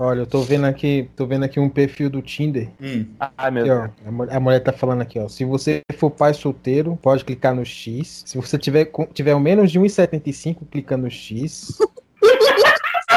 Olha, 0.00 0.20
eu 0.20 0.26
tô 0.26 0.42
vendo 0.42 0.64
aqui, 0.64 1.10
tô 1.16 1.26
vendo 1.26 1.44
aqui 1.44 1.58
um 1.58 1.68
perfil 1.68 2.08
do 2.08 2.22
Tinder. 2.22 2.68
Hum. 2.80 3.06
Ai, 3.36 3.50
meu 3.50 3.64
Aqui, 3.64 3.70
Deus. 3.70 3.90
ó, 4.04 4.08
a, 4.08 4.12
mu- 4.12 4.30
a 4.30 4.40
mulher 4.40 4.60
tá 4.60 4.72
falando 4.72 5.00
aqui, 5.02 5.18
ó. 5.18 5.28
Se 5.28 5.44
você 5.44 5.82
for 5.96 6.08
pai 6.10 6.32
solteiro, 6.34 6.96
pode 7.02 7.24
clicar 7.24 7.52
no 7.54 7.64
X. 7.64 8.22
Se 8.24 8.36
você 8.38 8.56
tiver, 8.56 8.84
com- 8.86 9.06
tiver 9.06 9.36
menos 9.40 9.72
de 9.72 9.80
1,75, 9.80 10.64
clica 10.70 10.96
no 10.96 11.10
X. 11.10 11.78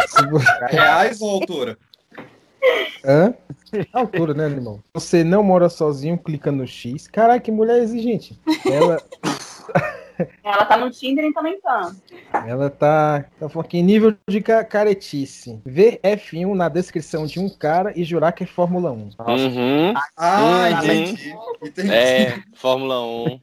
Se 0.08 0.26
vo- 0.28 0.40
Reais 0.70 1.22
ou 1.22 1.30
altura? 1.30 1.78
Hã? 3.06 3.34
Altura, 3.94 4.34
né, 4.34 4.46
irmão? 4.46 4.76
Se 4.78 4.82
você 4.94 5.24
não 5.24 5.44
mora 5.44 5.70
sozinho, 5.70 6.18
clica 6.18 6.52
no 6.52 6.66
X. 6.66 7.08
Caraca, 7.08 7.40
que 7.42 7.52
mulher 7.52 7.80
exigente. 7.84 8.40
Ela, 8.66 8.98
Ela 10.44 10.66
tá 10.66 10.78
no 10.78 10.90
Tinder 10.92 11.26
e 11.26 11.34
também 11.34 11.60
tá. 11.62 11.92
ela 12.48 12.70
tá, 12.70 13.26
tá 13.40 13.50
falando 13.50 13.66
aqui, 13.66 13.82
nível 13.82 14.16
de 14.30 14.42
ca- 14.42 14.64
caretice. 14.64 15.60
Ver 15.66 16.00
F1 16.04 16.54
na 16.56 16.70
descrição 16.70 17.26
de 17.26 17.40
um 17.40 17.50
cara 17.50 17.94
e 17.96 18.04
jurar 18.04 18.32
que 18.32 18.44
é 18.44 18.48
Fórmula 18.48 18.92
1. 18.92 18.96
Uhum. 18.96 19.94
Ah, 20.18 20.42
Uhum. 20.42 20.84
entendi. 20.84 21.34
entendi. 21.64 21.92
É, 21.94 22.40
Fórmula 22.56 23.02
1. 23.06 23.40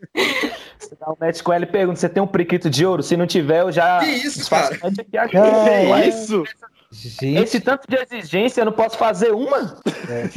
Você 0.78 0.96
dá 1.00 1.10
um 1.10 1.16
match 1.20 1.42
com 1.42 1.52
ela 1.52 1.64
e 1.64 1.66
pergunta: 1.66 1.98
você 1.98 2.08
tem 2.08 2.22
um 2.22 2.26
priquito 2.26 2.70
de 2.70 2.84
ouro? 2.86 3.02
Se 3.02 3.16
não 3.16 3.26
tiver, 3.26 3.60
eu 3.62 3.72
já. 3.72 3.98
Que 4.00 4.06
isso, 4.06 4.48
cara? 4.48 4.76
É 4.82 4.90
que? 5.26 5.28
Cara, 5.28 5.88
Ué, 5.90 6.08
Isso? 6.08 6.44
Gente, 6.90 7.38
Esse 7.42 7.60
tanto 7.60 7.86
de 7.86 7.96
exigência, 7.96 8.62
eu 8.62 8.66
não 8.66 8.72
posso 8.72 8.96
fazer 8.96 9.32
uma? 9.32 9.78
É. 10.08 10.28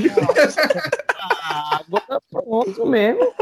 Ah, 1.44 1.80
agora 1.88 2.22
pronto 2.30 2.86
mesmo. 2.86 3.34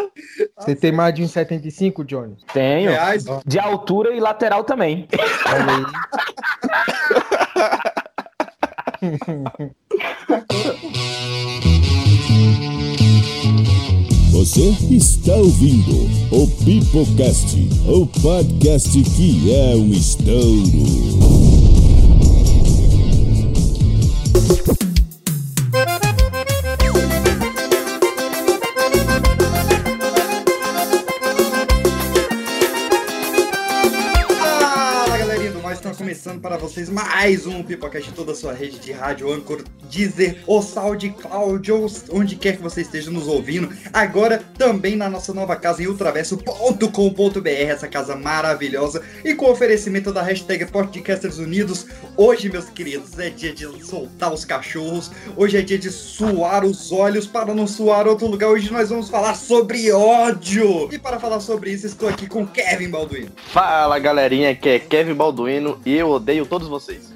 você 0.56 0.76
tem 0.76 0.92
mais 0.92 1.16
de 1.16 1.24
1,75, 1.24 2.06
Johnny? 2.06 2.38
Tenho. 2.54 2.92
Reais. 2.92 3.26
De 3.46 3.58
altura 3.58 4.14
e 4.14 4.20
lateral 4.20 4.64
também. 4.64 5.08
Você 14.32 14.70
está 14.92 15.34
ouvindo 15.36 16.08
o 16.32 16.48
Pipocast, 16.64 17.58
o 17.88 18.06
podcast 18.22 19.04
que 19.04 19.54
é 19.54 19.76
um 19.76 19.92
estouro. 19.92 21.59
Peace. 24.50 24.79
Começando 36.40 36.42
para 36.42 36.58
vocês 36.58 36.90
mais 36.90 37.46
um 37.46 37.62
Pipocast 37.62 38.12
toda 38.14 38.32
a 38.32 38.36
sua 38.36 38.54
rede 38.54 38.80
de 38.80 38.92
rádio, 38.92 39.32
Anchor, 39.32 39.64
Deezer, 39.90 40.38
SoundCloud, 40.46 41.72
ou 41.72 41.88
onde 42.12 42.36
quer 42.36 42.56
que 42.56 42.62
você 42.62 42.82
esteja 42.82 43.12
nos 43.12 43.28
ouvindo. 43.28 43.70
Agora 43.92 44.42
também 44.58 44.96
na 44.96 45.10
nossa 45.10 45.34
nova 45.34 45.56
casa 45.56 45.84
em 45.84 45.88
ultraverso.com.br, 45.88 47.48
essa 47.48 47.88
casa 47.88 48.16
maravilhosa. 48.16 49.02
E 49.24 49.34
com 49.34 49.50
oferecimento 49.50 50.14
da 50.14 50.22
hashtag 50.22 50.66
Podcasters 50.66 51.38
Unidos, 51.38 51.86
hoje, 52.16 52.50
meus 52.50 52.70
queridos, 52.70 53.18
é 53.20 53.30
dia 53.30 53.54
de 53.54 53.66
soltar 53.84 54.34
os 54.34 54.46
cachorros, 54.46 55.12
hoje 55.36 55.58
é 55.58 55.62
dia 55.62 55.78
de 55.78 55.92
suar 55.92 56.64
os 56.64 56.92
olhos 56.92 57.26
para 57.26 57.54
não 57.54 57.68
suar 57.68 58.08
outro 58.08 58.28
lugar. 58.28 58.50
Hoje 58.50 58.72
nós 58.72 58.90
vamos 58.90 59.10
falar 59.10 59.36
sobre 59.36 59.92
ódio. 59.92 60.90
E 60.92 60.98
para 60.98 61.20
falar 61.20 61.40
sobre 61.40 61.72
isso, 61.72 61.88
estou 61.88 62.08
aqui 62.08 62.28
com 62.28 62.46
Kevin 62.46 62.90
Balduino. 62.90 63.32
Fala 63.52 63.98
galerinha, 64.00 64.56
que 64.56 64.70
é 64.70 64.80
Kevin 64.80 65.14
Balduino 65.14 65.80
e 65.86 65.96
eu 65.96 66.10
odeio 66.10 66.29
todos 66.46 66.68
vocês. 66.68 67.14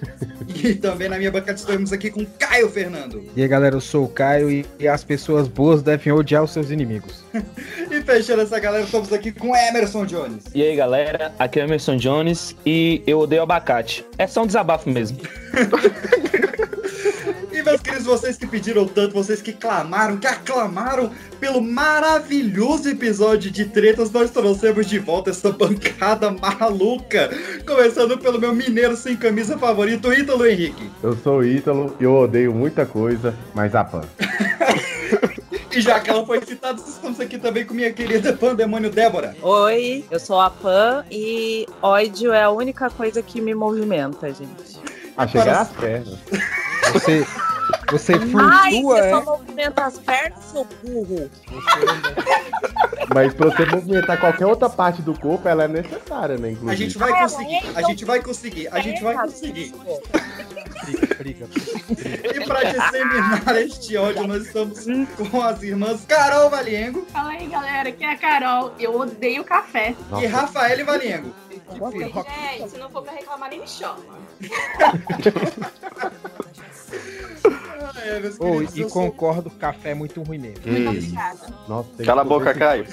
E 0.64 0.76
também 0.76 1.10
na 1.10 1.18
minha 1.18 1.32
bancada 1.32 1.58
estamos 1.58 1.92
aqui 1.92 2.10
com 2.10 2.26
Caio 2.26 2.70
Fernando. 2.70 3.24
E 3.36 3.42
aí, 3.42 3.48
galera, 3.48 3.76
eu 3.76 3.82
sou 3.82 4.06
o 4.06 4.08
Caio 4.08 4.50
e, 4.50 4.66
e 4.80 4.88
as 4.88 5.04
pessoas 5.04 5.48
boas 5.48 5.82
devem 5.82 6.14
odiar 6.14 6.44
os 6.44 6.52
seus 6.52 6.70
inimigos. 6.70 7.24
E 7.92 8.02
fechando 8.02 8.42
essa 8.42 8.60
galera, 8.60 8.86
estamos 8.86 9.14
aqui 9.14 9.32
com 9.32 9.56
Emerson 9.56 10.06
Jones. 10.08 10.46
E 10.56 10.64
aí, 10.64 10.76
galera, 10.76 11.32
aqui 11.38 11.60
é 11.60 11.64
o 11.64 11.66
Emerson 11.66 11.96
Jones 11.96 12.56
e 12.66 13.04
eu 13.06 13.20
odeio 13.20 13.44
abacate. 13.44 14.04
É 14.18 14.26
só 14.26 14.42
um 14.42 14.48
desabafo 14.48 14.90
mesmo. 14.90 15.20
E 17.64 17.66
meus 17.66 17.82
queridos, 17.82 18.06
vocês 18.06 18.36
que 18.36 18.46
pediram 18.46 18.86
tanto, 18.86 19.14
vocês 19.14 19.42
que 19.42 19.54
clamaram, 19.54 20.18
que 20.18 20.28
aclamaram 20.28 21.10
pelo 21.40 21.62
maravilhoso 21.62 22.90
episódio 22.90 23.50
de 23.50 23.64
tretas, 23.64 24.12
nós 24.12 24.32
trouxemos 24.32 24.86
de 24.86 25.00
volta 25.00 25.30
essa 25.30 25.50
bancada 25.50 26.30
maluca. 26.30 27.30
Começando 27.66 28.18
pelo 28.18 28.38
meu 28.38 28.54
mineiro 28.54 28.98
sem 28.98 29.16
camisa 29.16 29.58
favorito, 29.58 30.12
Ítalo 30.12 30.46
Henrique. 30.46 30.92
Eu 31.02 31.16
sou 31.16 31.38
o 31.38 31.46
Ítalo 31.46 31.96
e 32.02 32.04
eu 32.04 32.14
odeio 32.14 32.54
muita 32.54 32.86
coisa, 32.86 33.34
mas 33.56 33.74
a 33.74 33.84
Pan. 33.86 34.02
E 35.76 35.82
já 35.82 36.00
que 36.00 36.08
ela 36.08 36.24
foi 36.24 36.40
citada, 36.46 36.80
estamos 36.80 37.20
aqui 37.20 37.40
também 37.40 37.66
com 37.66 37.74
minha 37.74 37.92
querida 37.92 38.32
pandemônio 38.34 38.92
Débora. 38.92 39.36
Oi, 39.42 40.06
eu 40.12 40.20
sou 40.20 40.40
a 40.40 40.48
Pan 40.48 41.04
e 41.10 41.66
ódio 41.82 42.32
é 42.32 42.44
a 42.44 42.52
única 42.52 42.92
coisa 42.92 43.24
que 43.24 43.42
me 43.42 43.56
movimenta, 43.56 44.32
gente. 44.32 44.80
Achei 45.18 45.42
que 45.42 45.50
era 45.50 45.62
as 45.62 45.70
pernas. 45.70 46.20
Você, 46.94 47.26
você 47.92 48.14
Ai, 48.14 48.20
flutua, 48.20 48.96
você 48.96 49.00
é? 49.02 49.10
só 49.10 49.22
movimenta 49.24 49.86
as 49.86 50.00
pernas, 50.00 50.44
seu 50.46 50.68
burro. 50.84 51.30
Mas 53.14 53.34
pra 53.34 53.50
você 53.50 53.66
movimentar 53.66 54.20
qualquer 54.20 54.46
outra 54.46 54.70
parte 54.70 55.02
do 55.02 55.18
corpo, 55.18 55.48
ela 55.48 55.64
é 55.66 55.68
necessária, 55.68 56.38
né? 56.38 56.50
A 56.50 56.52
Inclusive. 56.52 56.84
gente 56.84 56.98
vai 56.98 57.20
conseguir, 57.22 57.56
é, 57.56 57.64
a 57.76 57.82
gente 57.84 58.06
vai 58.06 58.22
conseguir, 58.22 58.68
a 58.70 58.80
gente 58.80 59.04
vai 59.04 59.16
conseguir. 59.16 59.74
Briga, 61.18 61.48
briga. 61.48 62.36
E 62.36 62.46
pra 62.46 62.64
disseminar 62.64 63.56
este 63.58 63.98
ódio, 63.98 64.28
nós 64.28 64.46
estamos 64.46 64.86
com 65.32 65.42
as 65.42 65.62
irmãs 65.64 66.04
Carol 66.06 66.50
Valiengo 66.50 67.06
Fala 67.12 67.32
aí, 67.32 67.48
galera, 67.48 67.90
aqui 67.90 68.04
é 68.04 68.12
a 68.12 68.18
Carol. 68.18 68.74
Eu 68.80 69.00
odeio 69.00 69.44
café. 69.44 69.96
e 70.22 70.26
Rafael 70.26 70.86
Valiengo. 70.86 71.34
Gente, 71.62 72.70
se 72.72 72.78
não 72.78 72.90
for 72.90 73.04
pra 73.04 73.14
reclamar, 73.14 73.50
nem 73.50 73.62
me 73.62 73.68
chama. 73.68 73.98
É, 78.06 78.20
meus 78.20 78.36
Oh, 78.40 78.52
queridos, 78.52 78.76
e 78.76 78.82
eu 78.82 78.90
sou- 78.90 79.04
concordo, 79.12 79.50
café 79.52 79.92
é 79.92 79.94
muito 79.94 80.22
ruim 80.24 80.40
mesmo. 80.40 80.60
Muito 80.66 80.88
Hum. 80.88 80.90
obrigada. 80.90 81.40
Nossa, 81.68 82.04
Cala 82.04 82.22
a 82.22 82.24
que- 82.26 82.30
boca, 82.30 82.54
Caio. 82.54 82.86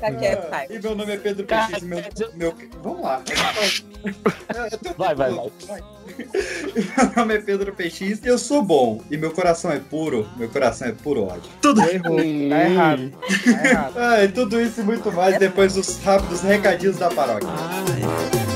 Tá 0.00 0.10
quieto, 0.12 0.50
Caio. 0.50 0.72
E 0.72 0.78
meu 0.82 0.94
nome 0.94 1.12
é 1.12 1.16
Pedro 1.16 1.44
PX, 1.46 1.82
meu, 1.82 2.02
meu... 2.34 2.54
Vamos 2.82 3.02
lá. 3.02 3.22
Vai, 4.96 5.14
vai, 5.14 5.30
vai. 5.32 5.50
Meu 6.14 7.12
nome 7.16 7.34
é 7.34 7.38
Pedro 7.40 7.72
PX 7.74 8.00
e 8.00 8.20
eu 8.24 8.38
sou 8.38 8.62
bom. 8.62 9.00
E 9.10 9.16
meu 9.16 9.32
coração 9.32 9.70
é 9.72 9.78
puro. 9.80 10.28
Meu 10.36 10.48
coração 10.48 10.86
é 10.88 10.92
puro 10.92 11.24
ódio. 11.24 11.50
Tudo, 11.60 11.80
Errou, 11.82 12.16
tá 12.16 12.22
errado. 12.24 13.12
Tá 13.44 13.68
errado. 13.68 13.94
Ai, 13.98 14.28
tudo 14.28 14.60
isso 14.60 14.80
e 14.80 14.84
muito 14.84 15.10
mais 15.10 15.38
depois 15.38 15.74
dos 15.74 15.98
rápidos 16.04 16.42
recadinhos 16.42 16.98
da 16.98 17.08
paróquia. 17.10 17.48
Queridos, 17.86 18.53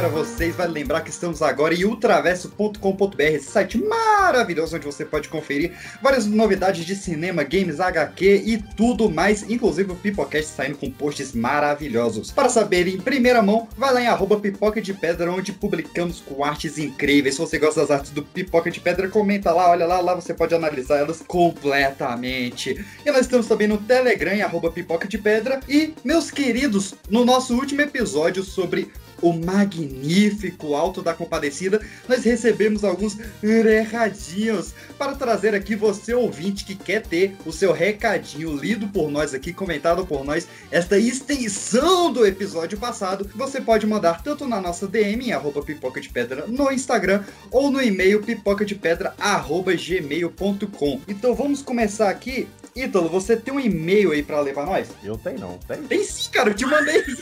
para 0.00 0.08
vocês. 0.08 0.56
Vale 0.56 0.72
lembrar 0.72 1.02
que 1.02 1.10
estamos 1.10 1.42
agora 1.42 1.74
em 1.74 1.84
ultraverso.com.br, 1.84 3.20
esse 3.20 3.50
site 3.50 3.76
maravilhoso 3.76 4.74
onde 4.74 4.86
você 4.86 5.04
pode 5.04 5.28
conferir 5.28 5.72
várias 6.00 6.24
novidades 6.24 6.86
de 6.86 6.96
cinema, 6.96 7.42
games, 7.42 7.80
HQ 7.80 8.42
e 8.46 8.56
tudo 8.74 9.10
mais, 9.10 9.42
inclusive 9.42 9.92
o 9.92 9.94
Pipocast 9.94 10.52
saindo 10.52 10.78
com 10.78 10.90
posts 10.90 11.34
maravilhosos. 11.34 12.30
Para 12.30 12.48
saber 12.48 12.88
em 12.88 12.98
primeira 12.98 13.42
mão, 13.42 13.68
vai 13.76 13.92
lá 13.92 14.00
em 14.00 14.06
arroba 14.06 14.40
pipoca 14.40 14.80
de 14.80 14.94
pedra, 14.94 15.30
onde 15.30 15.52
publicamos 15.52 16.20
com 16.20 16.42
artes 16.42 16.78
incríveis. 16.78 17.34
Se 17.34 17.40
você 17.42 17.58
gosta 17.58 17.82
das 17.82 17.90
artes 17.90 18.10
do 18.10 18.22
Pipoca 18.22 18.70
de 18.70 18.80
Pedra, 18.80 19.06
comenta 19.06 19.52
lá, 19.52 19.68
olha 19.68 19.84
lá, 19.84 20.00
lá 20.00 20.14
você 20.14 20.32
pode 20.32 20.54
analisar 20.54 20.96
elas 20.96 21.20
completamente. 21.20 22.82
E 23.04 23.10
nós 23.10 23.22
estamos 23.22 23.46
também 23.46 23.68
no 23.68 23.76
Telegram, 23.76 24.32
em 24.32 24.40
arroba 24.40 24.70
pipoca 24.70 25.06
de 25.06 25.18
pedra. 25.18 25.60
E, 25.68 25.92
meus 26.02 26.30
queridos, 26.30 26.94
no 27.10 27.22
nosso 27.22 27.54
último 27.54 27.82
episódio 27.82 28.42
sobre 28.42 28.90
o 29.22 29.32
magnífico 29.32 30.74
Alto 30.74 31.02
da 31.02 31.14
Compadecida, 31.14 31.80
nós 32.08 32.24
recebemos 32.24 32.84
alguns 32.84 33.16
recadinhos 33.42 34.74
para 34.98 35.14
trazer 35.14 35.54
aqui 35.54 35.74
você 35.74 36.14
ouvinte 36.14 36.64
que 36.64 36.74
quer 36.74 37.02
ter 37.02 37.36
o 37.44 37.52
seu 37.52 37.72
recadinho 37.72 38.56
lido 38.56 38.88
por 38.88 39.10
nós 39.10 39.34
aqui, 39.34 39.52
comentado 39.52 40.06
por 40.06 40.24
nós, 40.24 40.46
esta 40.70 40.98
extensão 40.98 42.12
do 42.12 42.26
episódio 42.26 42.78
passado, 42.78 43.28
você 43.34 43.60
pode 43.60 43.86
mandar 43.86 44.22
tanto 44.22 44.46
na 44.46 44.60
nossa 44.60 44.86
DM, 44.86 45.28
em 45.28 45.32
arroba 45.32 45.62
pipoca 45.62 46.00
de 46.00 46.08
pedra 46.08 46.46
no 46.46 46.70
Instagram, 46.70 47.24
ou 47.50 47.70
no 47.70 47.82
e-mail 47.82 48.22
pipoca 48.22 48.64
de 48.64 48.74
pedra 48.74 49.14
arroba 49.18 49.72
gmail.com. 49.74 51.00
Então 51.08 51.34
vamos 51.34 51.62
começar 51.62 52.10
aqui. 52.10 52.48
Ítalo, 52.74 53.08
você 53.08 53.36
tem 53.36 53.52
um 53.52 53.58
e-mail 53.60 54.12
aí 54.12 54.22
para 54.22 54.40
levar 54.40 54.64
nós? 54.64 54.88
Eu 55.02 55.18
tenho 55.18 55.40
não, 55.40 55.58
tem? 55.58 55.82
Tem 55.82 56.04
sim, 56.04 56.30
cara, 56.30 56.50
eu 56.50 56.54
te 56.54 56.64
mandei. 56.66 57.02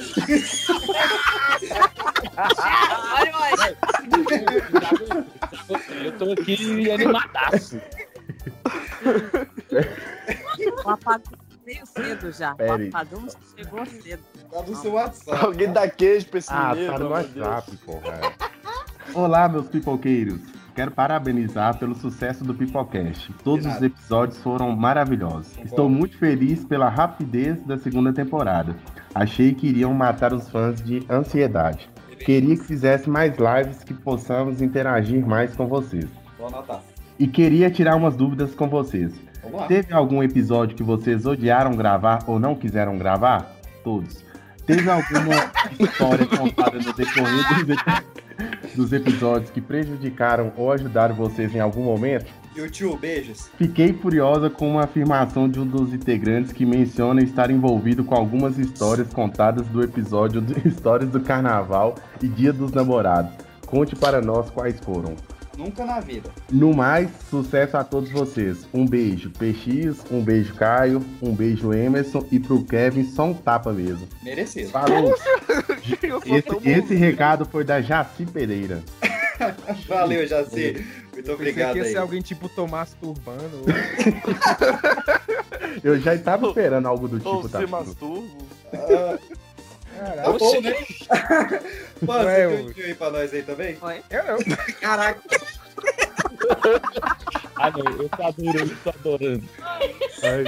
Olha, 2.36 3.32
olha. 3.36 3.76
Eu 6.04 6.12
tô 6.18 6.32
aqui 6.32 6.90
animadaço. 6.90 7.80
O 10.84 10.90
apagão 10.90 11.22
veio 11.64 11.86
cedo 11.86 12.32
já. 12.32 12.54
Pera 12.54 12.72
o 12.72 12.76
aí. 12.76 12.88
apagão 12.88 13.26
chegou 13.56 13.86
cedo. 13.86 14.22
Tá 14.50 14.62
no 14.62 14.76
seu 14.76 14.92
WhatsApp. 14.92 15.44
Alguém 15.44 15.72
dá 15.72 15.88
queijo 15.88 16.26
pra 16.26 16.38
esse 16.38 16.48
Ah, 16.52 16.74
menino, 16.74 16.92
tá 16.92 16.98
no. 16.98 17.08
WhatsApp, 17.10 17.76
porra. 17.78 18.20
Olá, 19.14 19.48
meus 19.48 19.66
pipoqueiros. 19.68 20.38
Quero 20.78 20.92
parabenizar 20.92 21.76
pelo 21.76 21.92
sucesso 21.92 22.44
do 22.44 22.54
Pipocast. 22.54 23.32
Todos 23.42 23.66
os 23.66 23.82
episódios 23.82 24.40
foram 24.40 24.76
maravilhosos. 24.76 25.58
Estou 25.64 25.88
muito 25.88 26.16
feliz 26.16 26.64
pela 26.64 26.88
rapidez 26.88 27.60
da 27.64 27.76
segunda 27.76 28.12
temporada. 28.12 28.76
Achei 29.12 29.52
que 29.52 29.66
iriam 29.66 29.92
matar 29.92 30.32
os 30.32 30.48
fãs 30.48 30.80
de 30.80 31.04
ansiedade. 31.10 31.90
Queria 32.24 32.56
que 32.56 32.62
fizesse 32.62 33.10
mais 33.10 33.34
lives 33.36 33.82
que 33.82 33.92
possamos 33.92 34.62
interagir 34.62 35.26
mais 35.26 35.52
com 35.56 35.66
vocês. 35.66 36.06
Vou 36.38 36.46
anotar. 36.46 36.80
E 37.18 37.26
queria 37.26 37.72
tirar 37.72 37.96
umas 37.96 38.14
dúvidas 38.14 38.54
com 38.54 38.68
vocês. 38.68 39.12
Teve 39.66 39.92
algum 39.92 40.22
episódio 40.22 40.76
que 40.76 40.84
vocês 40.84 41.26
odiaram 41.26 41.72
gravar 41.74 42.20
ou 42.28 42.38
não 42.38 42.54
quiseram 42.54 42.96
gravar? 42.96 43.50
Todos. 43.82 44.24
Teve 44.64 44.88
alguma 44.88 45.50
história 45.76 46.24
contada 46.24 46.78
no 46.78 46.92
decorrer 46.92 47.48
dos, 47.48 47.68
epi- 47.68 48.04
dos 48.74 48.92
episódios 48.92 49.50
que 49.50 49.60
prejudicaram 49.60 50.52
ou 50.56 50.72
ajudaram 50.72 51.14
vocês 51.14 51.54
em 51.54 51.60
algum 51.60 51.82
momento? 51.82 52.26
E 52.56 52.70
tio, 52.70 52.96
beijos. 52.96 53.48
Fiquei 53.56 53.92
furiosa 53.92 54.50
com 54.50 54.68
uma 54.68 54.82
afirmação 54.82 55.48
de 55.48 55.60
um 55.60 55.66
dos 55.66 55.92
integrantes 55.92 56.52
que 56.52 56.66
menciona 56.66 57.22
estar 57.22 57.50
envolvido 57.50 58.02
com 58.02 58.16
algumas 58.16 58.58
histórias 58.58 59.12
contadas 59.12 59.66
do 59.68 59.82
episódio 59.82 60.40
de 60.40 60.54
Histórias 60.68 61.10
do 61.10 61.20
Carnaval 61.20 61.94
e 62.20 62.26
Dia 62.26 62.52
dos 62.52 62.72
Namorados. 62.72 63.32
Conte 63.64 63.94
para 63.94 64.20
nós 64.20 64.50
quais 64.50 64.80
foram. 64.80 65.14
Nunca 65.58 65.84
na 65.84 65.98
vida. 65.98 66.30
No 66.52 66.72
mais, 66.72 67.10
sucesso 67.28 67.76
a 67.76 67.82
todos 67.82 68.08
vocês. 68.10 68.58
Um 68.72 68.86
beijo, 68.86 69.28
PX, 69.32 70.04
um 70.08 70.22
beijo, 70.22 70.54
Caio, 70.54 71.04
um 71.20 71.34
beijo, 71.34 71.74
Emerson 71.74 72.24
e 72.30 72.38
pro 72.38 72.62
Kevin, 72.64 73.02
só 73.10 73.24
um 73.24 73.34
tapa 73.34 73.72
mesmo. 73.72 74.06
Merecido. 74.22 74.70
Falou! 74.70 75.12
Eu 76.00 76.22
Esse, 76.24 76.68
esse 76.70 76.94
recado 76.94 77.44
foi 77.44 77.64
da 77.64 77.80
Jaci 77.80 78.24
Pereira. 78.24 78.84
Valeu, 79.88 80.24
Jaci. 80.28 80.86
Muito 81.12 81.32
obrigado 81.32 81.72
Pensei 81.72 81.72
que 81.72 81.78
ia 81.78 81.84
aí. 81.84 81.90
ser 81.92 81.98
alguém 81.98 82.22
tipo 82.22 82.48
Tomás 82.48 82.94
Turbano. 83.00 83.64
Eu 85.82 85.98
já 86.00 86.14
estava 86.14 86.46
esperando 86.48 86.86
algo 86.86 87.08
do 87.08 87.16
Ou 87.28 87.36
tipo, 87.38 87.48
tá? 87.48 87.58
se 87.58 87.66
masturbo. 87.66 88.28
Ah, 88.72 89.18
tá 90.22 90.32
bom, 90.32 90.60
né? 90.60 90.74
Mano, 92.02 92.24
Ué, 92.26 92.48
você 92.48 92.56
tem 92.56 92.58
eu- 92.58 92.64
um 92.84 92.88
aí 92.88 92.94
pra 92.94 93.10
nós 93.10 93.34
aí 93.34 93.42
também? 93.42 93.76
Eu 94.10 94.24
não. 94.24 94.38
Caraca. 94.80 95.20
Ah, 97.60 97.72
não, 97.72 97.84
eu 97.90 98.08
tô 98.08 98.22
adorando, 98.22 98.70
eu 98.70 98.76
tô 98.84 98.90
adorando. 98.90 99.44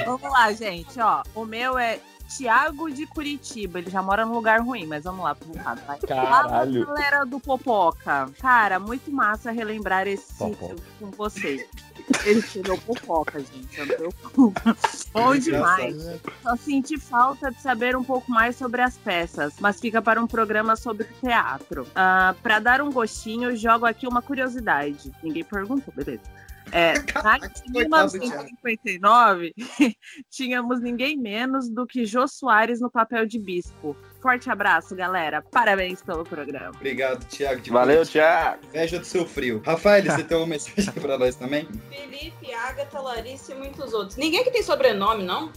Vamos 0.07 0.31
lá, 0.31 0.53
gente, 0.53 1.01
ó. 1.01 1.25
O 1.35 1.45
meu 1.45 1.77
é 1.77 1.99
Tiago 2.37 2.89
de 2.89 3.05
Curitiba. 3.05 3.81
Ele 3.81 3.91
já 3.91 4.01
mora 4.01 4.25
num 4.25 4.35
lugar 4.35 4.61
ruim, 4.61 4.87
mas 4.87 5.03
vamos 5.03 5.25
lá 5.25 5.35
pro 5.35 5.53
lado, 5.57 5.81
vai. 5.87 5.99
Caralho. 5.99 6.87
Fala, 6.87 6.95
galera 6.95 7.25
do 7.25 7.41
Popoca. 7.41 8.31
Cara, 8.41 8.79
muito 8.79 9.11
massa 9.11 9.51
relembrar 9.51 10.07
esse 10.07 10.33
Popoca. 10.35 10.69
sítio 10.69 10.85
com 11.01 11.11
vocês. 11.11 11.67
Ele 12.25 12.43
tirou 12.43 12.77
Popoca, 12.79 13.41
gente. 13.41 13.79
Eu 13.79 13.87
não 13.87 13.97
preocupa. 13.97 14.77
Bom 15.13 15.37
demais. 15.37 15.97
Só 16.43 16.57
senti 16.57 16.99
falta 16.99 17.51
de 17.51 17.61
saber 17.61 17.97
um 17.97 18.05
pouco 18.05 18.31
mais 18.31 18.57
sobre 18.57 18.83
as 18.83 18.99
peças, 18.99 19.55
mas 19.61 19.81
fica 19.81 20.03
para 20.03 20.23
um 20.23 20.27
programa 20.27 20.77
sobre 20.77 21.07
teatro. 21.21 21.87
Ah, 21.95 22.35
para 22.43 22.59
dar 22.59 22.81
um 22.81 22.91
gostinho, 22.91 23.57
jogo 23.57 23.87
aqui 23.87 24.07
uma 24.07 24.23
curiosidade. 24.23 25.13
Ninguém 25.23 25.45
perguntou, 25.45 25.93
beleza. 25.95 26.23
É, 26.73 26.95
na 27.23 27.37
em 27.37 27.73
Coitado 27.73 28.13
do 28.13 28.19
Thiago. 28.19 28.45
1959, 28.45 29.55
tínhamos 30.31 30.81
ninguém 30.81 31.17
menos 31.17 31.69
do 31.69 31.87
que 31.87 32.05
Jô 32.05 32.27
Soares 32.29 32.81
no 32.81 32.91
papel 32.91 33.27
de 33.27 33.39
bispo. 33.39 33.97
Forte 34.21 34.51
abraço, 34.51 34.95
galera. 34.95 35.43
Parabéns 35.51 36.03
pelo 36.03 36.25
programa. 36.25 36.71
Obrigado, 36.77 37.25
Thiago. 37.25 37.61
de 37.61 37.71
Valeu. 37.71 38.05
Thiago. 38.05 38.59
Inveja 38.69 38.99
do 38.99 39.05
seu 39.07 39.25
frio. 39.27 39.63
Rafael, 39.65 40.03
você 40.05 40.23
tem 40.23 40.37
uma 40.37 40.47
mensagem 40.47 40.93
pra 40.93 41.17
nós 41.17 41.35
também? 41.37 41.67
Felipe, 41.89 42.53
Agatha, 42.53 43.01
Larissa 43.01 43.53
e 43.53 43.55
muitos 43.55 43.95
outros. 43.95 44.17
Ninguém 44.17 44.45
que 44.45 44.51
tem 44.51 44.63
sobrenome, 44.63 45.25
não? 45.25 45.51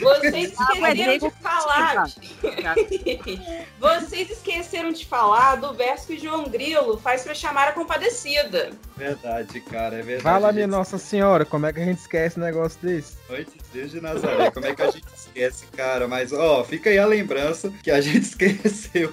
Vocês 0.00 0.54
Ah, 0.58 0.72
esqueceram 0.74 1.18
de 1.18 1.30
falar. 1.42 2.06
Vocês 3.80 4.30
esqueceram 4.30 4.92
de 4.92 5.06
falar 5.06 5.56
do 5.56 5.72
verso 5.74 6.06
que 6.08 6.14
o 6.14 6.18
João 6.20 6.44
Grilo 6.44 6.98
faz 6.98 7.22
pra 7.24 7.34
chamar 7.34 7.68
a 7.68 7.72
compadecida. 7.72 8.70
Verdade, 8.96 9.60
cara, 9.60 9.96
é 9.96 10.02
verdade. 10.02 10.22
Fala, 10.22 10.52
minha. 10.52 10.66
Nossa 10.66 10.98
Senhora, 10.98 11.44
como 11.44 11.66
é 11.66 11.72
que 11.72 11.80
a 11.80 11.84
gente 11.84 11.98
esquece 11.98 12.38
um 12.38 12.42
negócio 12.42 12.78
desse? 12.82 13.16
Noite 13.28 13.52
de 13.52 13.62
Deus 13.72 13.90
de 13.90 14.00
Nazaré. 14.00 14.50
Como 14.50 14.66
é 14.66 14.74
que 14.74 14.82
a 14.82 14.90
gente 14.90 15.06
esquece, 15.36 15.66
cara? 15.76 16.08
Mas, 16.08 16.32
ó, 16.32 16.64
fica 16.64 16.88
aí 16.88 16.98
a 16.98 17.06
lembrança 17.06 17.70
que 17.82 17.90
a 17.90 18.00
gente 18.00 18.22
esqueceu. 18.24 19.12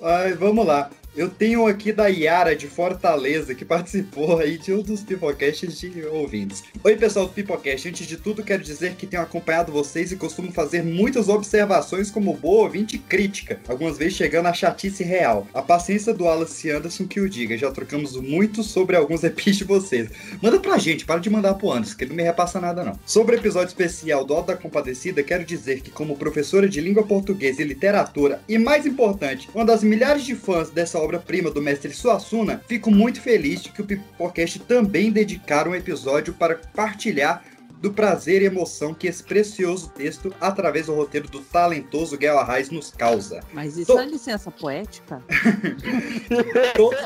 Mas 0.00 0.38
vamos 0.38 0.64
lá. 0.64 0.88
Eu 1.18 1.28
tenho 1.28 1.66
aqui 1.66 1.92
da 1.92 2.06
Yara 2.06 2.54
de 2.54 2.68
Fortaleza, 2.68 3.52
que 3.52 3.64
participou 3.66 4.38
aí 4.38 4.56
de 4.56 4.72
um 4.72 4.80
dos 4.80 5.02
Pipocasts 5.02 5.76
de 5.76 6.06
ouvintes. 6.06 6.62
Oi, 6.84 6.94
pessoal 6.94 7.26
do 7.26 7.32
Pipocast. 7.32 7.88
Antes 7.88 8.06
de 8.06 8.16
tudo, 8.16 8.44
quero 8.44 8.62
dizer 8.62 8.94
que 8.94 9.04
tenho 9.04 9.24
acompanhado 9.24 9.72
vocês 9.72 10.12
e 10.12 10.16
costumo 10.16 10.52
fazer 10.52 10.84
muitas 10.84 11.28
observações 11.28 12.08
como 12.08 12.34
boa 12.34 12.66
ouvinte 12.66 12.94
e 12.94 12.98
crítica, 13.00 13.58
algumas 13.66 13.98
vezes 13.98 14.14
chegando 14.14 14.46
à 14.46 14.52
chatice 14.52 15.02
real. 15.02 15.44
A 15.52 15.60
paciência 15.60 16.14
do 16.14 16.22
Wallace 16.22 16.70
Anderson 16.70 17.08
que 17.08 17.20
o 17.20 17.28
diga. 17.28 17.58
Já 17.58 17.72
trocamos 17.72 18.14
muito 18.14 18.62
sobre 18.62 18.94
alguns 18.94 19.24
epis 19.24 19.56
de 19.56 19.64
vocês. 19.64 20.08
Manda 20.40 20.60
pra 20.60 20.78
gente, 20.78 21.04
para 21.04 21.18
de 21.18 21.28
mandar 21.28 21.54
pro 21.54 21.72
Anderson, 21.72 21.96
que 21.96 22.04
ele 22.04 22.10
não 22.10 22.16
me 22.16 22.22
repassa 22.22 22.60
nada 22.60 22.84
não. 22.84 22.96
Sobre 23.04 23.34
o 23.34 23.40
episódio 23.40 23.66
especial 23.66 24.24
do 24.24 24.34
Alto 24.34 24.46
da 24.46 24.56
Compadecida, 24.56 25.20
quero 25.24 25.44
dizer 25.44 25.80
que 25.80 25.90
como 25.90 26.16
professora 26.16 26.68
de 26.68 26.80
língua 26.80 27.02
portuguesa 27.02 27.60
e 27.60 27.64
literatura, 27.64 28.40
e 28.48 28.56
mais 28.56 28.86
importante, 28.86 29.50
uma 29.52 29.64
das 29.64 29.82
milhares 29.82 30.22
de 30.22 30.36
fãs 30.36 30.70
dessa 30.70 31.07
obra-prima 31.08 31.50
do 31.50 31.62
mestre 31.62 31.90
Suassuna, 31.92 32.62
fico 32.68 32.90
muito 32.90 33.20
feliz 33.20 33.62
de 33.62 33.70
que 33.70 33.80
o 33.80 33.86
Pipocast 33.86 34.58
também 34.60 35.10
dedicaram 35.10 35.70
um 35.70 35.74
episódio 35.74 36.34
para 36.34 36.56
partilhar 36.74 37.42
do 37.80 37.92
prazer 37.92 38.42
e 38.42 38.46
emoção 38.46 38.92
que 38.92 39.06
esse 39.06 39.22
precioso 39.22 39.88
texto, 39.90 40.34
através 40.40 40.86
do 40.86 40.94
roteiro 40.94 41.28
do 41.28 41.40
talentoso 41.40 42.18
Guel 42.18 42.38
Arraes, 42.38 42.70
nos 42.70 42.90
causa. 42.90 43.40
Mas 43.52 43.76
isso 43.78 43.92
Tô- 43.92 44.00
é 44.00 44.04
licença 44.04 44.50
poética? 44.50 45.22
Todo, 46.76 46.96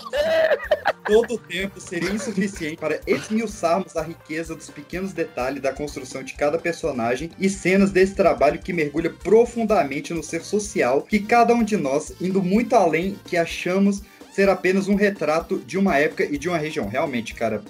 todo 1.04 1.34
o 1.34 1.38
tempo 1.38 1.80
seria 1.80 2.10
insuficiente 2.10 2.76
para 2.76 3.00
esmiuçarmos 3.06 3.96
a 3.96 4.02
riqueza 4.02 4.54
dos 4.54 4.70
pequenos 4.70 5.12
detalhes 5.12 5.62
da 5.62 5.72
construção 5.72 6.22
de 6.22 6.34
cada 6.34 6.58
personagem 6.58 7.30
e 7.38 7.48
cenas 7.48 7.90
desse 7.90 8.14
trabalho 8.14 8.60
que 8.60 8.72
mergulha 8.72 9.10
profundamente 9.10 10.12
no 10.12 10.22
ser 10.22 10.42
social 10.42 11.02
que 11.02 11.20
cada 11.20 11.54
um 11.54 11.62
de 11.62 11.76
nós, 11.76 12.12
indo 12.20 12.42
muito 12.42 12.74
além 12.74 13.16
que 13.24 13.36
achamos 13.36 14.02
ser 14.32 14.48
apenas 14.48 14.88
um 14.88 14.94
retrato 14.94 15.58
de 15.58 15.76
uma 15.76 15.98
época 15.98 16.24
e 16.24 16.38
de 16.38 16.48
uma 16.48 16.56
região. 16.56 16.88
Realmente, 16.88 17.34
cara, 17.34 17.62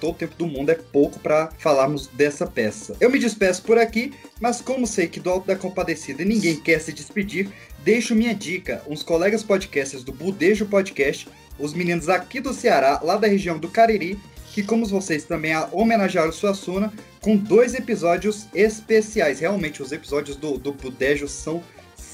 todo 0.00 0.14
o 0.14 0.18
tempo 0.18 0.36
do 0.36 0.46
mundo 0.46 0.70
é 0.70 0.74
pouco 0.74 1.18
para 1.18 1.50
falarmos 1.58 2.06
dessa 2.06 2.46
peça. 2.46 2.96
Eu 3.00 3.10
me 3.10 3.18
despeço 3.18 3.62
por 3.62 3.78
aqui, 3.78 4.12
mas 4.40 4.60
como 4.60 4.86
sei 4.86 5.08
que 5.08 5.18
do 5.18 5.28
Alto 5.28 5.46
da 5.46 5.56
Compadecida 5.56 6.24
ninguém 6.24 6.56
quer 6.56 6.80
se 6.80 6.92
despedir, 6.92 7.50
deixo 7.82 8.14
minha 8.14 8.34
dica. 8.34 8.80
Uns 8.88 9.02
colegas 9.02 9.42
podcasters 9.42 10.04
do 10.04 10.12
Budejo 10.12 10.66
Podcast, 10.66 11.28
os 11.58 11.74
meninos 11.74 12.08
aqui 12.08 12.40
do 12.40 12.52
Ceará, 12.52 13.00
lá 13.02 13.16
da 13.16 13.26
região 13.26 13.58
do 13.58 13.68
Cariri, 13.68 14.18
que 14.52 14.62
como 14.62 14.86
vocês 14.86 15.24
também 15.24 15.52
homenagearam 15.72 16.30
Suassuna 16.30 16.92
com 17.20 17.36
dois 17.36 17.74
episódios 17.74 18.46
especiais. 18.54 19.40
Realmente, 19.40 19.82
os 19.82 19.90
episódios 19.90 20.36
do, 20.36 20.58
do 20.58 20.72
Budejo 20.72 21.26
são 21.26 21.62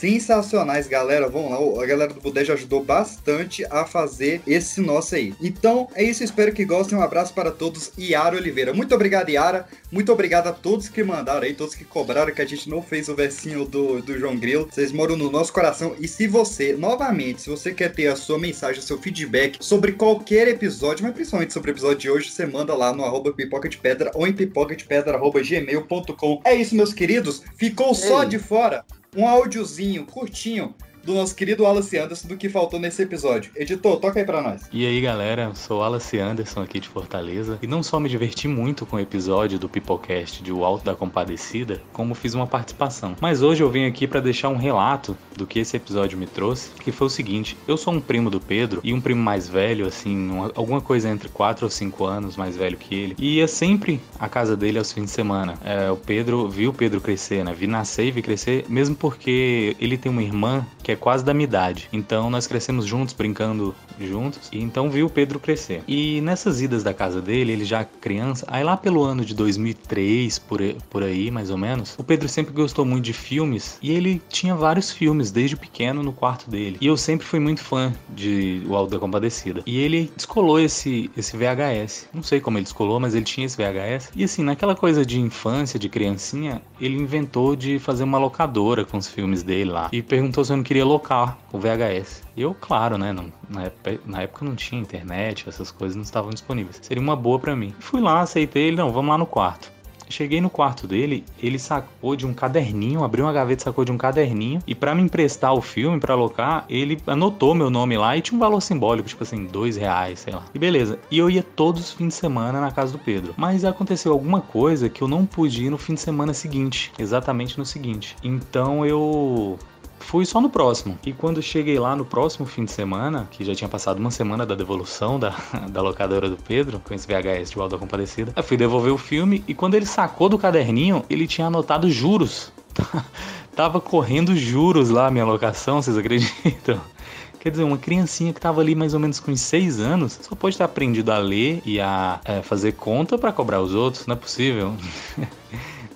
sensacionais, 0.01 0.89
galera. 0.89 1.29
Vamos 1.29 1.51
lá, 1.51 1.83
a 1.83 1.87
galera 1.87 2.15
do 2.15 2.21
Budejo 2.21 2.55
ajudou 2.55 2.83
bastante 2.83 3.67
a 3.71 3.85
fazer 3.85 4.41
esse 4.47 4.81
nosso 4.81 5.15
aí. 5.15 5.35
Então, 5.41 5.89
é 5.95 6.03
isso, 6.03 6.25
espero 6.25 6.53
que 6.53 6.65
gostem. 6.65 6.97
Um 6.97 7.03
abraço 7.03 7.35
para 7.35 7.51
todos. 7.51 7.93
Yara 7.99 8.37
Oliveira. 8.37 8.73
Muito 8.73 8.95
obrigado, 8.95 9.29
Yara. 9.29 9.67
Muito 9.93 10.11
obrigado 10.11 10.47
a 10.47 10.53
todos 10.53 10.89
que 10.89 11.05
mandaram 11.05 11.43
aí, 11.43 11.53
todos 11.53 11.75
que 11.75 11.85
cobraram 11.85 12.33
que 12.33 12.41
a 12.41 12.47
gente 12.47 12.71
não 12.71 12.81
fez 12.81 13.11
o 13.11 13.15
versinho 13.15 13.67
do, 13.67 14.01
do 14.01 14.19
João 14.19 14.37
Grilo. 14.37 14.69
Vocês 14.71 14.91
moram 14.91 15.17
no 15.17 15.31
nosso 15.31 15.53
coração. 15.53 15.95
E 16.01 16.09
se 16.09 16.27
você, 16.27 16.73
novamente, 16.73 17.43
se 17.43 17.51
você 17.51 17.75
quer 17.75 17.93
ter 17.93 18.07
a 18.07 18.17
sua 18.17 18.39
mensagem, 18.39 18.81
o 18.81 18.83
seu 18.85 18.99
feedback 18.99 19.59
sobre 19.61 19.93
qualquer 19.93 20.49
episódio, 20.49 21.05
mas 21.05 21.13
principalmente 21.13 21.53
sobre 21.53 21.71
o 21.71 21.75
episódio 21.75 21.99
de 21.99 22.11
hoje, 22.11 22.31
você 22.31 22.47
manda 22.47 22.75
lá 22.75 22.95
no 22.95 23.05
arroba 23.05 23.33
pipoca 23.33 23.69
de 23.69 23.77
pedra 23.77 24.11
ou 24.15 24.27
em 24.27 24.33
pipoca 24.33 24.75
de 24.75 24.85
pedra 24.85 25.19
arroba 25.19 25.43
gmail.com. 25.43 26.41
É 26.45 26.55
isso, 26.55 26.75
meus 26.75 26.95
queridos. 26.95 27.43
Ficou 27.57 27.95
só 27.95 28.23
Ei. 28.23 28.31
de 28.31 28.39
fora 28.39 28.83
um 29.17 29.27
áudiozinho 29.27 30.07
curtinho 30.07 30.75
do 31.11 31.17
nosso 31.17 31.35
querido 31.35 31.65
Wallace 31.65 31.99
Anderson 31.99 32.29
do 32.29 32.37
que 32.37 32.49
faltou 32.49 32.79
nesse 32.81 33.03
episódio. 33.03 33.51
Editor, 33.57 33.99
toca 33.99 34.19
aí 34.21 34.25
pra 34.25 34.41
nós. 34.43 34.63
E 34.73 34.87
aí 34.87 35.01
galera, 35.01 35.45
eu 35.45 35.55
sou 35.55 35.79
o 35.79 35.81
Wallace 35.81 36.19
Anderson 36.19 36.63
aqui 36.63 36.81
de 36.81 36.89
Fortaleza 36.89 37.59
e 37.63 37.67
não 37.67 37.83
só 37.83 37.99
me 38.01 38.09
diverti 38.09 38.47
muito 38.49 38.87
com 38.87 38.97
o 38.97 39.01
episódio 39.01 39.59
do 39.59 39.69
Peoplecast 39.69 40.43
de 40.43 40.53
O 40.53 40.65
Alto 40.65 40.85
da 40.85 40.95
Compadecida, 40.95 41.81
como 41.93 42.15
fiz 42.15 42.35
uma 42.35 42.47
participação. 42.47 43.15
Mas 43.21 43.43
hoje 43.43 43.63
eu 43.63 43.71
vim 43.71 43.85
aqui 43.87 44.07
para 44.07 44.21
deixar 44.21 44.49
um 44.49 44.57
relato 44.57 45.17
do 45.37 45.47
que 45.47 45.59
esse 45.59 45.77
episódio 45.77 46.19
me 46.19 46.27
trouxe, 46.27 46.71
que 46.81 46.93
foi 46.93 47.07
o 47.07 47.11
seguinte: 47.11 47.57
eu 47.67 47.77
sou 47.77 47.93
um 47.95 48.01
primo 48.01 48.31
do 48.31 48.41
Pedro 48.41 48.81
e 48.85 48.93
um 48.95 49.01
primo 49.01 49.23
mais 49.23 49.49
velho, 49.49 49.87
assim, 49.87 50.17
uma- 50.31 50.53
alguma 50.55 50.81
coisa 50.81 51.09
entre 51.09 51.29
4 51.29 51.67
ou 51.67 51.71
5 51.71 52.05
anos 52.05 52.37
mais 52.37 52.57
velho 52.57 52.77
que 52.77 52.95
ele, 52.95 53.17
e 53.19 53.37
ia 53.37 53.49
sempre 53.49 54.01
à 54.19 54.29
casa 54.29 54.57
dele 54.57 54.79
aos 54.79 54.93
fins 54.93 55.05
de 55.07 55.11
semana. 55.11 55.55
É, 55.65 55.91
o 55.91 55.97
Pedro 55.97 56.49
viu 56.49 56.71
o 56.71 56.75
Pedro 56.75 57.01
crescer, 57.01 57.45
né? 57.45 57.53
Vi 57.55 57.67
nascer 57.67 58.07
e 58.07 58.11
vi 58.11 58.23
crescer, 58.23 58.65
mesmo 58.69 58.95
porque 58.95 59.77
ele 59.81 59.97
tem 59.99 60.11
uma 60.11 60.23
irmã 60.23 60.67
que 60.83 60.93
é 60.93 60.97
quase 61.01 61.25
da 61.25 61.35
minha 61.35 61.45
idade. 61.45 61.89
Então 61.93 62.31
nós 62.31 62.47
crescemos 62.47 62.87
juntos, 62.87 63.15
brincando 63.15 63.75
juntos, 63.99 64.49
e 64.53 64.61
então 64.61 64.91
viu 64.91 65.07
o 65.07 65.11
Pedro 65.11 65.41
crescer. 65.41 65.83
E 65.89 66.21
nessas 66.21 66.61
idas 66.61 66.83
da 66.83 66.95
casa 66.95 67.21
dele, 67.21 67.53
ele 67.53 67.65
já 67.65 67.85
criança, 67.85 68.47
aí 68.49 68.63
lá 68.63 68.77
pelo 68.77 69.03
ano 69.03 69.25
de 69.25 69.35
2003, 69.35 70.39
por, 70.39 70.61
por 70.89 71.03
aí 71.03 71.31
mais 71.31 71.51
ou 71.51 71.57
menos, 71.57 71.95
o 71.99 72.05
Pedro 72.05 72.29
sempre 72.29 72.53
gostou 72.53 72.85
muito 72.85 73.05
de 73.05 73.13
filmes 73.13 73.79
e 73.83 73.91
ele 73.91 74.21
tinha 74.29 74.55
vários 74.55 74.91
filmes 74.91 75.31
desde 75.31 75.57
pequeno 75.57 76.03
no 76.03 76.13
quarto 76.13 76.51
dele. 76.51 76.77
E 76.81 76.87
eu 76.87 76.97
sempre 76.97 77.27
fui 77.27 77.41
muito 77.41 77.63
fã 77.63 77.93
de 78.09 78.63
O 78.67 78.75
Alto 78.75 78.91
da 78.91 78.99
Compadecida. 78.99 79.63
E 79.67 79.79
ele 79.79 80.13
descolou 80.17 80.59
esse, 80.61 81.11
esse 81.17 81.37
VHS. 81.37 82.09
Não 82.13 82.23
sei 82.23 82.41
como 82.41 82.59
ele 82.59 82.65
descolou, 82.65 83.01
mas 83.01 83.15
ele 83.15 83.25
tinha 83.25 83.47
esse 83.47 83.57
VHS. 83.57 84.11
E 84.15 84.25
assim, 84.25 84.43
naquela 84.43 84.75
coisa 84.75 85.05
de 85.05 85.21
infância, 85.21 85.79
de 85.79 85.89
criancinha, 85.89 86.61
ele 86.81 86.97
inventou 86.97 87.57
de 87.57 87.79
fazer 87.79 88.05
uma 88.05 88.19
locadora 88.19 88.85
com 88.85 88.99
os 88.99 89.09
filmes 89.09 89.43
dele 89.43 89.71
lá. 89.71 89.89
E 89.93 90.03
perguntou 90.03 90.45
se 90.45 90.53
eu 90.53 90.57
não 90.57 90.65
queria 90.65 90.80
locar 90.85 91.37
o 91.53 91.59
VHS. 91.59 92.23
Eu, 92.37 92.55
claro, 92.59 92.97
né? 92.99 93.13
não- 93.13 93.33
na, 93.49 93.65
época, 93.65 94.01
na 94.07 94.23
época 94.23 94.45
não 94.45 94.55
tinha 94.55 94.81
internet, 94.81 95.49
essas 95.49 95.71
coisas 95.71 95.97
não 95.97 96.03
estavam 96.03 96.31
disponíveis. 96.31 96.79
Seria 96.83 97.03
uma 97.03 97.17
boa 97.17 97.39
pra 97.39 97.57
mim. 97.57 97.75
Fui 97.79 98.01
lá, 98.01 98.21
aceitei 98.21 98.65
ele, 98.69 98.77
não, 98.77 98.93
vamos 98.93 99.11
lá 99.11 99.19
no 99.19 99.27
quarto. 99.27 99.71
Cheguei 100.11 100.41
no 100.41 100.51
quarto 100.51 100.89
dele, 100.89 101.25
ele 101.41 101.57
sacou 101.57 102.17
de 102.17 102.27
um 102.27 102.35
caderninho, 102.35 103.05
abriu 103.05 103.25
uma 103.25 103.33
gaveta, 103.33 103.63
sacou 103.63 103.85
de 103.85 103.93
um 103.93 103.97
caderninho 103.97 104.61
e 104.67 104.75
pra 104.75 104.93
me 104.93 105.03
emprestar 105.03 105.55
o 105.55 105.61
filme 105.61 106.01
pra 106.01 106.15
alocar, 106.15 106.65
ele 106.69 107.01
anotou 107.07 107.55
meu 107.55 107.71
nome 107.71 107.97
lá 107.97 108.17
e 108.17 108.21
tinha 108.21 108.37
um 108.37 108.41
valor 108.41 108.61
simbólico, 108.61 109.09
tipo 109.09 109.23
assim, 109.23 109.47
dois 109.47 109.77
reais, 109.77 110.19
sei 110.19 110.33
lá. 110.35 110.43
E 110.53 110.59
beleza. 110.59 110.99
E 111.13 111.19
eu 111.19 111.31
ia 111.31 111.45
todos 111.45 111.81
os 111.83 111.93
fins 111.93 112.09
de 112.09 112.15
semana 112.15 112.61
na 112.61 112.73
casa 112.73 112.91
do 112.91 112.99
Pedro. 112.99 113.35
Mas 113.37 113.65
aconteceu 113.65 114.11
alguma 114.11 114.41
coisa 114.41 114.89
que 114.89 115.01
eu 115.01 115.07
não 115.07 115.25
pude 115.25 115.67
ir 115.67 115.71
no 115.71 115.79
fim 115.79 115.95
de 115.95 116.01
semana 116.01 116.35
seguinte, 116.35 116.93
exatamente 116.99 117.57
no 117.57 117.65
seguinte. 117.65 118.17
Então 118.21 118.85
eu 118.85 119.57
Fui 120.01 120.27
só 120.27 120.41
no 120.41 120.51
próximo. 120.51 120.99
E 121.07 121.13
quando 121.13 121.41
cheguei 121.41 121.79
lá 121.79 121.95
no 121.95 122.05
próximo 122.05 122.47
fim 122.47 122.65
de 122.65 122.73
semana, 122.73 123.29
que 123.31 123.45
já 123.45 123.55
tinha 123.55 123.69
passado 123.69 123.99
uma 123.99 124.11
semana 124.11 124.45
da 124.45 124.55
devolução 124.55 125.19
da, 125.19 125.35
da 125.71 125.81
locadora 125.81 126.29
do 126.29 126.37
Pedro, 126.37 126.81
com 126.81 126.93
esse 126.93 127.07
VHS 127.07 127.51
de 127.51 127.59
Waldo 127.59 127.77
da 127.77 127.79
Compadecida, 127.79 128.33
eu 128.35 128.43
fui 128.43 128.57
devolver 128.57 128.93
o 128.93 128.99
filme 128.99 129.45
e 129.47 129.55
quando 129.55 129.75
ele 129.75 129.87
sacou 129.87 130.29
do 130.29 130.39
caderninho, 130.39 131.05
ele 131.09 131.27
tinha 131.27 131.47
anotado 131.47 131.89
juros. 131.91 132.53
Tava 133.55 133.81
correndo 133.81 134.35
juros 134.35 134.91
lá 134.91 135.07
a 135.07 135.11
minha 135.11 135.25
locação, 135.25 135.83
vocês 135.83 135.97
acreditam? 135.97 136.81
Quer 137.39 137.51
dizer, 137.51 137.65
uma 137.65 137.79
criancinha 137.79 138.35
que 138.35 138.41
tava 138.41 138.61
ali 138.61 138.75
mais 138.75 138.93
ou 138.93 139.01
menos 139.01 139.19
com 139.19 139.35
6 139.35 139.81
anos 139.81 140.19
só 140.21 140.35
pode 140.35 140.59
ter 140.59 140.63
aprendido 140.63 141.11
a 141.11 141.17
ler 141.17 141.63
e 141.65 141.81
a 141.81 142.21
é, 142.23 142.43
fazer 142.43 142.73
conta 142.73 143.17
pra 143.17 143.33
cobrar 143.33 143.63
os 143.63 143.75
outros, 143.75 144.07
não 144.07 144.13
é 144.13 144.19
possível. 144.19 144.75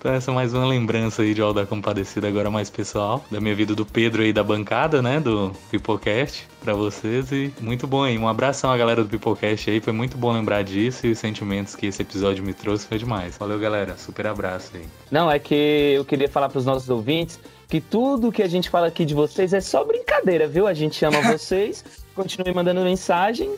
Então 0.05 0.13
essa 0.13 0.31
é 0.31 0.35
mais 0.35 0.53
uma 0.53 0.67
lembrança 0.67 1.23
aí 1.23 1.33
de 1.33 1.41
Alda 1.41 1.63
da 1.63 1.67
Compadecida 1.67 2.29
agora 2.29 2.51
mais 2.51 2.69
pessoal, 2.69 3.25
da 3.31 3.41
minha 3.41 3.55
vida 3.55 3.75
do 3.75 3.87
Pedro 3.87 4.21
aí 4.21 4.35
da 4.35 4.45
bancada, 4.45 5.01
né, 5.01 5.19
do 5.19 5.51
Pipocast, 5.71 6.47
pra 6.63 6.75
vocês 6.75 7.33
e 7.33 7.51
muito 7.59 7.87
bom 7.87 8.03
aí. 8.03 8.19
Um 8.19 8.29
abração 8.29 8.71
à 8.71 8.77
galera 8.77 9.03
do 9.03 9.09
Pipocast 9.09 9.71
aí, 9.71 9.81
foi 9.81 9.95
muito 9.95 10.19
bom 10.19 10.31
lembrar 10.31 10.63
disso 10.63 11.07
e 11.07 11.13
os 11.13 11.19
sentimentos 11.19 11.75
que 11.75 11.87
esse 11.87 12.03
episódio 12.03 12.45
me 12.45 12.53
trouxe 12.53 12.87
foi 12.87 12.99
demais. 12.99 13.39
Valeu 13.39 13.59
galera, 13.59 13.97
super 13.97 14.27
abraço 14.27 14.73
aí. 14.77 14.85
Não, 15.11 15.31
é 15.31 15.39
que 15.39 15.95
eu 15.97 16.05
queria 16.05 16.29
falar 16.29 16.51
pros 16.51 16.67
nossos 16.67 16.91
ouvintes 16.91 17.41
que 17.67 17.81
tudo 17.81 18.31
que 18.31 18.43
a 18.43 18.47
gente 18.47 18.69
fala 18.69 18.89
aqui 18.89 19.07
de 19.07 19.15
vocês 19.15 19.55
é 19.55 19.61
só 19.63 19.85
brincadeira, 19.85 20.47
viu? 20.47 20.67
A 20.67 20.75
gente 20.75 21.03
ama 21.03 21.23
vocês. 21.33 21.83
Continue 22.15 22.53
mandando 22.53 22.83
mensagem. 22.83 23.55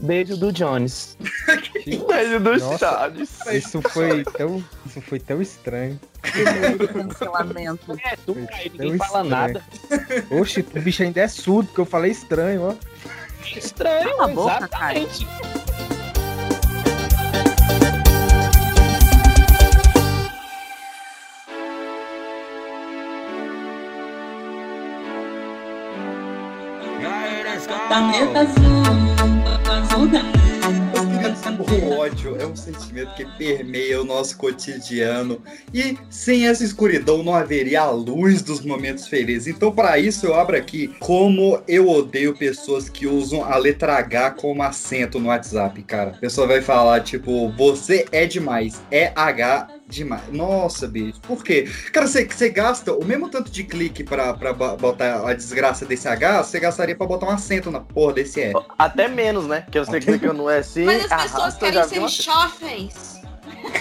Beijo 0.00 0.36
do 0.36 0.52
Jones. 0.52 1.16
Beijo 1.86 2.40
Nossa. 2.64 2.78
Chaves. 2.78 3.30
Isso 3.52 3.80
foi 3.82 4.24
tão, 4.24 4.64
isso 4.86 5.00
foi 5.00 5.18
tão 5.20 5.40
estranho. 5.40 5.98
Cancelamento. 6.92 7.96
É, 8.04 8.16
tu, 8.16 8.34
tão 8.34 8.46
ninguém 8.72 8.98
fala 8.98 9.22
estranho. 9.22 9.28
nada. 9.28 9.64
Oxe, 10.30 10.60
o 10.60 10.80
bicho 10.80 11.02
ainda 11.02 11.20
é 11.20 11.28
surdo, 11.28 11.68
porque 11.68 11.80
eu 11.80 11.86
falei 11.86 12.10
estranho, 12.10 12.62
ó. 12.62 12.74
Estranho, 13.56 14.16
Cala 14.16 14.24
a 14.24 14.28
boca, 14.28 14.56
exatamente. 14.58 15.26
Planeta 27.88 28.40
azul, 28.40 29.03
o 31.84 31.98
ódio 31.98 32.36
é 32.40 32.46
um 32.46 32.56
sentimento 32.56 33.14
que 33.14 33.24
permeia 33.36 34.00
o 34.00 34.04
nosso 34.04 34.36
cotidiano 34.36 35.40
e 35.72 35.96
sem 36.08 36.46
essa 36.46 36.64
escuridão 36.64 37.22
não 37.22 37.34
haveria 37.34 37.82
a 37.82 37.90
luz 37.90 38.42
dos 38.42 38.60
momentos 38.64 39.06
felizes. 39.06 39.48
Então, 39.48 39.72
para 39.72 39.98
isso, 39.98 40.26
eu 40.26 40.34
abro 40.34 40.56
aqui 40.56 40.88
como 41.00 41.60
eu 41.66 41.88
odeio 41.88 42.36
pessoas 42.36 42.88
que 42.88 43.06
usam 43.06 43.44
a 43.44 43.56
letra 43.56 43.94
H 43.98 44.32
como 44.32 44.62
acento 44.62 45.18
no 45.18 45.28
WhatsApp, 45.28 45.82
cara. 45.82 46.10
A 46.10 46.18
pessoa 46.18 46.46
vai 46.46 46.60
falar, 46.60 47.00
tipo, 47.00 47.50
você 47.50 48.06
é 48.12 48.26
demais, 48.26 48.80
é 48.90 49.12
H 49.14 49.68
demais. 49.88 50.22
Nossa, 50.32 50.86
bicho, 50.88 51.20
por 51.20 51.42
quê? 51.44 51.68
Cara, 51.92 52.06
você, 52.06 52.24
você 52.24 52.48
gasta 52.48 52.92
o 52.92 53.04
mesmo 53.04 53.28
tanto 53.28 53.50
de 53.50 53.64
clique 53.64 54.02
pra, 54.04 54.34
pra 54.34 54.52
bo- 54.52 54.76
botar 54.76 55.28
a 55.28 55.34
desgraça 55.34 55.84
desse 55.84 56.08
H, 56.08 56.42
você 56.44 56.58
gastaria 56.60 56.96
pra 56.96 57.06
botar 57.06 57.26
um 57.26 57.30
acento 57.30 57.70
na 57.70 57.80
porra 57.80 58.14
desse 58.14 58.40
E. 58.40 58.52
Até 58.78 59.08
menos, 59.08 59.46
né? 59.46 59.66
Que 59.70 59.78
você 59.78 60.00
clica 60.00 60.32
no 60.32 60.48
S 60.48 60.80
Mas 60.84 61.10
as 61.10 61.22
pessoas 61.22 61.56
querem 61.56 61.84
ser 61.84 62.08
jovens. 62.22 63.14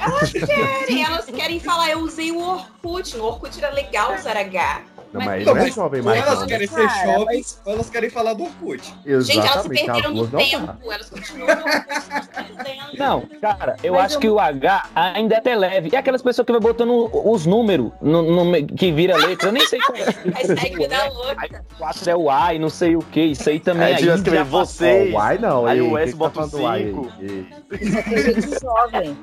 elas 0.00 0.32
querem, 0.32 1.04
elas 1.04 1.24
querem 1.26 1.60
falar, 1.60 1.90
eu 1.90 2.00
usei 2.00 2.30
o 2.32 2.38
Orkut. 2.40 3.16
No 3.16 3.24
Orkut 3.24 3.62
era 3.62 3.72
legal 3.74 4.14
usar 4.14 4.36
H. 4.36 4.82
Não, 5.12 5.20
mas 5.22 5.44
Não, 5.44 5.54
não 5.54 5.60
é 5.60 5.64
mas 5.64 5.74
jovem 5.74 6.02
mais 6.02 6.22
elas 6.24 6.40
não. 6.40 6.46
querem 6.46 6.66
ser 6.68 6.86
Cara, 6.86 7.12
jovens, 7.18 7.60
ou 7.64 7.72
elas 7.72 7.90
querem 7.90 8.10
falar 8.10 8.34
do 8.34 8.44
Orkut. 8.44 8.82
Gente, 8.84 9.06
elas 9.10 9.26
se 9.26 9.38
Exatamente, 9.38 9.84
perderam 9.86 10.10
no 10.14 10.22
não 10.28 10.38
tempo. 10.38 10.66
tá. 10.66 10.76
Elas 10.84 11.10
continuam 11.10 11.48
no. 11.56 12.98
Não, 12.98 13.20
cara, 13.40 13.76
eu 13.82 13.94
Mas 13.94 14.04
acho 14.04 14.14
eu- 14.16 14.20
que 14.20 14.28
o 14.28 14.38
H 14.38 14.88
ainda 14.94 15.34
é 15.34 15.38
até 15.38 15.54
leve. 15.56 15.88
E 15.92 15.96
aquelas 15.96 16.22
pessoas 16.22 16.46
que 16.46 16.52
vai 16.52 16.60
botando 16.60 17.10
os 17.12 17.44
números 17.46 17.90
no, 18.00 18.22
no 18.44 18.66
que 18.66 18.92
vira 18.92 19.16
letra, 19.16 19.48
eu 19.48 19.52
nem 19.52 19.66
sei 19.66 19.80
qual 19.80 19.96
é. 19.98 20.04
Hashtag 20.32 20.76
vida 20.76 21.08
louca. 21.08 21.36
Aí 21.38 21.48
o 21.50 21.78
4 21.78 22.10
é 22.10 22.16
o 22.16 22.30
A 22.30 22.54
e 22.54 22.58
não 22.58 22.70
sei 22.70 22.94
o 22.96 23.00
que. 23.00 23.20
Isso 23.20 23.48
aí 23.48 23.58
também 23.58 23.86
Aí 23.88 23.94
aí 23.94 24.08
escrever 24.14 24.38
já 24.38 24.44
passou. 24.44 24.64
vocês. 24.66 25.14
O 25.14 25.18
Y 25.18 25.38
não, 25.40 25.66
Aí 25.66 25.80
o 25.80 25.98
S 25.98 26.12
tá 26.12 26.18
bota 26.18 26.44
cinco. 26.46 27.10
Ei. 27.20 27.46
Isso 27.80 27.98
é 27.98 28.32
de 28.32 28.60
jovem. 28.60 29.18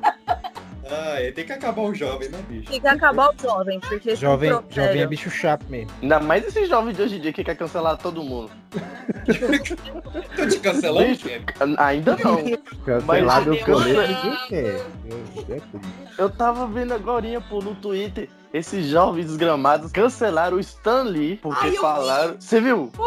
Ah, 0.89 1.21
é, 1.21 1.31
tem 1.31 1.45
que 1.45 1.51
acabar 1.51 1.81
o 1.81 1.93
jovem, 1.93 2.29
né, 2.29 2.39
bicho? 2.47 2.69
Tem 2.71 2.79
que 2.81 2.87
acabar 2.87 3.29
o 3.29 3.41
jovem, 3.41 3.79
porque 3.79 4.15
Jovem, 4.15 4.49
jovem 4.69 5.01
é 5.01 5.07
bicho 5.07 5.29
chato 5.29 5.65
mesmo. 5.69 5.91
Ainda 6.01 6.19
mais 6.19 6.45
esses 6.45 6.67
jovens 6.69 6.95
de 6.95 7.01
hoje 7.01 7.17
em 7.17 7.19
dia 7.21 7.33
que 7.33 7.43
quer 7.43 7.55
cancelar 7.55 7.97
todo 7.97 8.23
mundo. 8.23 8.51
Tô 10.35 10.47
te 10.47 10.59
cancelando, 10.59 11.07
Bicho. 11.09 11.27
Ainda 11.77 12.15
não. 12.23 12.37
Cancelar 12.85 13.41
meu 13.43 13.53
Mas- 13.55 13.63
caneta 13.63 14.07
ninguém 14.07 14.37
quer. 14.47 14.65
É. 15.49 15.61
Eu 16.17 16.29
tava 16.29 16.67
vendo 16.67 16.93
agora, 16.93 17.27
pô, 17.49 17.59
no 17.61 17.75
Twitter, 17.75 18.29
esses 18.53 18.87
jovens 18.87 19.25
desgramados 19.27 19.91
cancelaram 19.91 20.57
o 20.57 20.59
Stan 20.59 21.03
Lee 21.03 21.37
porque 21.37 21.59
Ai, 21.63 21.67
eu 21.69 21.71
vi. 21.73 21.77
falaram. 21.79 22.35
Você 22.39 22.61
viu? 22.61 22.91
Que 22.91 22.97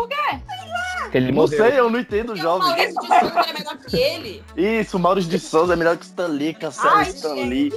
ele 1.12 1.26
Não 1.26 1.35
morreu. 1.35 1.59
sei, 1.64 1.78
eu 1.78 1.90
não 1.90 1.99
entendo 2.00 2.26
Porque 2.26 2.40
o 2.40 2.42
jovem. 2.42 2.69
Maurício 2.69 3.00
de 3.00 3.07
Souza 3.09 3.40
era 3.40 3.52
melhor 3.59 3.76
que 3.78 3.97
ele. 3.97 4.45
Isso, 4.57 4.97
o 4.97 5.00
Maurício 5.00 5.30
de 5.30 5.38
Souza 5.38 5.73
é 5.73 5.76
melhor 5.76 5.97
que 5.97 6.04
o 6.04 6.07
Stan 6.07 6.26
Lee, 6.26 6.54
cancela 6.54 6.95
o 6.95 6.99
Ai, 6.99 7.09
Stan 7.11 7.35
gente. 7.37 7.49
Lee. 7.49 7.73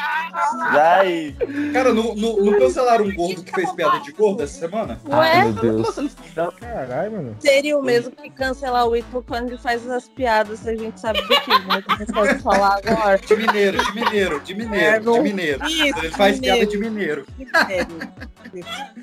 Que. 0.00 0.56
Vai. 0.72 1.36
Cara, 1.72 1.92
não, 1.92 2.14
não, 2.14 2.36
não 2.36 2.58
cancelaram 2.58 3.04
um 3.04 3.14
gordo 3.14 3.42
que 3.42 3.52
fez 3.52 3.70
piada 3.72 4.00
de 4.00 4.12
gordo 4.12 4.42
essa 4.42 4.58
semana? 4.60 4.98
Ai, 5.10 5.38
Ué, 5.38 5.44
meu 5.44 5.52
Deus. 5.82 6.14
Caralho, 6.60 7.12
mano. 7.12 7.36
seria 7.40 7.76
o 7.78 7.82
mesmo 7.82 8.10
que 8.12 8.30
cancelar 8.30 8.86
o 8.86 8.96
Ito 8.96 9.24
quando 9.26 9.48
ele 9.48 9.58
faz 9.58 9.88
as 9.88 10.08
piadas, 10.08 10.60
se 10.60 10.70
a 10.70 10.76
gente 10.76 10.98
sabe 11.00 11.20
do 11.22 11.28
que, 11.28 11.50
né? 11.50 11.82
Que 11.82 11.92
a 11.92 11.96
gente 11.96 12.12
pode 12.12 12.38
falar 12.38 12.78
agora. 12.84 13.18
De 13.18 13.36
mineiro, 13.36 13.84
de 13.84 13.94
mineiro, 13.94 14.40
de 14.40 14.54
mineiro, 14.54 14.84
É, 14.86 14.98
de 14.98 15.06
não- 15.06 15.22
mineiro. 15.22 15.64
Isso, 15.66 15.98
Ele 15.98 16.10
faz 16.10 16.40
mineiro. 16.40 16.56
piada 16.56 16.70
de 16.70 16.78
mineiro. 16.78 17.26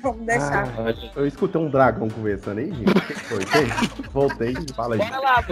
Vamos 0.02 0.26
deixar. 0.26 0.68
Olha, 0.78 0.96
Eu 1.16 1.26
escutei 1.26 1.60
um 1.60 1.70
dragão 1.70 2.08
conversando 2.08 2.58
aí, 2.58 2.72
gente. 2.72 2.90
O 2.90 3.00
que 3.00 3.14
foi? 3.14 3.40
Voltei, 4.12 4.54
fala 4.74 4.94
aí. 4.94 4.98
Bora 5.00 5.18
lá, 5.20 5.44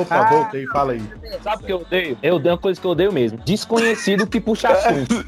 Opa, 0.00 0.22
voltei, 0.30 0.66
fala 0.68 0.92
aí. 0.92 1.02
sabe 1.42 1.62
o 1.62 1.66
que 1.66 1.72
eu 1.72 1.76
odeio? 1.80 2.18
Eu 2.22 2.36
odeio 2.36 2.54
uma 2.54 2.60
coisa 2.60 2.80
que 2.80 2.86
eu 2.86 2.90
odeio 2.92 3.12
mesmo. 3.12 3.38
Desconhecido 3.44 4.26
que 4.26 4.40
puxa 4.44 4.68
assunto. 4.68 5.24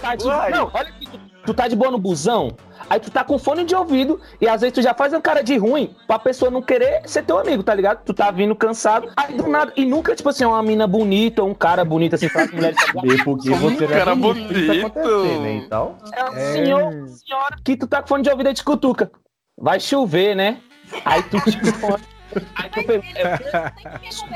Tá 0.00 0.14
de- 0.14 0.24
Não, 0.24 0.70
olha 0.72 0.88
aqui, 0.88 1.06
tu, 1.06 1.20
tu 1.46 1.54
tá 1.54 1.68
de 1.68 1.76
boa 1.76 1.90
no 1.90 1.98
busão, 1.98 2.48
aí 2.88 2.98
tu 3.00 3.10
tá 3.10 3.22
com 3.24 3.38
fone 3.38 3.64
de 3.64 3.74
ouvido 3.74 4.20
e 4.40 4.48
às 4.48 4.60
vezes 4.60 4.74
tu 4.74 4.82
já 4.82 4.94
faz 4.94 5.12
uma 5.12 5.20
cara 5.20 5.42
de 5.42 5.56
ruim 5.56 5.94
pra 6.06 6.18
pessoa 6.18 6.50
não 6.50 6.62
querer 6.62 7.02
ser 7.08 7.22
teu 7.22 7.38
amigo, 7.38 7.62
tá 7.62 7.74
ligado? 7.74 8.02
Tu 8.04 8.12
tá 8.14 8.30
vindo 8.30 8.54
cansado, 8.54 9.10
aí 9.16 9.34
do 9.36 9.46
nada, 9.46 9.72
e 9.76 9.84
nunca, 9.84 10.14
tipo 10.14 10.28
assim, 10.28 10.44
uma 10.44 10.62
mina 10.62 10.86
bonita 10.86 11.42
ou 11.42 11.48
um 11.50 11.54
cara 11.54 11.84
bonito 11.84 12.14
assim, 12.14 12.28
pra 12.28 12.46
mulher 12.46 12.74
E 13.04 13.22
porque 13.24 13.50
você 13.50 13.84
é 13.84 13.88
cara 13.88 14.14
bonito, 14.14 14.52
bonito. 14.52 14.86
acontecer, 14.86 15.38
né? 15.40 15.52
Então, 15.64 15.96
É 16.12 16.24
um 16.24 16.32
senhor, 16.52 17.08
senhora, 17.08 17.56
que 17.64 17.76
tu 17.76 17.86
tá 17.86 18.02
com 18.02 18.08
fone 18.08 18.22
de 18.22 18.30
ouvido 18.30 18.50
e 18.50 18.54
te 18.54 18.64
cutuca. 18.64 19.10
Vai 19.58 19.78
chover, 19.78 20.34
né? 20.34 20.58
Aí 21.04 21.22
tu 21.24 21.36
o 21.36 21.40
fone. 21.40 22.02
Aí 22.56 22.70
tu 22.70 22.84
pensa, 22.84 23.72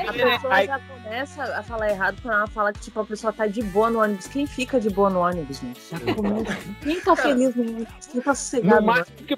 A 0.07 0.13
pessoa 0.13 0.53
Aí- 0.53 0.67
já 0.67 0.79
começa 0.79 1.43
a 1.43 1.63
falar 1.63 1.89
errado 1.89 2.17
quando 2.21 2.33
ela 2.35 2.47
fala 2.47 2.73
que, 2.73 2.79
tipo, 2.79 2.99
a 2.99 3.05
pessoa 3.05 3.33
tá 3.33 3.47
de 3.47 3.61
boa 3.63 3.89
no 3.89 4.01
ônibus. 4.01 4.27
Quem 4.27 4.45
fica 4.47 4.79
de 4.79 4.89
boa 4.89 5.09
no 5.09 5.19
ônibus, 5.19 5.59
gente? 5.59 5.79
Já 5.89 6.13
começa. 6.15 6.57
Quem 6.81 7.01
tá 7.01 7.15
feliz 7.15 7.55
no 7.55 7.63
ônibus? 7.63 7.87
Quem 8.11 8.21
tá 8.21 8.31
No 8.31 8.35
sossegado? 8.35 8.85
máximo 8.85 9.17
que 9.17 9.37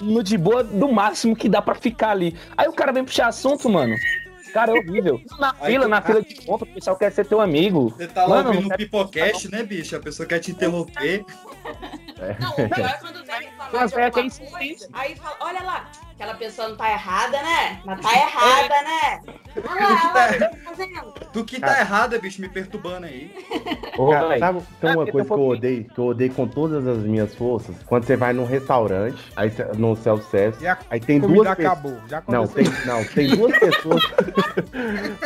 no 0.00 0.22
de 0.22 0.38
boa, 0.38 0.62
do 0.64 0.90
máximo 0.92 1.36
que 1.36 1.48
dá 1.48 1.60
pra 1.62 1.74
ficar 1.74 2.10
ali. 2.10 2.36
Aí 2.56 2.68
o 2.68 2.72
cara 2.72 2.92
vem 2.92 3.04
puxar 3.04 3.28
assunto, 3.28 3.68
mano. 3.68 3.94
Cara, 4.52 4.70
é 4.70 4.74
horrível. 4.78 5.18
Na 5.40 5.54
Aí 5.60 5.72
fila, 5.72 5.84
tu- 5.84 5.88
na 5.88 6.02
fila 6.02 6.20
de 6.22 6.34
ponta, 6.44 6.64
o 6.64 6.66
pessoal 6.66 6.94
quer 6.96 7.10
ser 7.10 7.24
teu 7.26 7.40
amigo. 7.40 7.88
Você 7.96 8.06
tá 8.06 8.22
lá 8.26 8.36
Mano, 8.36 8.48
ouvindo 8.50 8.66
o 8.66 8.68
quero- 8.68 8.78
Pipocast, 8.78 9.50
né, 9.50 9.62
bicho? 9.62 9.96
A 9.96 10.00
pessoa 10.00 10.26
quer 10.28 10.40
te 10.40 10.50
interromper. 10.50 11.24
Não, 12.38 12.50
o 12.50 12.68
pior 12.68 12.86
é 12.90 12.92
quando 13.00 13.24
vem 13.24 13.48
Mas 13.72 13.90
de 13.92 13.98
é 14.00 14.10
que 14.10 14.20
é 14.20 14.22
alguma 14.22 14.50
coisa, 14.50 14.88
aí 14.92 15.16
fala, 15.16 15.36
olha 15.40 15.62
lá, 15.62 15.90
aquela 16.22 16.34
pessoa 16.38 16.68
não 16.68 16.76
tá 16.76 16.90
errada, 16.92 17.42
né? 17.42 17.80
Mas 17.84 18.00
tá 18.00 18.12
errada, 18.14 18.74
né? 18.82 19.20
Olha 19.68 19.88
lá, 19.88 20.12
olha 20.14 20.14
lá, 20.14 20.26
o 20.26 20.32
que 20.32 20.38
tá 20.38 20.50
fazendo. 20.64 21.12
Tu 21.32 21.44
que 21.44 21.60
tá 21.60 21.80
errada, 21.80 22.18
bicho, 22.18 22.40
me 22.40 22.48
perturbando 22.48 23.06
aí. 23.06 23.34
Ô, 23.98 24.10
Cara, 24.10 24.38
sabe, 24.38 24.62
tem 24.80 24.90
uma 24.90 25.02
Ah, 25.02 25.10
coisa 25.12 25.26
que 25.28 25.32
eu 25.34 25.46
odeio, 25.46 25.84
que 25.84 25.98
eu 25.98 26.04
odeio 26.06 26.32
com 26.34 26.46
todas 26.46 26.86
as 26.86 26.98
minhas 26.98 27.34
forças. 27.34 27.74
Quando 27.86 28.04
você 28.04 28.16
vai 28.16 28.32
num 28.32 28.44
restaurante, 28.44 29.20
aí 29.36 29.50
cê- 29.50 29.66
no 29.76 29.96
self-service, 29.96 30.64
aí 30.90 31.00
tem 31.00 31.18
duas 31.20 31.48
pessoas. 31.48 31.66
acabou. 31.66 31.98
Já 32.08 32.22
Não, 32.28 32.44
aconteceu. 32.44 32.72
tem, 32.72 32.86
não, 32.86 33.04
tem 33.04 33.28
duas 33.36 33.58
pessoas. 33.58 34.02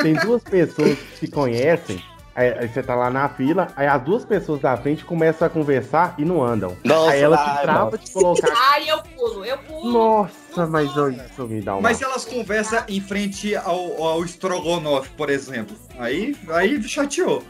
tem 0.02 0.14
duas 0.14 0.42
pessoas 0.42 0.98
que 0.98 1.18
se 1.18 1.28
conhecem. 1.28 2.02
Aí, 2.36 2.52
aí 2.58 2.68
você 2.68 2.82
tá 2.82 2.94
lá 2.94 3.08
na 3.08 3.28
fila, 3.30 3.68
aí 3.74 3.86
as 3.86 4.02
duas 4.02 4.22
pessoas 4.24 4.60
da 4.60 4.76
frente 4.76 5.02
começam 5.06 5.46
a 5.46 5.50
conversar 5.50 6.14
e 6.18 6.24
não 6.24 6.44
andam. 6.44 6.76
Nossa, 6.84 7.12
aí 7.12 7.22
ela 7.22 7.38
se 7.56 7.62
trava 7.62 7.96
de 7.96 8.10
colocar. 8.12 8.52
Ai, 8.72 8.90
eu 8.90 8.98
pulo, 9.02 9.42
eu 9.44 9.56
pulo. 9.58 9.90
Nossa, 9.90 10.66
mas 10.66 10.94
eu- 10.94 11.10
isso 11.10 11.48
me 11.48 11.62
dá 11.62 11.72
uma. 11.74 11.80
Mas 11.80 11.96
se 11.96 12.04
elas 12.04 12.26
conversam 12.26 12.84
em 12.88 13.00
frente 13.00 13.56
ao, 13.56 14.02
ao 14.02 14.22
Strogonoff, 14.24 15.08
por 15.16 15.30
exemplo, 15.30 15.74
aí, 15.98 16.36
aí 16.50 16.82
chateou. 16.82 17.42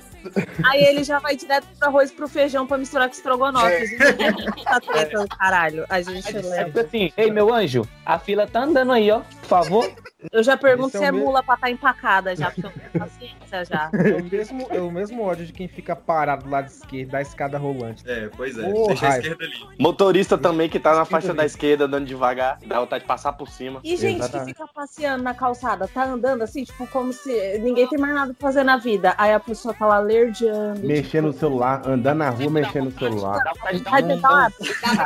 Aí 0.65 0.83
ele 0.83 1.05
já 1.05 1.21
vai 1.21 1.37
direto 1.37 1.67
pro 1.79 1.89
arroz 1.89 2.11
e 2.11 2.13
pro 2.15 2.27
feijão 2.29 2.67
pra 2.67 2.77
misturar 2.79 3.09
com 3.09 3.15
estrogonofe. 3.15 3.67
É. 3.67 3.83
A 4.29 4.31
gente 4.33 4.65
tá 4.65 4.81
treta 4.81 5.21
do 5.23 5.29
caralho. 5.29 5.85
A 5.89 6.03
gente 6.03 6.37
É 6.37 6.41
leva. 6.43 6.65
tipo 6.65 6.81
assim, 6.81 7.13
ei 7.17 7.31
meu 7.31 7.53
anjo, 7.55 7.87
a 8.05 8.19
fila 8.19 8.45
tá 8.47 8.63
andando 8.65 8.91
aí, 8.93 9.09
ó. 9.11 9.21
Por 9.41 9.47
favor. 9.49 9.89
Eu 10.33 10.43
já 10.43 10.57
pergunto 10.57 10.89
Esse 10.89 10.97
é 10.97 11.01
se 11.01 11.05
o 11.05 11.09
é 11.09 11.13
meu- 11.13 11.25
mula 11.27 11.43
pra 11.43 11.57
estar 11.57 11.71
empacada 11.71 12.35
já, 12.35 12.51
porque 12.51 12.67
eu 12.67 12.71
tenho 12.71 12.91
paciência 13.05 13.65
já. 13.67 13.91
É 14.07 14.17
o, 14.19 14.25
mesmo, 14.25 14.67
é 14.71 14.81
o 14.81 14.91
mesmo 14.91 15.23
ódio 15.23 15.45
de 15.45 15.53
quem 15.53 15.69
fica 15.69 15.95
parado 15.95 16.45
do 16.45 16.51
lado 16.51 16.69
esquerdo 16.69 17.11
da 17.11 17.21
escada 17.21 17.59
rolante. 17.59 18.03
É, 18.09 18.31
pois 18.35 18.57
é. 18.59 18.67
Ô, 18.67 18.87
Deixa 18.87 19.07
a 19.07 19.11
raiva. 19.11 19.27
esquerda 19.29 19.45
ali. 19.45 19.77
Motorista 19.79 20.39
também 20.39 20.69
que 20.71 20.81
tá 20.81 20.95
na 20.95 21.05
faixa 21.05 21.35
da 21.35 21.45
esquerda 21.45 21.85
andando 21.85 22.07
devagar, 22.07 22.59
dá 22.67 22.81
vontade 22.81 23.03
de 23.05 23.09
passar 23.09 23.35
por 23.35 23.49
cima. 23.49 23.81
E 23.85 23.95
gente 23.97 24.17
que 24.17 24.23
Exatamente. 24.25 24.55
fica 24.55 24.67
passeando 24.75 25.23
na 25.23 25.35
calçada, 25.35 25.87
tá 25.87 26.05
andando 26.05 26.43
assim, 26.43 26.65
tipo, 26.65 26.87
como 26.89 27.13
se 27.13 27.59
ninguém 27.59 27.87
tem 27.87 27.99
mais 27.99 28.15
nada 28.15 28.33
pra 28.33 28.49
fazer 28.49 28.65
na 28.65 28.79
vida. 28.79 29.15
Aí 29.19 29.33
a 29.35 29.41
pessoa 29.41 29.75
tá 29.75 29.85
lá 29.87 29.99
lerdeando. 29.99 30.81
Mexendo 30.87 31.27
no 31.27 31.33
celular, 31.35 31.83
andando 31.87 32.19
na 32.19 32.31
rua, 32.31 32.51
mexendo 32.51 32.87
no 32.87 32.99
celular. 32.99 33.39
Dá 33.45 33.53
pra 33.53 33.73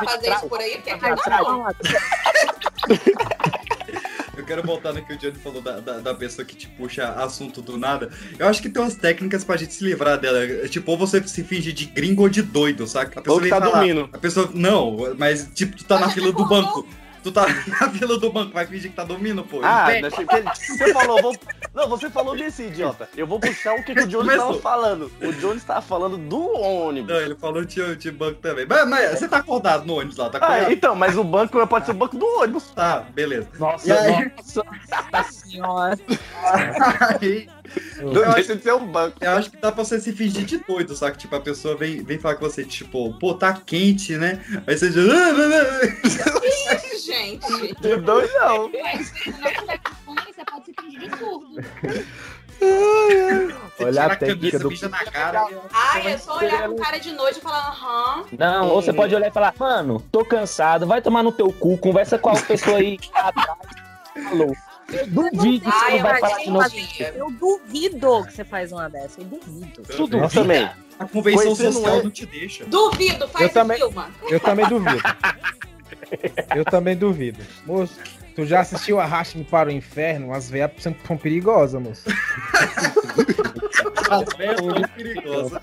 fazer 0.04 0.32
isso 0.32 0.48
por 0.48 0.60
aí? 0.60 0.76
Porque 0.76 0.90
aqui 0.90 1.04
quero 4.50 4.66
voltar 4.66 4.92
no 4.92 5.04
que 5.04 5.12
o 5.12 5.16
Johnny 5.16 5.38
falou 5.38 5.62
da, 5.62 5.78
da, 5.78 5.98
da 5.98 6.12
pessoa 6.14 6.44
que 6.44 6.56
te 6.56 6.66
puxa 6.66 7.08
assunto 7.12 7.62
do 7.62 7.78
nada. 7.78 8.10
Eu 8.36 8.48
acho 8.48 8.60
que 8.60 8.68
tem 8.68 8.82
umas 8.82 8.96
técnicas 8.96 9.44
pra 9.44 9.56
gente 9.56 9.72
se 9.72 9.84
livrar 9.84 10.18
dela. 10.18 10.40
Tipo, 10.68 10.90
ou 10.90 10.98
você 10.98 11.22
se 11.26 11.44
finge 11.44 11.72
de 11.72 11.86
gringo 11.86 12.22
ou 12.22 12.28
de 12.28 12.42
doido, 12.42 12.84
saca? 12.86 13.20
A 13.20 13.22
pessoa 13.22 13.40
Ou 13.42 13.48
tá 13.48 13.60
falar- 13.60 13.70
dormindo. 13.78 14.08
A 14.12 14.18
pessoa. 14.18 14.50
Não, 14.52 15.14
mas 15.16 15.48
tipo, 15.54 15.76
tu 15.76 15.84
tá 15.84 16.00
na 16.00 16.08
fila 16.10 16.32
do 16.32 16.44
banco. 16.48 16.84
Tu 17.22 17.30
tá 17.30 17.46
na 17.80 17.90
fila 17.90 18.18
do 18.18 18.32
banco, 18.32 18.52
vai 18.52 18.66
fingir 18.66 18.90
que 18.90 18.96
tá 18.96 19.04
dormindo, 19.04 19.44
pô. 19.44 19.60
Ah, 19.62 19.86
que- 19.92 20.74
você 20.74 20.92
falou, 20.92 21.20
vou... 21.22 21.36
não, 21.74 21.88
você 21.88 22.10
falou 22.10 22.36
desse 22.36 22.64
idiota. 22.64 23.08
Eu 23.16 23.26
vou 23.26 23.38
puxar 23.38 23.74
o 23.74 23.82
que, 23.84 23.94
que 23.94 24.00
o 24.02 24.06
Jones 24.06 24.26
Começou. 24.26 24.46
tava 24.48 24.60
falando. 24.60 25.12
O 25.22 25.32
Jones 25.34 25.62
tava 25.64 25.80
falando 25.82 26.16
do 26.18 26.52
ônibus. 26.58 27.12
Não, 27.14 27.20
ele 27.20 27.34
falou 27.36 27.64
de, 27.64 27.96
de 27.96 28.10
banco 28.10 28.40
também. 28.40 28.66
Mas, 28.66 28.88
mas 28.88 29.18
você 29.18 29.28
tá 29.28 29.38
acordado 29.38 29.86
no 29.86 29.94
ônibus 29.98 30.16
lá, 30.16 30.28
tá 30.28 30.38
Ah, 30.40 30.46
acordado? 30.46 30.72
então, 30.72 30.94
mas 30.96 31.16
o 31.16 31.22
banco 31.24 31.64
pode 31.66 31.86
ser 31.86 31.92
o 31.92 31.94
banco 31.94 32.16
do 32.18 32.26
ônibus. 32.40 32.64
Tá, 32.74 33.00
beleza. 33.14 33.48
Nossa, 33.58 33.94
aí? 33.94 34.32
nossa. 34.36 35.32
Senhora. 35.32 35.98
Aí, 37.20 37.48
Não 38.02 38.12
eu, 38.12 38.24
acho, 38.24 38.34
deixa 38.34 38.56
de 38.56 38.62
ser 38.62 38.74
um 38.74 38.86
banco. 38.86 39.16
eu 39.20 39.30
acho 39.32 39.50
que 39.50 39.56
dá 39.56 39.70
pra 39.70 39.84
você 39.84 40.00
se 40.00 40.12
fingir 40.12 40.44
de 40.44 40.58
doido, 40.58 40.94
saca? 40.96 41.16
Tipo, 41.16 41.36
a 41.36 41.40
pessoa 41.40 41.76
vem, 41.76 42.02
vem 42.02 42.18
falar 42.18 42.34
com 42.36 42.48
você, 42.48 42.64
tipo, 42.64 43.12
pô, 43.18 43.34
tá 43.34 43.52
quente, 43.52 44.16
né? 44.16 44.40
Aí 44.66 44.76
você 44.76 44.88
diz. 44.90 45.04
Isso, 46.44 47.06
gente. 47.06 47.74
De 47.80 47.96
dois 47.96 48.32
não. 48.34 48.70
Com 50.44 50.56
você 50.60 50.62
pode 50.62 50.64
se 50.64 50.72
fingir 50.80 51.00
de 51.10 51.16
surdo. 51.18 51.46
Você 52.60 53.84
Olha 53.84 53.90
tira 53.92 54.02
a 54.02 54.12
a 54.12 54.16
técnica 54.16 54.58
camisa, 54.58 54.88
do- 54.88 54.90
na 54.90 55.04
cara. 55.04 55.46
Ai, 55.72 56.06
é 56.12 56.18
só 56.18 56.38
olhar 56.38 56.62
pro 56.64 56.76
cara 56.76 56.98
de 56.98 57.12
noite 57.12 57.38
e 57.38 57.40
falar, 57.40 57.68
aham. 57.68 58.24
Não, 58.38 58.68
ou 58.68 58.82
você 58.82 58.92
pode 58.92 59.14
olhar 59.14 59.28
e 59.28 59.32
falar, 59.32 59.54
mano, 59.58 60.04
tô 60.12 60.24
cansado, 60.24 60.86
vai 60.86 61.00
tomar 61.00 61.22
no 61.22 61.32
teu 61.32 61.52
cu, 61.52 61.78
conversa 61.78 62.18
com 62.18 62.30
a 62.30 62.40
pessoa 62.40 62.78
aí 62.78 62.98
atrás. 63.14 63.58
Falou. 64.28 64.54
Eu 64.92 65.06
duvido 65.06 65.70
que 65.70 65.78
você 65.78 65.90
não 65.92 65.98
vai 66.02 66.16
eu 66.16 66.20
falar 66.20 66.38
de 66.38 66.50
novo. 66.50 66.66
entendi. 66.66 67.02
Eu 67.16 67.30
duvido 67.30 68.26
que 68.26 68.32
você 68.32 68.44
faz 68.44 68.72
uma 68.72 68.88
dessa. 68.90 69.20
Eu 69.20 69.24
duvido. 69.24 69.82
Tudo. 69.82 70.16
Eu 70.18 70.28
também. 70.28 70.68
A 70.98 71.06
convenção 71.06 71.54
social 71.54 71.72
não 71.94 72.00
é- 72.00 72.02
não 72.02 72.10
te 72.10 72.26
deixa. 72.26 72.64
Duvido, 72.66 73.28
faz 73.28 73.46
Eu 73.46 73.52
também- 73.52 73.76
filma. 73.78 74.10
Eu 74.28 74.40
também 74.40 74.68
duvido. 74.68 75.02
Eu 76.56 76.64
também 76.64 76.96
duvido. 76.96 77.38
Moço, 77.64 77.94
tu 78.34 78.46
já 78.46 78.60
assistiu 78.60 79.00
Arraste-me 79.00 79.44
para 79.44 79.68
o 79.68 79.72
Inferno? 79.72 80.32
As 80.32 80.50
veias 80.50 80.70
são 80.78 80.94
são 81.06 81.16
perigosas, 81.16 81.80
moço. 81.80 82.08
As 84.10 84.36
velhas 84.36 84.56
tão 84.56 84.88
perigosas. 84.96 85.62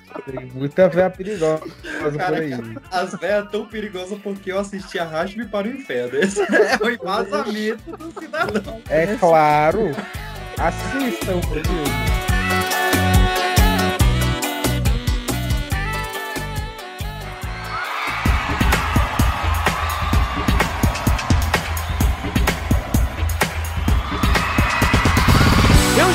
Muita 0.53 0.89
veia 0.89 1.09
perigosa 1.09 1.61
por 1.99 2.33
aí. 2.33 2.53
As 2.91 3.13
velhas 3.19 3.49
tão 3.51 3.65
perigosas 3.65 4.19
porque 4.19 4.51
eu 4.51 4.59
assisti 4.59 4.99
Arraste-me 4.99 5.45
para 5.45 5.67
o 5.67 5.71
Inferno. 5.71 6.17
Esse 6.17 6.41
é 6.41 6.83
o 6.83 6.89
embasamento 6.89 7.97
do 7.97 8.19
cidadão. 8.19 8.81
É 8.89 9.15
claro. 9.15 9.91
Assistam, 10.57 11.41
meu 11.51 11.61
Deus. 11.63 12.26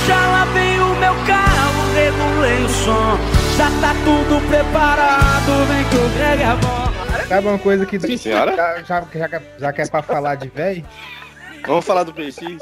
Já 0.07 0.27
lavei 0.31 0.79
o 0.79 0.95
meu 0.97 1.15
carro, 1.27 1.95
regulei 1.95 2.65
o 2.65 2.69
som. 2.69 3.19
Já 3.57 3.71
tá 3.81 3.95
tudo 4.05 4.41
preparado, 4.49 5.67
vem 5.69 5.85
que 5.85 5.97
o 5.97 6.09
Greg 6.17 6.43
é 6.43 6.57
bom. 6.57 7.29
Sabe 7.29 7.49
uma 7.49 7.59
coisa 7.59 7.87
que. 7.87 8.01
Sim, 8.01 8.17
senhora? 8.17 8.57
Já, 8.57 8.83
já, 8.83 9.07
já, 9.15 9.43
já 9.59 9.73
que 9.73 9.83
é 9.83 9.87
pra 9.87 10.03
falar 10.03 10.35
de 10.37 10.49
véi? 10.49 10.85
Vamos 11.67 11.85
falar 11.85 12.05
do 12.05 12.13
PX? 12.13 12.59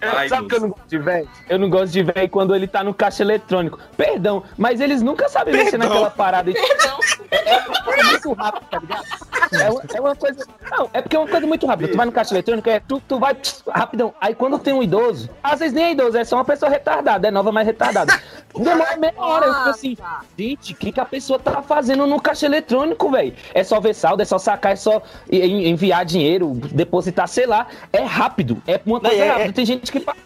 Pai, 0.00 0.28
Sabe 0.28 0.48
que 0.48 0.54
eu 0.54 0.60
não 0.60 0.68
gosto 0.68 0.88
de 0.88 0.98
velho? 0.98 1.28
Eu 1.48 1.58
não 1.58 1.68
gosto 1.70 1.92
de 1.92 2.02
velho 2.02 2.28
quando 2.28 2.54
ele 2.54 2.68
tá 2.68 2.84
no 2.84 2.94
caixa 2.94 3.22
eletrônico. 3.22 3.78
Perdão, 3.96 4.44
mas 4.56 4.80
eles 4.80 5.02
nunca 5.02 5.28
sabem 5.28 5.54
mexer 5.54 5.76
naquela 5.76 6.10
parada. 6.10 6.52
Perdão. 6.52 6.98
É 7.32 7.60
coisa 7.82 8.04
muito 8.10 8.32
rápida, 8.32 8.66
tá 8.70 8.78
ligado? 8.78 9.04
É 9.52 9.70
uma, 9.70 9.82
é 9.94 10.00
uma 10.00 10.16
coisa. 10.16 10.46
Não, 10.70 10.90
é 10.92 11.00
porque 11.02 11.16
é 11.16 11.18
uma 11.18 11.28
coisa 11.28 11.46
muito 11.46 11.66
rápida. 11.66 11.90
Tu 11.90 11.96
vai 11.96 12.06
no 12.06 12.12
caixa 12.12 12.34
eletrônico, 12.34 12.68
é 12.68 12.80
tu, 12.80 13.00
tu 13.06 13.18
vai 13.18 13.34
pss, 13.34 13.62
rapidão. 13.68 14.12
Aí 14.20 14.34
quando 14.34 14.58
tem 14.58 14.74
um 14.74 14.82
idoso, 14.82 15.28
às 15.42 15.58
vezes 15.60 15.74
nem 15.74 15.84
é 15.84 15.92
idoso, 15.92 16.16
é 16.18 16.24
só 16.24 16.36
uma 16.36 16.44
pessoa 16.44 16.70
retardada, 16.70 17.28
é 17.28 17.30
nova, 17.30 17.52
mas 17.52 17.66
retardada. 17.66 18.12
Demora 18.56 18.96
meia 18.96 19.14
hora. 19.16 19.46
Eu 19.46 19.54
fico 19.54 19.68
assim, 19.68 19.96
gente, 20.38 20.72
o 20.72 20.76
que, 20.76 20.92
que 20.92 21.00
a 21.00 21.04
pessoa 21.04 21.38
tá 21.38 21.62
fazendo 21.62 22.06
no 22.06 22.20
caixa 22.20 22.46
eletrônico, 22.46 23.10
velho? 23.10 23.34
É 23.54 23.62
só 23.62 23.78
ver 23.80 23.94
saldo, 23.94 24.22
é 24.22 24.24
só 24.24 24.38
sacar, 24.38 24.72
é 24.72 24.76
só 24.76 25.02
en- 25.30 25.68
enviar 25.68 26.04
dinheiro, 26.04 26.52
depositar, 26.72 27.28
sei 27.28 27.46
lá. 27.46 27.66
É 27.92 28.02
rápido. 28.02 28.62
É 28.66 28.80
uma 28.86 29.00
coisa 29.00 29.16
Não, 29.16 29.22
é- 29.24 29.28
rápida. 29.28 29.52
Tem 29.52 29.66
gente 29.66 29.92
que 29.92 30.00
passa 30.00 30.18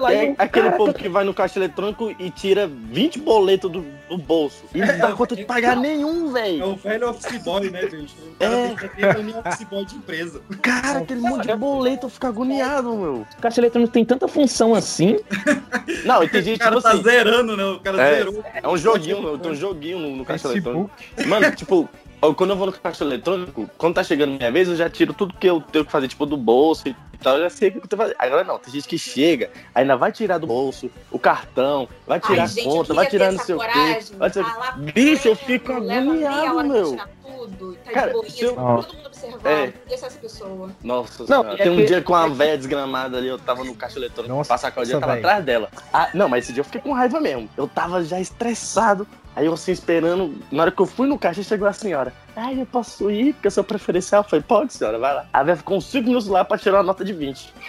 lá 0.00 0.12
É 0.12 0.26
e 0.26 0.30
o 0.30 0.34
aquele 0.38 0.64
cara- 0.66 0.76
povo 0.76 0.94
que 0.94 1.08
vai 1.08 1.24
no 1.24 1.34
caixa 1.34 1.58
eletrônico 1.58 2.14
e 2.18 2.30
tira 2.30 2.66
20 2.68 3.18
boletos 3.20 3.70
do, 3.70 3.84
do 4.08 4.16
bolso. 4.18 4.64
E 4.74 4.78
não 4.78 4.98
dá 4.98 5.12
conta 5.12 5.34
de 5.36 5.44
pagar 5.44 5.76
nenhum, 5.76 6.30
É 6.36 6.42
velho. 6.42 6.66
o 6.70 6.76
velho 6.76 7.10
office 7.10 7.42
boy, 7.42 7.70
né, 7.70 7.82
gente? 7.82 8.14
O 8.14 8.36
cara 8.38 8.54
É. 8.54 8.66
tem 8.68 8.76
que 8.76 8.88
ter 8.88 9.36
office 9.38 9.66
boy 9.68 9.84
de 9.84 9.94
empresa. 9.96 10.40
Cara, 10.62 10.98
aquele 11.00 11.20
monte 11.20 11.46
de 11.46 11.56
boleto, 11.56 12.06
eu 12.06 12.10
fico 12.10 12.26
agoniado, 12.26 12.94
meu. 12.96 13.26
O 13.38 13.40
caixa 13.40 13.60
eletrônico 13.60 13.92
tem 13.92 14.04
tanta 14.04 14.26
função 14.28 14.74
assim. 14.74 15.18
Não, 16.04 16.22
e 16.22 16.28
tem 16.28 16.40
O 16.40 16.44
gente, 16.44 16.58
cara 16.58 16.76
tipo 16.76 16.82
tá 16.82 16.92
assim, 16.92 17.02
zerando, 17.02 17.56
né? 17.56 17.64
O 17.64 17.80
cara 17.80 18.02
É. 18.02 18.16
zerou. 18.16 18.44
é 18.54 18.68
um 18.68 18.76
joguinho, 18.76 19.22
meu, 19.22 19.38
tem 19.38 19.50
um 19.52 19.54
joguinho 19.54 19.98
no, 19.98 20.16
no 20.16 20.24
caixa 20.24 20.48
eletrônico. 20.48 20.90
Mano, 21.26 21.50
tipo, 21.54 21.88
quando 22.34 22.50
eu 22.50 22.56
vou 22.56 22.66
no 22.66 22.72
caixa 22.72 23.02
eletrônico, 23.02 23.68
quando 23.76 23.94
tá 23.94 24.04
chegando 24.04 24.30
minha 24.38 24.50
vez, 24.52 24.68
eu 24.68 24.76
já 24.76 24.88
tiro 24.88 25.12
tudo 25.12 25.34
que 25.34 25.46
eu 25.46 25.60
tenho 25.60 25.84
que 25.84 25.90
fazer, 25.90 26.06
tipo, 26.08 26.24
do 26.24 26.36
bolso 26.36 26.86
e 26.88 26.94
tal, 27.20 27.36
eu 27.36 27.42
já 27.44 27.50
sei 27.50 27.68
o 27.68 27.72
que 27.72 27.78
eu 27.78 27.82
tenho 27.82 27.88
que 27.90 27.96
fazer. 27.96 28.14
Agora 28.18 28.44
não, 28.44 28.58
tem 28.58 28.72
gente 28.72 28.86
que 28.86 28.96
chega, 28.98 29.50
ainda 29.74 29.96
vai 29.96 30.12
tirar 30.12 30.38
do 30.38 30.46
bolso, 30.46 30.88
o 31.10 31.18
cartão, 31.18 31.88
vai 32.06 32.20
tirar 32.20 32.48
Ai, 32.48 32.60
a 32.60 32.64
conta, 32.64 32.94
vai 32.94 33.06
tirar 33.06 33.26
ter 33.26 33.32
não 33.32 33.38
essa 33.40 33.46
sei 33.46 33.54
o 33.54 33.58
quê. 33.58 33.66
coragem, 33.66 34.16
Vai 34.18 34.30
ser... 34.30 34.42
lá 34.42 34.72
Bicho, 34.94 35.28
eu 35.28 35.36
fico 35.36 35.72
agoniado, 35.72 36.64
meu. 36.64 36.96
tudo, 37.22 37.76
tá 37.84 37.90
Cara, 37.90 38.06
de 38.08 38.12
boinha, 38.12 38.30
se 38.30 38.42
eu- 38.44 38.54
todo 38.54 38.94
mundo 38.94 39.06
observando. 39.06 39.46
É. 39.46 39.66
Ser 39.88 39.94
essa 39.94 40.10
pessoa. 40.18 40.70
Nossa 40.82 41.24
Não, 41.24 41.42
senhora. 41.42 41.54
é 41.54 41.56
Tem 41.62 41.72
um 41.72 41.76
que- 41.76 41.84
dia 41.86 42.02
com 42.02 42.12
uma 42.12 42.28
velha 42.28 42.56
desgramada 42.56 43.18
ali, 43.18 43.26
eu 43.28 43.38
tava 43.38 43.64
no 43.64 43.74
caixa 43.74 43.98
eletrônico, 43.98 44.44
passar 44.46 44.70
com 44.70 44.82
dia, 44.84 44.94
eu 44.94 45.00
tava 45.00 45.14
velho. 45.14 45.26
atrás 45.26 45.44
dela. 45.44 45.68
Ah, 45.92 46.08
não, 46.14 46.28
mas 46.28 46.44
esse 46.44 46.52
dia 46.52 46.60
eu 46.60 46.64
fiquei 46.64 46.80
com 46.80 46.92
raiva 46.92 47.20
mesmo. 47.20 47.48
Eu 47.56 47.66
tava 47.66 48.04
já 48.04 48.20
estressado. 48.20 49.06
Aí 49.34 49.46
eu 49.46 49.54
assim, 49.54 49.72
esperando. 49.72 50.38
Na 50.50 50.62
hora 50.62 50.70
que 50.70 50.80
eu 50.80 50.86
fui 50.86 51.08
no 51.08 51.18
caixa, 51.18 51.42
chegou 51.42 51.66
a 51.66 51.72
senhora. 51.72 52.12
Ai, 52.36 52.60
eu 52.60 52.66
posso 52.66 53.10
ir, 53.10 53.32
porque 53.34 53.46
eu 53.46 53.50
sou 53.50 53.64
preferencial. 53.64 54.22
Eu 54.22 54.28
falei, 54.28 54.44
pode, 54.46 54.72
senhora, 54.72 54.98
vai 54.98 55.14
lá. 55.14 55.26
A 55.32 55.42
velha 55.42 55.56
ficou 55.56 55.78
uns 55.78 55.86
5 55.86 56.06
minutos 56.06 56.28
lá 56.28 56.44
pra 56.44 56.58
tirar 56.58 56.78
uma 56.78 56.82
nota 56.82 57.04
de 57.04 57.12
20. 57.12 57.52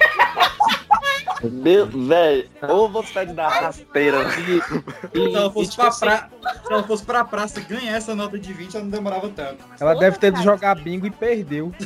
Meu, 1.44 1.86
velho, 1.86 2.50
ou 2.70 2.90
você 2.90 3.26
de 3.26 3.34
dar 3.34 3.50
rasteira. 3.50 4.18
E, 5.14 5.30
Se 5.30 5.36
ela 5.36 5.52
fosse, 5.52 5.72
tipo 5.72 5.82
pra, 5.82 5.90
assim, 5.90 6.06
pra... 6.06 6.30
Se 6.66 6.74
ela 6.74 6.84
fosse 6.84 7.04
pra 7.04 7.26
praça 7.26 7.60
e 7.60 7.64
ganhar 7.64 7.98
essa 7.98 8.16
nota 8.16 8.40
de 8.40 8.54
20, 8.54 8.76
ela 8.76 8.84
não 8.86 8.92
demorava 8.92 9.30
tanto. 9.30 9.58
Ela 9.78 9.94
deve 9.96 10.18
ter 10.18 10.32
de 10.32 10.42
jogar 10.42 10.76
bingo 10.76 11.06
e 11.06 11.12
perdeu. 11.12 11.74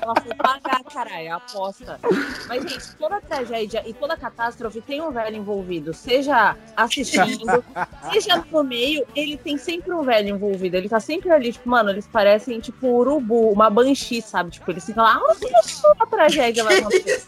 Ela 0.00 0.14
foi 0.20 0.34
pagar, 0.34 0.82
caralho, 0.84 1.32
a 1.32 1.36
aposta. 1.36 2.00
Mas, 2.48 2.62
gente, 2.62 2.96
toda 2.96 3.20
tragédia 3.20 3.82
e 3.86 3.92
toda 3.92 4.16
catástrofe 4.16 4.80
tem 4.80 5.00
um 5.00 5.10
velho 5.10 5.36
envolvido. 5.36 5.92
Seja 5.92 6.56
assistindo, 6.76 7.64
seja 8.12 8.44
no 8.50 8.62
meio, 8.62 9.06
ele 9.14 9.36
tem 9.36 9.56
sempre 9.58 9.92
um 9.92 10.02
velho 10.02 10.30
envolvido. 10.30 10.76
Ele 10.76 10.88
tá 10.88 11.00
sempre 11.00 11.30
ali, 11.30 11.52
tipo, 11.52 11.68
mano, 11.68 11.90
eles 11.90 12.06
parecem, 12.06 12.60
tipo, 12.60 12.86
urubu, 12.86 13.50
uma 13.50 13.68
banshee, 13.70 14.22
sabe? 14.22 14.50
Tipo, 14.50 14.70
eles 14.70 14.84
ficam 14.84 15.04
lá, 15.04 15.20
ah, 15.22 15.92
uma 15.96 16.06
tragédia 16.06 16.64
vai 16.64 16.78
acontecer. 16.78 17.22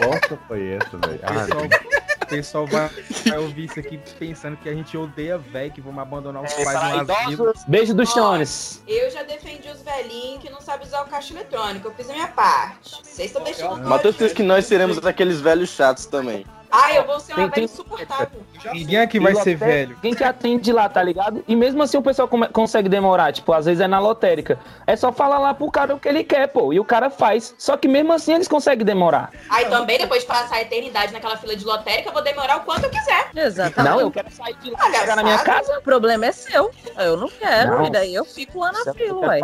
Nossa, 0.00 0.38
foi 0.48 0.68
essa, 0.74 0.96
velho. 0.98 1.20
Ah, 1.22 2.13
pessoal, 2.36 2.64
o 2.64 2.66
pessoal 2.68 2.88
vai, 2.88 3.04
vai 3.26 3.38
ouvir 3.38 3.64
isso 3.64 3.80
aqui 3.80 4.00
pensando 4.18 4.56
que 4.56 4.68
a 4.68 4.74
gente 4.74 4.96
odeia 4.96 5.38
velho, 5.38 5.72
que 5.72 5.80
vamos 5.80 6.00
abandonar 6.00 6.42
os 6.42 6.52
é, 6.52 6.64
pais 6.64 6.78
para 6.78 7.04
no 7.04 7.12
asilo. 7.12 7.52
Beijo 7.68 7.94
dos 7.94 8.12
Jones. 8.14 8.82
Eu 8.86 9.10
já 9.10 9.22
defendi 9.22 9.68
os 9.68 9.82
velhinhos 9.82 10.42
que 10.42 10.50
não 10.50 10.60
sabem 10.60 10.86
usar 10.86 11.02
o 11.02 11.06
caixa 11.06 11.34
eletrônico. 11.34 11.88
Eu 11.88 11.94
fiz 11.94 12.08
a 12.10 12.12
minha 12.12 12.28
parte. 12.28 12.96
Vocês 13.02 13.28
estão 13.28 13.42
deixando 13.42 13.86
Matheus 13.88 14.16
disse 14.16 14.34
que 14.34 14.42
nós 14.42 14.66
seremos 14.66 15.04
aqueles 15.04 15.40
velhos 15.40 15.70
chatos 15.70 16.06
também. 16.06 16.44
Ai, 16.74 16.98
eu 16.98 17.04
vou 17.06 17.20
ser 17.20 17.32
uma 17.32 17.36
Tem- 17.36 17.44
velha 17.44 17.54
tem- 17.54 17.64
insuportável. 17.64 18.40
Ninguém 18.72 18.98
aqui 18.98 19.20
vai 19.20 19.32
E 19.32 19.36
ser 19.36 19.54
velho. 19.56 19.96
Quem 20.00 20.14
te 20.14 20.24
atende 20.24 20.72
lá, 20.72 20.88
tá 20.88 21.02
ligado? 21.02 21.44
E 21.46 21.54
mesmo 21.54 21.82
assim 21.82 21.96
o 21.96 22.02
pessoal 22.02 22.26
come- 22.26 22.48
consegue 22.48 22.88
demorar. 22.88 23.32
Tipo, 23.32 23.52
às 23.52 23.66
vezes 23.66 23.80
é 23.80 23.86
na 23.86 23.98
lotérica. 23.98 24.58
É 24.86 24.96
só 24.96 25.12
falar 25.12 25.38
lá 25.38 25.52
pro 25.54 25.70
cara 25.70 25.94
o 25.94 26.00
que 26.00 26.08
ele 26.08 26.24
quer, 26.24 26.48
pô. 26.48 26.72
E 26.72 26.80
o 26.80 26.84
cara 26.84 27.10
faz. 27.10 27.54
Só 27.58 27.76
que 27.76 27.86
mesmo 27.86 28.12
assim 28.12 28.34
eles 28.34 28.48
conseguem 28.48 28.84
demorar. 28.84 29.30
Aí 29.50 29.66
também, 29.66 29.98
depois 29.98 30.22
de 30.22 30.26
passar 30.26 30.56
a 30.56 30.62
eternidade 30.62 31.12
naquela 31.12 31.36
fila 31.36 31.54
de 31.54 31.64
lotérica, 31.64 32.08
eu 32.08 32.12
vou 32.12 32.22
demorar 32.22 32.56
o 32.56 32.60
quanto 32.60 32.84
eu 32.84 32.90
quiser. 32.90 33.30
Exatamente. 33.36 33.92
Não, 33.92 34.00
eu 34.00 34.10
quero 34.10 34.30
sair 34.32 34.54
de 34.62 34.70
lá, 34.70 34.78
Olha, 34.84 34.98
chegar 35.00 35.16
na 35.16 35.22
minha 35.22 35.38
casa. 35.38 35.78
O 35.78 35.82
problema 35.82 36.26
é 36.26 36.32
seu. 36.32 36.70
Eu 36.98 37.16
não 37.16 37.28
quero. 37.28 37.78
Não. 37.78 37.86
E 37.86 37.90
daí 37.90 38.14
eu 38.14 38.24
fico 38.24 38.58
lá 38.60 38.72
na 38.72 38.92
fila, 38.94 39.26
ué. 39.28 39.40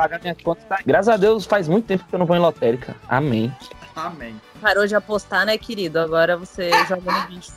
tá? 0.69 0.79
Graças 0.87 1.09
a 1.09 1.17
Deus, 1.17 1.45
faz 1.45 1.69
muito 1.69 1.87
tempo 1.87 2.05
que 2.09 2.15
eu 2.15 2.19
não 2.19 2.27
vou 2.27 2.37
em 2.37 2.41
lotérica. 2.41 2.97
Amém. 3.09 3.53
Amém. 3.95 4.41
Parou 4.61 4.87
de 4.87 4.95
apostar, 4.95 5.45
né, 5.47 5.57
querido? 5.59 5.99
Agora 5.99 6.37
você 6.37 6.71
joga 6.89 7.13
no 7.13 7.27
bicho. 7.29 7.53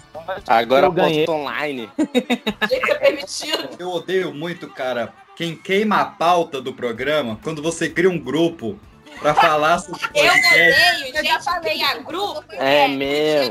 Agora 0.48 0.88
aposto 0.88 1.32
online. 1.32 1.89
Gente, 2.69 2.91
é 2.91 2.96
permitido. 2.96 3.69
Eu 3.80 3.89
odeio 3.91 4.34
muito, 4.34 4.67
cara, 4.69 5.13
quem 5.36 5.56
queima 5.56 5.98
a 6.02 6.06
pauta 6.06 6.62
do 6.62 6.74
programa 6.74 7.39
quando 7.43 7.62
você 7.62 7.89
cria 7.89 8.10
um 8.10 8.17
grupo 8.19 8.80
pra 9.19 9.34
falar 9.36 9.80
sobre 9.80 10.00
Eu 10.15 10.24
podcast. 10.32 10.54
odeio, 11.02 11.15
Eu 11.17 11.26
já 11.26 11.39
falei 11.41 11.84
que 11.84 12.04
grupo. 12.04 12.43
É 12.52 12.88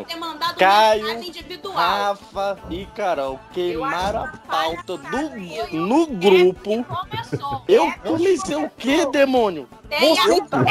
ter 0.05 0.16
mandado 0.16 0.57
Caio. 0.57 1.07
Rafa 1.73 2.59
e 2.71 2.87
Carol 2.87 3.38
queimaram 3.53 4.25
a 4.25 4.29
pauta 4.29 4.97
do, 4.97 5.77
no 5.77 6.07
grupo. 6.07 6.85
Eu 7.68 7.85
É, 7.85 7.92
comecei 7.99 8.57
o 8.57 8.68
que, 8.71 9.07
demônio? 9.11 9.68
Tem 9.88 10.14
Você 10.16 10.40
a... 10.40 10.45
tá- 10.47 10.64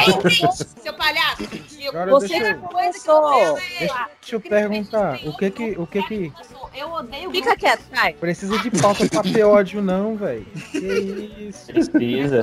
seu 0.81 0.93
palhaço. 0.93 1.43
Agora 1.89 2.11
Você 2.11 2.27
deixa 2.27 2.43
que 2.45 2.51
eu, 2.51 2.69
começou. 2.69 3.31
deixa, 3.79 4.07
deixa 4.21 4.35
eu 4.35 4.41
perguntar. 4.41 5.19
O 5.25 5.37
que 5.37 5.49
que, 5.51 5.71
o 5.79 5.87
que 5.87 6.03
que 6.03 6.33
Eu 6.75 6.89
odeio 6.91 7.31
Fica 7.31 7.55
quieto, 7.55 7.81
Caio. 7.91 8.15
precisa 8.15 8.57
de 8.59 8.71
pauta 8.71 9.07
pra 9.07 9.21
ter 9.23 9.43
ódio 9.43 9.81
não, 9.81 10.15
velho? 10.15 10.45
Que 10.71 10.77
isso? 11.49 11.65
Precisa. 11.67 12.41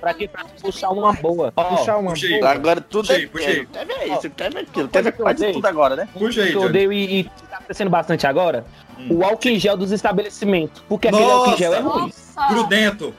Pra 0.00 0.14
quê? 0.14 0.28
Pra 0.28 0.44
puxar 0.44 0.90
uma 0.90 1.12
boa. 1.12 1.52
Ó, 1.56 1.64
Puxar 1.76 1.96
uma 1.98 2.10
puxei. 2.10 2.38
boa. 2.38 2.50
Agora 2.52 2.80
tudo 2.80 3.06
Puxei, 3.08 3.24
é 3.24 3.28
puxei. 3.28 3.66
Quer 3.66 3.86
ver 3.86 4.04
isso, 4.12 4.30
quer 4.30 4.52
ver 4.52 4.58
aquilo, 4.60 4.88
quer 4.88 5.02
ver 5.02 5.12
quase 5.12 5.52
tudo 5.52 5.66
agora, 5.66 5.96
né? 5.96 6.08
Puxa 6.12 6.42
aí, 6.42 6.50
que 6.50 6.56
eu 6.56 6.62
odeio 6.62 6.92
e, 6.92 7.30
acontecendo 7.64 7.90
bastante 7.90 8.26
agora. 8.26 8.64
Hum. 8.98 9.18
O 9.18 9.24
álcool 9.24 9.48
em 9.48 9.58
gel 9.58 9.76
dos 9.76 9.90
estabelecimentos. 9.90 10.82
Porque 10.88 11.08
aquele 11.08 11.24
álcool 11.24 11.52
em 11.52 11.56
gel 11.56 11.74
é 11.74 11.80
ruim. 11.80 12.02
Nossa. 12.02 12.48
Grudento. 12.48 13.14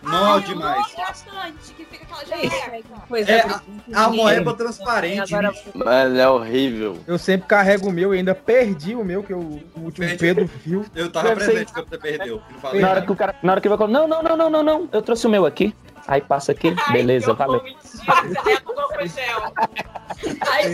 Demais. 0.45 0.93
bastante, 0.95 1.73
que 1.75 1.85
fica 1.85 2.03
aquela 2.03 2.25
geleca. 2.25 2.89
Coisa 3.07 3.31
É, 3.31 3.41
bonita. 3.43 3.63
A 3.93 4.09
moeba 4.09 4.53
transparente. 4.53 5.35
Agora 5.35 5.53
Mas 5.73 6.13
é 6.15 6.29
horrível. 6.29 6.97
Eu 7.07 7.17
sempre 7.17 7.47
carrego 7.47 7.89
o 7.89 7.91
meu 7.91 8.13
e 8.13 8.19
ainda 8.19 8.35
perdi 8.35 8.95
o 8.95 9.03
meu, 9.03 9.23
que 9.23 9.33
o, 9.33 9.39
o 9.75 9.81
último 9.81 10.05
Perdi. 10.07 10.17
Pedro 10.17 10.49
viu. 10.63 10.85
Eu 10.95 11.11
tava 11.11 11.29
Deve 11.29 11.41
ser 11.41 11.51
presente 11.51 11.73
quando 11.73 11.89
você 11.89 11.97
perdeu. 11.97 12.41
Na 12.73 12.89
hora 12.89 13.01
que 13.01 13.11
o 13.11 13.15
cara, 13.15 13.35
na 13.41 13.51
hora 13.53 13.61
que 13.61 13.69
vai 13.69 13.77
falar, 13.77 13.91
não, 13.91 14.07
não, 14.07 14.23
não, 14.23 14.37
não, 14.37 14.49
não, 14.49 14.63
não, 14.63 14.89
eu 14.91 15.01
trouxe 15.01 15.27
o 15.27 15.29
meu 15.29 15.45
aqui. 15.45 15.73
Aí 16.07 16.21
passa 16.21 16.51
aqui, 16.51 16.75
beleza, 16.91 17.33
valeu. 17.33 17.63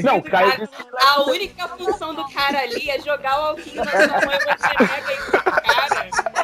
Não, 0.03 0.21
Caio 0.21 0.51
disse 0.51 0.73
A 0.99 1.21
única 1.21 1.67
função 1.69 2.13
do 2.13 2.27
cara 2.29 2.59
ali 2.59 2.89
é 2.89 2.99
jogar 2.99 3.39
o 3.39 3.45
alquinho 3.45 3.83
na 3.83 3.91
sua 3.91 4.25
mãe 4.25 4.37
e 4.37 4.39
você 4.39 4.55
cara. 4.57 4.77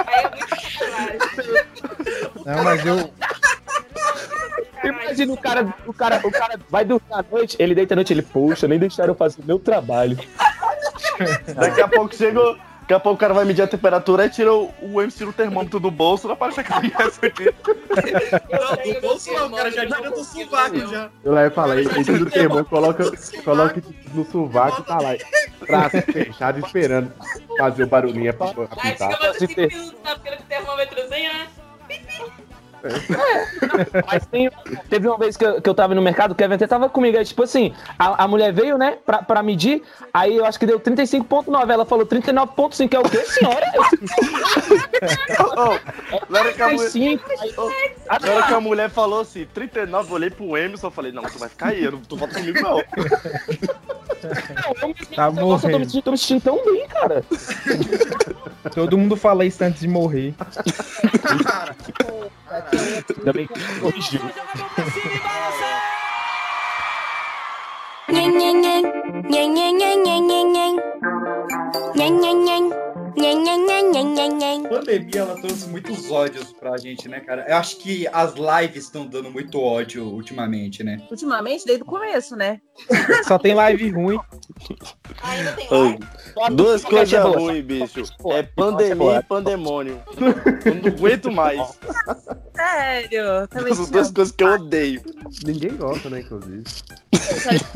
Aí 0.08 0.24
é 0.24 0.30
muito 0.30 0.50
sacanagem. 0.62 1.20
Não, 2.46 2.64
mas 2.64 2.86
eu, 2.86 3.14
Imagina 4.84 5.34
o 5.34 5.38
cara, 5.38 5.74
o 5.86 5.94
cara, 5.94 6.22
o 6.24 6.32
cara 6.32 6.60
vai 6.70 6.86
dormir 6.86 7.06
à 7.12 7.24
noite, 7.24 7.58
ele 7.60 7.76
deita 7.76 7.94
à 7.94 7.96
noite, 7.96 8.14
ele, 8.14 8.22
poxa, 8.22 8.68
nem 8.68 8.80
deixaram 8.80 9.12
eu 9.12 9.18
fazer 9.18 9.42
o 9.42 9.46
meu 9.46 9.60
trabalho. 9.60 10.18
Daqui 11.56 11.82
a 11.82 11.88
pouco 11.88 12.16
chegou. 12.16 12.58
Daqui 12.88 12.94
a 12.94 13.00
pouco 13.02 13.18
o 13.18 13.20
cara 13.20 13.34
vai 13.34 13.44
medir 13.44 13.62
a 13.62 13.68
temperatura 13.68 14.28
e 14.28 14.30
tira 14.30 14.54
o, 14.54 14.74
o 14.82 15.02
MC 15.02 15.18
tira 15.18 15.30
o 15.30 15.34
termômetro 15.34 15.78
do 15.78 15.92
bolso, 15.92 16.26
não 16.26 16.36
aparece 16.36 16.62
a 16.62 16.64
cabeça 16.64 17.26
aqui. 17.26 17.44
Não, 18.50 18.94
do 18.94 19.02
bolso 19.02 19.34
não, 19.34 19.48
o 19.48 19.52
cara 19.52 19.70
já 19.70 19.86
tira 19.86 20.10
do 20.10 20.24
sovaco 20.24 20.78
já. 20.88 21.10
Eu 21.22 21.34
lá 21.34 21.44
ia 21.44 21.52
falar, 21.52 21.78
ele 21.78 22.04
tira 22.04 22.24
o 22.24 22.30
termômetro, 22.30 22.70
coloca, 22.70 23.04
coloca 23.44 23.84
no 24.14 24.24
sovaco 24.32 24.82
e 24.82 24.84
tá 24.86 25.02
lá. 25.02 25.10
Braço 25.68 26.02
fechado 26.14 26.66
esperando 26.66 27.12
fazer 27.58 27.84
o 27.84 27.88
barulhinho 27.88 28.34
pra 28.34 28.48
Aí 28.48 28.54
fica 28.54 29.06
apitar. 29.06 29.20
mais 29.20 29.38
5 29.38 29.54
minutos 29.60 29.96
na 30.02 30.20
fila 30.20 30.38
de 30.38 30.44
termômetrozinho, 30.44 31.34
né? 31.34 31.48
Mas 34.06 34.26
tem, 34.28 34.50
teve 34.90 35.08
uma 35.08 35.18
vez 35.18 35.36
que 35.38 35.46
eu, 35.46 35.62
que 35.62 35.70
eu 35.70 35.74
tava 35.74 35.94
no 35.96 36.02
mercado, 36.02 36.32
o 36.32 36.36
Kevin 36.36 36.56
até 36.56 36.68
tava 36.68 36.90
comigo, 36.90 37.18
aí 37.18 37.26
tipo 37.26 37.44
assim, 37.44 37.74
a, 37.98 38.24
a 38.24 38.28
mulher 38.28 38.52
veio, 38.54 38.78
né, 38.78 38.98
pra, 39.06 39.22
pra 39.22 39.44
medir, 39.44 39.84
aí 40.14 40.36
eu 40.38 40.46
acho 40.46 40.60
que 40.60 40.66
deu 40.66 40.80
35.9, 40.80 41.70
ela 41.70 41.86
falou 41.86 42.06
39.5, 42.06 42.94
é 42.94 43.00
o 43.00 43.04
quê, 43.04 43.18
senhora? 43.26 43.66
Oh, 45.58 46.32
na 46.32 46.40
hora 46.40 46.54
que 46.54 46.62
a 46.62 46.68
mulher, 46.70 46.90
35, 46.92 47.24
aí, 47.42 47.54
na 48.22 48.32
hora 48.34 48.44
que 48.48 48.54
a 48.54 48.62
mulher 48.62 48.90
falou 48.90 49.22
assim, 49.22 49.46
39, 49.54 50.10
eu 50.10 50.16
olhei 50.16 50.30
pro 50.30 50.58
Emerson 50.58 50.88
e 50.88 50.92
falei, 50.92 51.12
não, 51.12 51.24
tu 51.24 51.38
vai 51.40 51.50
ficar 51.50 51.68
aí, 51.70 51.84
eu 51.84 51.92
não- 51.94 52.00
tu 52.02 52.16
volta 52.18 52.36
comigo 52.36 52.60
não. 52.62 52.76
não, 52.78 52.84
eu 54.82 54.88
me- 54.88 54.94
Tá 55.16 55.32
Nossa, 55.32 55.68
eu 55.68 55.72
tô 55.72 55.78
me 55.78 55.86
morrendo. 55.86 55.86
sentindo, 55.86 56.02
tô 56.04 56.12
me 56.12 56.18
sentindo 56.18 56.42
tão 56.42 56.66
bem, 56.66 56.88
cara. 56.88 57.24
todo 58.74 58.98
mundo 58.98 59.16
fala 59.16 59.46
isso 59.46 59.64
antes 59.64 59.80
de 59.82 59.88
morrer. 59.88 60.34
Ainda 63.18 63.34
bem 63.34 63.48
que 63.48 63.80
corrigiu. 63.82 64.22
Nhen, 68.10 68.62
nhen. 68.62 68.84
Nhen, 69.30 69.54
nhen, 69.54 69.78
nhen, 69.78 70.04
nhen, 70.04 70.28
nhen, 70.28 70.54
nhen. 70.54 70.76
Nhen, 71.96 72.22
nhen, 72.22 72.46
nhen. 72.46 72.87
A 73.08 74.70
pandemia, 74.70 75.22
ela 75.22 75.36
trouxe 75.36 75.68
muitos 75.68 76.12
ódios 76.12 76.52
pra 76.54 76.78
gente, 76.78 77.08
né, 77.08 77.20
cara? 77.20 77.46
Eu 77.48 77.56
acho 77.58 77.78
que 77.78 78.08
as 78.08 78.34
lives 78.34 78.86
estão 78.86 79.06
dando 79.08 79.32
muito 79.32 79.60
ódio 79.60 80.04
ultimamente, 80.06 80.84
né? 80.84 81.06
Ultimamente, 81.10 81.66
desde 81.66 81.84
o 81.84 81.86
começo, 81.86 82.36
né? 82.36 82.60
Só 83.28 83.40
tem 83.40 83.54
live 83.56 83.90
ruim. 83.92 84.20
Ainda 85.24 85.52
tem 85.54 85.68
live. 85.70 86.00
Duas 86.56 86.84
coisas 86.84 87.24
ruins, 87.24 87.64
bicho. 87.64 88.04
É 88.32 88.44
pandemia 88.44 89.20
e 89.20 89.24
pandemônio. 89.24 90.02
Eu 90.66 90.76
não 90.76 90.88
aguento 90.88 91.32
mais. 91.32 91.80
Sério. 92.56 93.48
Também 93.50 93.74
Essas 93.74 93.90
duas 93.90 94.12
coisas 94.12 94.36
que 94.36 94.44
eu 94.44 94.54
odeio. 94.54 95.02
Ninguém 95.46 95.76
gosta, 95.76 96.10
né, 96.10 96.22
inclusive. 96.22 96.64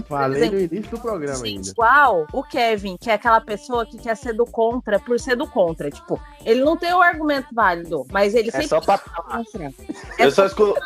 Falei 0.08 0.50
no 0.50 0.60
início 0.60 0.92
do 0.92 1.00
programa 1.00 1.46
ainda. 1.46 1.70
Igual 1.70 2.28
o 2.34 2.44
Kevin, 2.44 2.98
que 2.98 3.10
é 3.10 3.14
aquela 3.14 3.42
pessoa 3.42 3.86
que 3.86 3.98
quer 3.98 4.16
ser 4.16 4.34
do 4.34 4.46
contra 4.46 5.00
por 5.00 5.20
ser 5.20 5.31
do 5.36 5.48
contra. 5.48 5.90
Tipo, 5.90 6.20
ele 6.46 6.64
não 6.64 6.78
tem 6.78 6.94
o 6.94 7.02
argumento 7.02 7.48
válido, 7.54 8.06
mas 8.12 8.36
ele 8.36 8.50
É 8.50 8.52
sempre 8.52 8.68
só 8.68 8.82
pra 8.82 8.98
contra. 8.98 9.74
Eu 10.18 10.32
só 10.32 10.46
escuto. 10.46 10.80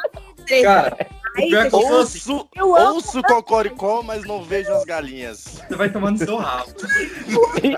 Cara, 0.64 0.96
Aí, 1.38 1.54
o 1.54 1.60
é 1.60 1.70
que 1.70 1.76
eu 1.76 1.82
sou 1.82 2.02
assim, 2.02 2.32
Ouço, 2.32 2.50
Eu 2.56 2.70
ouço 2.70 3.24
cocoricó, 3.24 4.02
mas 4.02 4.24
não 4.24 4.42
vejo 4.42 4.72
as 4.72 4.86
galinhas. 4.86 5.62
você 5.68 5.76
vai 5.76 5.90
tomando 5.90 6.18
seu 6.18 6.38
rabo. 6.38 6.72
Aí 7.62 7.76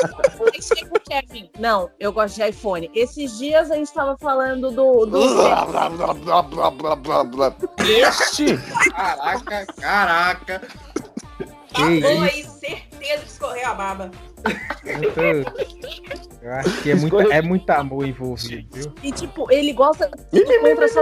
o 0.92 1.00
Kevin. 1.00 1.50
Não, 1.60 1.90
eu 2.00 2.14
gosto 2.14 2.36
de 2.36 2.48
iPhone. 2.48 2.90
Esses 2.94 3.38
dias 3.38 3.72
a 3.72 3.76
gente 3.76 3.92
tava 3.92 4.16
falando 4.18 4.70
do. 4.70 5.06
do... 5.06 5.18
Este! 7.80 8.58
Caraca, 8.92 9.66
caraca. 9.80 10.62
Que 11.70 12.02
Falou 12.02 12.24
aí, 12.24 12.44
certeza 12.44 13.24
que 13.24 13.30
escorreu 13.30 13.68
a 13.68 13.74
baba. 13.74 14.12
Eu, 16.48 16.54
acho 16.54 16.82
que 16.82 16.92
é, 16.92 16.96
muito, 16.96 17.20
é 17.20 17.42
muito 17.42 17.70
amor 17.72 18.08
envolvido, 18.08 18.70
viu? 18.72 18.94
E 19.04 19.12
tipo, 19.12 19.52
ele 19.52 19.74
gosta 19.74 20.10
de 20.32 20.46
contra 20.60 20.88
só 20.88 21.02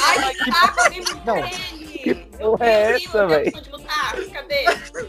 Ai, 0.00 0.90
tem 0.90 1.00
muito 1.00 1.24
Não. 1.24 1.36
ele. 1.36 2.14
porra 2.16 2.66
é 2.66 2.96
essa, 2.96 3.26
lutar, 3.70 4.16
cadê? 4.32 4.64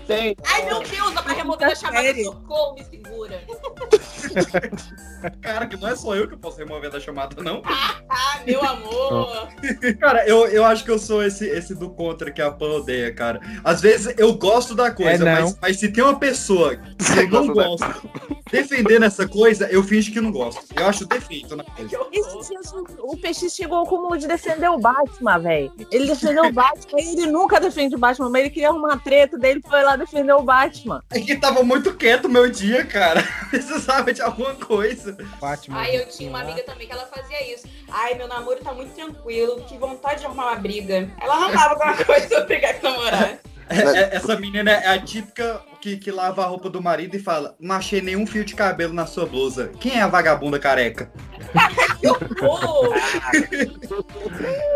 Tem. 0.05 0.35
Ai, 0.45 0.65
meu 0.67 0.83
Deus, 0.83 1.13
dá 1.15 1.23
pra 1.23 1.33
remover 1.33 1.71
a 1.71 1.75
chamada 1.75 2.13
socorro, 2.23 2.75
me 2.75 2.83
segura. 2.83 3.41
Cara, 5.41 5.67
que 5.67 5.77
não 5.77 5.87
é 5.87 5.95
só 5.95 6.15
eu 6.15 6.27
que 6.27 6.37
posso 6.37 6.57
remover 6.57 6.89
da 6.89 6.99
chamada, 6.99 7.41
não. 7.41 7.61
Ah, 8.11 8.41
meu 8.45 8.63
amor. 8.63 9.49
Cara, 9.99 10.27
eu, 10.27 10.47
eu 10.47 10.65
acho 10.65 10.83
que 10.83 10.89
eu 10.89 10.97
sou 10.97 11.23
esse, 11.23 11.45
esse 11.45 11.75
do 11.75 11.89
contra 11.89 12.31
que 12.31 12.41
a 12.41 12.49
Pan 12.49 12.77
odeia, 12.77 13.13
cara. 13.13 13.39
Às 13.63 13.81
vezes 13.81 14.13
eu 14.17 14.33
gosto 14.33 14.73
da 14.73 14.91
coisa, 14.91 15.29
É, 15.29 15.41
mas, 15.41 15.57
mas 15.61 15.79
se 15.79 15.89
tem 15.89 16.03
uma 16.03 16.17
pessoa 16.17 16.75
que 16.75 17.19
eu 17.19 17.29
não 17.29 17.53
gosta 17.53 17.69
gosto 17.69 18.09
defendendo 18.51 19.03
essa 19.03 19.27
coisa, 19.27 19.67
eu 19.69 19.83
finjo 19.83 20.11
que 20.11 20.19
não 20.19 20.31
gosto. 20.31 20.63
Eu 20.75 20.87
acho 20.87 21.05
defeito 21.05 21.55
na 21.55 21.63
coisa. 21.63 21.97
Esses 22.11 22.47
dias 22.47 22.73
o 22.99 23.17
PX 23.17 23.53
chegou 23.53 23.77
ao 23.77 23.85
cúmulo 23.85 24.17
de 24.17 24.27
defender 24.27 24.69
o 24.69 24.79
Batman, 24.79 25.39
velho. 25.39 25.71
Ele 25.91 26.07
defendeu 26.07 26.45
o 26.45 26.51
Batman, 26.51 26.99
ele 26.99 27.27
nunca 27.27 27.59
defende 27.59 27.95
o 27.95 27.99
Batman, 27.99 28.29
mas 28.29 28.41
ele 28.41 28.49
queria 28.49 28.69
arrumar 28.69 28.97
treta, 28.97 29.37
daí 29.37 29.51
ele 29.51 29.61
foi 29.61 29.83
lá 29.83 29.95
defender 29.95 30.33
o 30.33 30.43
Batman. 30.43 31.03
É 31.11 31.19
que 31.19 31.35
tava 31.35 31.63
muito 31.63 31.93
quieto 31.95 32.25
o 32.25 32.29
meu 32.29 32.49
dia, 32.49 32.85
cara. 32.85 33.23
Precisava 33.49 34.11
de 34.11 34.21
alguma 34.21 34.55
coisa. 34.55 35.08
Batman. 35.39 35.77
Ai, 35.79 35.97
eu 35.97 36.07
tinha 36.07 36.29
uma 36.29 36.41
amiga 36.41 36.63
também 36.63 36.87
que 36.87 36.93
ela 36.93 37.05
fazia 37.05 37.53
isso. 37.53 37.67
Ai, 37.89 38.13
meu 38.15 38.27
namoro 38.27 38.59
tá 38.63 38.73
muito 38.73 38.93
tranquilo, 38.93 39.61
que 39.67 39.77
vontade 39.77 40.19
de 40.21 40.25
arrumar 40.25 40.47
uma 40.51 40.55
briga. 40.55 41.09
Ela 41.21 41.35
arrumava 41.35 41.69
alguma 41.73 41.93
coisa 42.05 42.27
pra 42.27 42.37
eu 42.39 42.45
brigar 42.45 42.79
com 42.79 42.87
o 42.87 42.91
namorado. 42.91 43.39
É- 43.71 43.99
é- 43.99 44.15
essa 44.15 44.35
menina 44.35 44.71
é 44.71 44.87
a 44.87 44.99
típica 44.99 45.61
que, 45.79 45.95
que 45.97 46.09
lava 46.11 46.43
a 46.43 46.47
roupa 46.47 46.71
do 46.71 46.81
marido 46.81 47.15
e 47.15 47.19
fala: 47.19 47.55
Não 47.59 47.75
achei 47.75 48.01
nenhum 48.01 48.25
fio 48.25 48.43
de 48.43 48.55
cabelo 48.55 48.93
na 48.95 49.05
sua 49.05 49.27
blusa. 49.27 49.71
Quem 49.79 49.99
é 49.99 50.01
a 50.01 50.07
vagabunda 50.07 50.57
careca? 50.57 51.11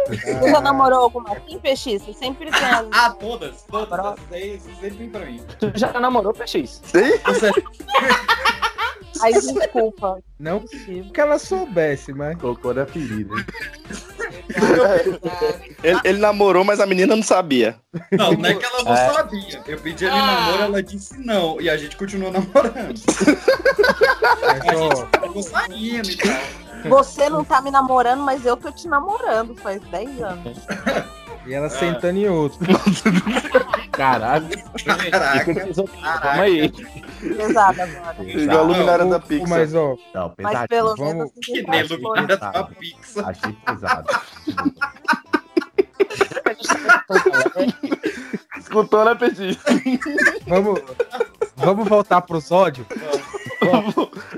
Você 0.07 0.51
já 0.51 0.61
namorou 0.61 0.99
alguma 0.99 1.31
assim, 1.33 1.57
PX? 1.57 2.03
Você 2.03 2.13
sempre 2.13 2.51
tem 2.51 2.63
as... 2.65 2.87
Ah, 2.91 3.09
todas, 3.11 3.63
todas. 3.63 3.99
Essas 4.31 4.83
aí 4.83 4.89
vem 4.91 5.09
pra 5.09 5.25
mim. 5.25 5.41
Tu 5.59 5.71
já 5.75 5.91
namorou, 5.99 6.33
PX? 6.33 6.81
Você- 6.83 7.19
Aí, 9.21 9.33
desculpa. 9.33 10.19
Não 10.39 10.59
que 10.61 11.19
ela 11.19 11.37
soubesse, 11.39 12.13
mas. 12.13 12.37
Colocou 12.37 12.73
na 12.73 12.85
ferida. 12.85 13.33
Ele, 15.83 15.99
ele 16.03 16.17
namorou, 16.19 16.63
mas 16.63 16.79
a 16.79 16.85
menina 16.85 17.15
não 17.15 17.23
sabia. 17.23 17.75
Não, 18.11 18.31
não 18.33 18.49
é 18.49 18.53
que 18.53 18.63
ela 18.65 18.83
não 18.83 18.93
É. 18.93 19.13
sabia. 19.13 19.61
Eu 19.67 19.79
pedi 19.79 20.05
ela 20.05 20.15
em 20.15 20.19
Ah. 20.19 20.25
namoro, 20.25 20.63
ela 20.63 20.83
disse 20.83 21.17
não. 21.17 21.59
E 21.61 21.69
a 21.69 21.75
gente 21.77 21.95
continuou 21.97 22.31
namorando. 22.31 23.01
ó, 24.75 25.05
Ficou 25.25 25.43
saindo 25.43 26.09
e 26.09 26.17
tal. 26.17 26.89
Você 26.89 27.29
não 27.29 27.43
tá 27.43 27.61
me 27.61 27.71
namorando, 27.71 28.21
mas 28.23 28.45
eu 28.45 28.55
tô 28.57 28.71
te 28.71 28.87
namorando 28.87 29.55
faz 29.55 29.81
10 29.83 30.21
anos. 30.21 30.57
e 31.45 31.53
ela 31.53 31.69
sentando 31.69 32.17
em 32.17 32.27
outro. 32.29 32.59
Caralho. 33.91 34.47
Caraca. 35.11 35.53
Vamos 35.75 35.91
aí. 36.39 36.69
Pesada 37.19 37.83
agora. 37.83 38.23
Igual 38.23 38.59
a 38.59 38.61
luminária 38.63 39.05
da 39.05 39.19
Pixar. 39.19 39.47
Mas, 39.49 39.75
ó, 39.75 39.95
Não, 40.13 40.33
Mas 40.41 40.67
pelo 40.67 40.95
vamos- 40.95 41.13
menos 41.13 41.31
Que 41.43 41.61
nem 41.63 41.83
luminária 41.83 42.37
da 42.37 42.63
Pixar. 42.63 43.29
Achei 43.29 43.53
pesado. 43.65 44.09
Escutou, 48.57 49.05
né, 49.05 49.15
Petit? 49.15 49.59
vamos, 50.47 50.81
vamos 51.55 51.87
voltar 51.87 52.21
pros 52.21 52.51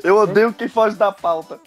Eu 0.04 0.18
odeio 0.18 0.54
quem 0.54 0.68
foge 0.68 0.96
da 0.96 1.12
pauta. 1.12 1.60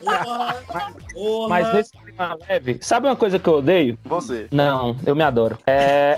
Porra, 0.00 0.56
porra. 1.12 1.48
Mas 1.48 1.74
nesse 1.74 1.92
clima 1.92 2.38
leve, 2.48 2.78
sabe 2.80 3.06
uma 3.06 3.16
coisa 3.16 3.38
que 3.38 3.48
eu 3.48 3.54
odeio? 3.54 3.98
Você. 4.04 4.48
Não, 4.50 4.96
eu 5.06 5.14
me 5.14 5.22
adoro. 5.22 5.58
É. 5.66 6.16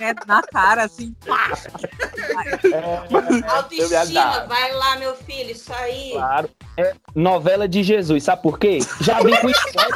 É 0.00 0.12
na 0.26 0.42
cara, 0.42 0.84
assim. 0.84 1.14
autoestima, 3.46 4.44
vai 4.46 4.72
lá, 4.72 4.96
meu 4.96 5.14
filho, 5.14 5.52
isso 5.52 5.72
aí. 5.72 6.10
Claro. 6.12 6.50
É 6.76 6.94
novela 7.14 7.68
de 7.68 7.82
Jesus. 7.82 8.24
Sabe 8.24 8.42
por 8.42 8.58
quê? 8.58 8.80
Já 9.00 9.20
vem 9.20 9.36
com 9.40 9.48
spoiler. 9.50 9.94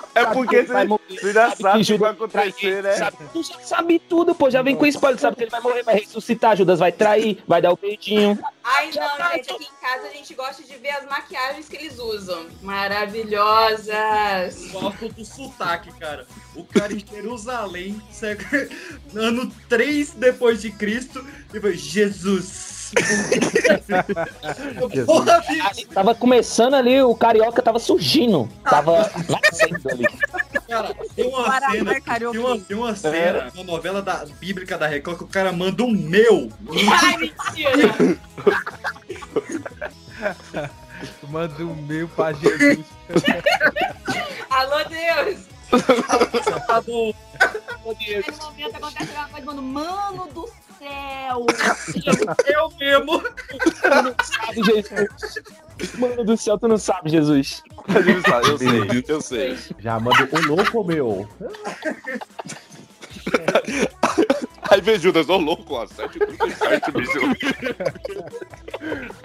É 0.13 0.25
porque 0.25 0.61
vai 0.63 0.83
você, 0.83 0.87
morrer, 0.89 1.01
você 1.09 1.33
já 1.33 1.55
sabe 1.55 1.81
o 1.81 1.85
que 1.85 1.97
vai 1.97 2.13
Judas 2.13 2.35
acontecer, 2.35 2.83
né? 2.83 2.93
Sabe, 2.93 3.17
tu 3.31 3.43
já 3.43 3.59
sabe 3.61 3.99
tudo, 3.99 4.35
pô. 4.35 4.49
Já 4.49 4.61
vem 4.61 4.75
com 4.75 4.85
spoiler. 4.85 5.19
Sabe 5.19 5.37
que 5.37 5.43
ele 5.43 5.51
vai 5.51 5.61
morrer, 5.61 5.83
vai 5.83 5.95
ressuscitar. 5.95 6.57
Judas 6.57 6.79
vai 6.79 6.91
trair, 6.91 7.41
vai 7.47 7.61
dar 7.61 7.71
o 7.71 7.77
beijinho. 7.77 8.37
Ai, 8.63 8.91
não, 8.95 9.31
gente, 9.31 9.51
aqui 9.51 9.63
em 9.63 9.81
casa 9.81 10.07
a 10.07 10.11
gente 10.11 10.33
gosta 10.33 10.63
de 10.63 10.75
ver 10.77 10.89
as 10.89 11.05
maquiagens 11.05 11.67
que 11.69 11.75
eles 11.75 11.97
usam. 11.97 12.45
Maravilhosas. 12.61 14.71
Gosto 14.71 15.09
do 15.09 15.25
sotaque, 15.25 15.91
cara. 15.99 16.25
O 16.55 16.63
cara 16.65 16.93
em 16.93 16.99
Jerusalém, 17.05 18.01
século- 18.11 18.67
ano 19.15 19.51
3 19.69 20.11
depois 20.11 20.61
de 20.61 20.71
Cristo, 20.71 21.25
e 21.53 21.59
foi 21.59 21.75
Jesus. 21.77 22.80
Porra, 25.05 25.41
bicho, 25.47 25.87
Tava 25.87 26.13
começando 26.15 26.73
ali, 26.73 27.01
o 27.01 27.15
carioca 27.15 27.61
tava 27.61 27.79
surgindo. 27.79 28.49
Tava 28.63 29.09
nascendo 29.29 29.89
ali. 29.89 30.05
cara, 30.67 30.93
tem 31.15 31.27
uma 31.27 31.43
Paraná, 31.43 31.71
cena, 31.71 32.01
carioca. 32.01 32.37
tem 32.37 32.45
uma, 32.45 32.59
tem 32.59 32.77
uma 32.77 32.95
cena 32.95 33.51
na 33.55 33.63
novela 33.63 34.01
da 34.01 34.25
bíblica 34.39 34.77
da 34.77 34.87
Record 34.87 35.17
que 35.19 35.23
o 35.23 35.27
cara 35.27 35.51
manda 35.51 35.83
um 35.83 35.91
meu. 35.91 36.49
Ai, 37.01 37.17
mentira. 37.17 38.19
Manda 41.29 41.63
um 41.63 41.75
meu 41.75 42.07
pra 42.09 42.33
Jesus. 42.33 42.85
Alô, 44.49 44.83
Deus. 44.83 45.39
Tá 46.67 46.81
bom. 46.81 47.13
Nesse 47.99 48.31
momento 48.39 48.75
acontece 48.75 49.09
alguma 49.15 49.29
coisa, 49.29 49.45
mano. 49.45 49.61
Mano 49.61 50.27
do 50.33 50.49
céu. 50.81 51.45
Eu 52.47 52.71
mesmo. 52.79 53.21
Tu 53.21 53.89
não 53.89 54.15
sabe, 54.23 54.63
Jesus. 54.63 55.43
Mano 55.97 56.23
do 56.23 56.37
céu, 56.37 56.57
tu 56.57 56.67
não 56.67 56.77
sabe, 56.77 57.09
Jesus. 57.09 57.63
Eu 58.47 58.57
sei, 58.57 59.05
eu 59.07 59.21
sei. 59.21 59.57
Já 59.79 59.99
manda 59.99 60.27
o 60.31 60.47
louco, 60.47 60.83
meu. 60.83 61.27
Aí 64.69 64.79
vem 64.79 64.97
Judas, 64.97 65.27
ô 65.27 65.37
louco, 65.37 65.73
ó, 65.73 65.85
737, 65.85 66.91
bicho. 66.91 67.19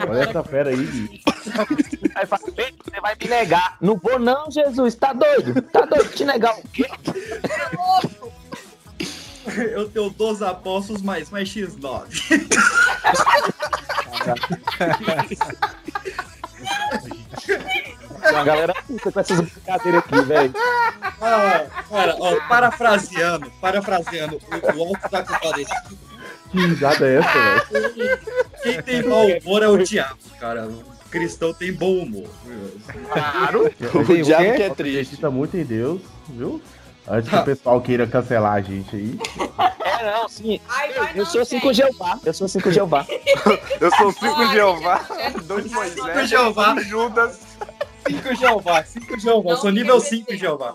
Olha 0.09 0.23
essa 0.23 0.43
fera 0.43 0.71
aí, 0.71 0.77
bicho. 0.77 1.23
Aí 2.17 2.27
fala, 2.27 2.43
"Bem, 2.53 2.75
você 2.85 3.01
vai 3.01 3.15
me 3.21 3.29
negar. 3.29 3.77
Não 3.81 3.97
vou 3.97 4.19
não, 4.19 4.51
Jesus. 4.51 4.97
Tá 4.97 5.13
doido? 5.13 5.63
Tá 5.63 5.83
doido? 5.83 6.09
Te 6.11 6.25
negar 6.25 6.59
o 6.59 6.63
quê? 6.69 6.87
Eu 9.73 9.89
tenho 9.89 10.11
12 10.11 10.45
apóstolos 10.45 11.03
mais, 11.03 11.31
mais 11.31 11.49
X9. 11.49 12.07
A 18.23 18.45
galera 18.45 18.75
puta 18.87 19.13
com 19.13 19.21
essas 19.21 19.41
brincadeiras 19.41 20.03
aqui, 20.05 20.21
velho. 20.23 20.53
Ah, 21.21 21.67
cara, 21.89 22.17
ó, 22.19 22.37
parafraseando, 22.49 23.51
parafraseando, 23.61 24.37
o, 24.37 24.79
o 24.79 24.89
Alto 24.89 25.09
da 25.11 25.23
Compadecida. 25.23 25.85
Que 26.51 26.67
risada 26.67 27.07
é 27.07 27.19
essa, 27.19 27.71
velho? 27.71 28.19
Quem 28.63 28.83
tem 28.83 29.03
mau 29.07 29.27
humor 29.27 29.63
é 29.63 29.69
o 29.69 29.79
diabo, 29.79 30.19
cara. 30.41 30.67
O 30.67 31.09
cristão 31.09 31.55
tem 31.55 31.73
bom 31.73 31.99
humor. 31.99 32.29
Claro. 33.13 33.73
O 33.95 33.99
O 33.99 34.23
diabo 34.23 34.55
que 34.57 34.63
é 34.63 34.71
triste. 34.71 35.01
Acredita 35.01 35.31
muito 35.31 35.57
em 35.57 35.65
Deus, 35.65 36.01
viu? 36.29 36.61
Antes 37.09 37.31
que 37.31 37.37
o 37.37 37.45
pessoal 37.45 37.81
queira 37.81 38.07
cancelar 38.07 38.55
a 38.55 38.61
gente 38.61 38.97
aí. 38.97 39.19
É, 39.85 40.11
não, 40.11 40.29
sim. 40.29 40.61
Ai, 40.69 40.93
vai 40.93 41.13
Eu 41.13 41.17
não, 41.19 41.27
sou 41.27 41.41
assim 41.41 41.61
com 41.61 41.73
Jeová. 41.73 42.19
Eu 42.25 42.35
sou 42.35 42.45
assim 42.47 42.61
com 42.61 42.71
Jeová. 42.71 43.07
Eu 43.81 43.91
sou 43.97 44.13
cinco 44.13 44.41
Olha, 44.41 44.53
Jeová, 44.53 45.07
gente, 45.17 45.41
dois 45.45 45.71
Moisés, 45.71 45.95
Cinco 45.95 46.27
Jeová. 46.27 46.69
cinco 46.75 46.83
Judas. 46.85 47.41
Cinco 48.07 48.35
Jeová, 48.35 48.85
cinco 48.85 49.19
Jeová. 49.19 49.51
Eu 49.51 49.57
sou 49.57 49.71
nível 49.71 50.01
tem 50.01 50.11
5 50.25 50.37
Jeová. 50.37 50.75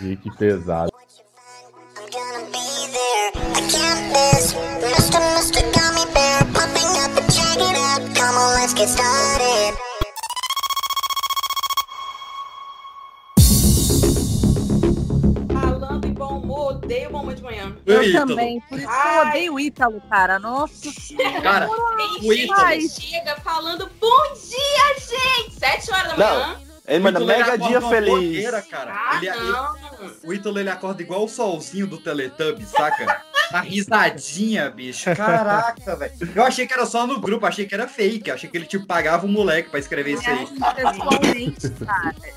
Gente, 0.00 0.16
que 0.16 0.36
pesado. 0.36 0.90
Mr. 4.80 5.18
Mr. 5.18 5.62
Gummy 5.72 6.04
Bear, 6.12 6.44
pumping 6.52 6.92
up 6.98 7.16
and 7.16 7.32
check 7.32 7.56
it 7.56 7.76
out. 7.76 8.02
Come 8.14 8.36
on, 8.36 8.54
let's 8.54 8.74
get 8.74 8.88
started. 8.88 9.89
Odeio 16.90 17.10
bom 17.10 17.20
humor 17.22 17.34
de 17.34 17.42
manhã. 17.42 17.76
Eu 17.86 18.02
Ítalo. 18.02 18.26
também. 18.28 18.60
Por 18.68 18.78
isso 18.78 18.86
que 18.88 18.92
eu 18.92 18.98
Ai. 19.00 19.28
odeio 19.28 19.54
o 19.54 19.60
Ítalo, 19.60 20.00
cara. 20.10 20.38
Nossa 20.38 20.90
senhora. 20.90 21.40
Cara, 21.40 21.68
o 21.68 22.32
Ítalo. 22.32 22.68
que 22.70 22.88
chega 22.88 23.36
falando 23.36 23.88
bom 24.00 24.22
dia, 24.34 24.98
gente! 24.98 25.54
Sete 25.58 25.90
horas 25.92 26.16
da 26.16 26.34
manhã. 26.34 26.60
Ele 26.88 26.98
manda 26.98 27.20
ele 27.20 27.26
mega 27.26 27.56
dia 27.56 27.80
feliz. 27.80 28.10
blogueira, 28.10 28.62
cara. 28.62 28.92
Ah, 28.92 29.16
Ele- 29.18 29.28
ele- 29.28 29.38
não. 29.52 29.76
o 30.24 30.34
Ítalo 30.34 30.58
ele 30.58 30.70
acorda 30.70 31.00
igual 31.00 31.24
o 31.24 31.28
solzinho 31.28 31.86
do 31.86 31.98
Teletubbies, 31.98 32.68
saca? 32.70 33.22
A 33.54 33.60
risadinha, 33.60 34.70
bicho. 34.70 35.14
Caraca, 35.14 35.96
velho. 35.96 36.12
Eu 36.34 36.42
achei 36.44 36.66
que 36.66 36.72
era 36.72 36.86
só 36.86 37.06
no 37.06 37.20
grupo, 37.20 37.46
achei 37.46 37.66
que 37.66 37.74
era 37.74 37.88
fake. 37.88 38.30
Achei 38.30 38.48
que 38.48 38.56
ele 38.56 38.66
tipo 38.66 38.86
pagava 38.86 39.26
o 39.26 39.28
moleque 39.28 39.70
pra 39.70 39.78
escrever 39.78 40.14
isso 40.14 40.28
aí. 40.28 40.46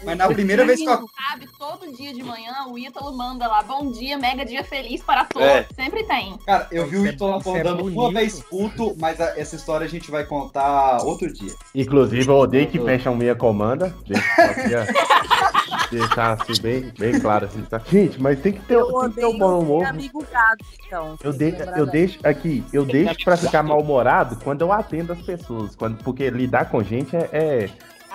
Mas 0.03 0.17
na 0.17 0.27
primeira 0.27 0.65
vez 0.65 0.79
que 0.79 0.87
eu 0.87 1.09
Sabe, 1.29 1.47
todo 1.57 1.95
dia 1.95 2.13
de 2.13 2.21
manhã 2.23 2.65
o 2.67 2.77
Ítalo 2.77 3.15
manda 3.15 3.47
lá, 3.47 3.63
bom 3.63 3.91
dia, 3.91 4.17
mega 4.17 4.45
dia 4.45 4.63
feliz 4.63 5.01
para 5.01 5.25
todos. 5.25 5.47
É. 5.47 5.65
Sempre 5.75 6.03
tem. 6.03 6.37
Cara, 6.45 6.67
eu 6.71 6.87
vi 6.87 6.97
o 6.97 7.05
é- 7.05 7.09
Ítalo 7.09 7.33
é 7.33 7.37
acordando 7.37 7.85
uma 7.85 8.11
vez 8.11 8.39
puto, 8.41 8.95
mas 8.99 9.19
a- 9.21 9.33
essa 9.37 9.55
história 9.55 9.85
a 9.85 9.89
gente 9.89 10.11
vai 10.11 10.25
contar 10.25 10.97
outro 11.03 11.31
dia. 11.31 11.53
Inclusive, 11.73 12.27
eu 12.27 12.35
odeio 12.35 12.67
que 12.67 12.79
fecham 12.79 13.15
minha 13.15 13.35
comanda. 13.35 13.95
Deixa 14.07 14.23
só 14.35 14.53
queria 14.53 14.87
deixar 15.91 16.33
assim 16.41 16.61
bem, 16.61 16.91
bem 16.97 17.19
claro 17.19 17.45
assim, 17.45 17.61
tá? 17.63 17.81
Gente, 17.89 18.21
mas 18.21 18.39
tem 18.39 18.53
que 18.53 18.61
ter, 18.61 18.75
Eu 18.75 18.87
tem 18.87 19.09
que 19.09 19.15
ter 19.15 19.25
um 19.25 19.37
bom 19.37 19.59
humor. 19.59 19.85
amigo 19.85 20.25
gado, 20.31 20.63
então. 20.85 21.17
Eu, 21.23 21.33
de, 21.33 21.53
eu 21.77 21.85
deixo 21.85 22.19
aqui, 22.23 22.63
eu 22.73 22.85
deixo 22.85 23.15
pra 23.23 23.37
ficar 23.37 23.63
mal-humorado 23.63 24.37
quando 24.43 24.61
eu 24.61 24.71
atendo 24.71 25.13
as 25.13 25.21
pessoas. 25.21 25.75
Quando, 25.75 25.97
porque 26.03 26.29
lidar 26.29 26.69
com 26.69 26.83
gente 26.83 27.15
é, 27.15 27.29
é, 27.31 27.69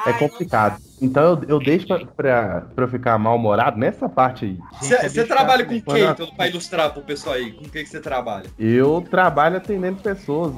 é 0.06 0.12
complicado. 0.14 0.80
Então 1.00 1.22
eu, 1.22 1.48
eu 1.48 1.58
deixo 1.58 1.86
pra, 1.86 1.98
pra, 2.06 2.60
pra 2.74 2.84
eu 2.84 2.88
ficar 2.88 3.18
mal-humorado 3.18 3.78
nessa 3.78 4.08
parte 4.08 4.44
aí. 4.44 4.58
Você 5.08 5.24
trabalha 5.24 5.64
com 5.64 5.80
quem, 5.80 5.98
eu- 5.98 6.10
Ítalo, 6.12 6.34
pra 6.34 6.48
ilustrar 6.48 6.92
pro 6.92 7.02
pessoal 7.02 7.36
aí? 7.36 7.52
Com 7.52 7.64
quem 7.68 7.84
que 7.84 7.90
você 7.90 8.00
trabalha? 8.00 8.46
Eu 8.58 9.04
trabalho 9.08 9.56
atendendo 9.56 10.00
pessoas, 10.02 10.54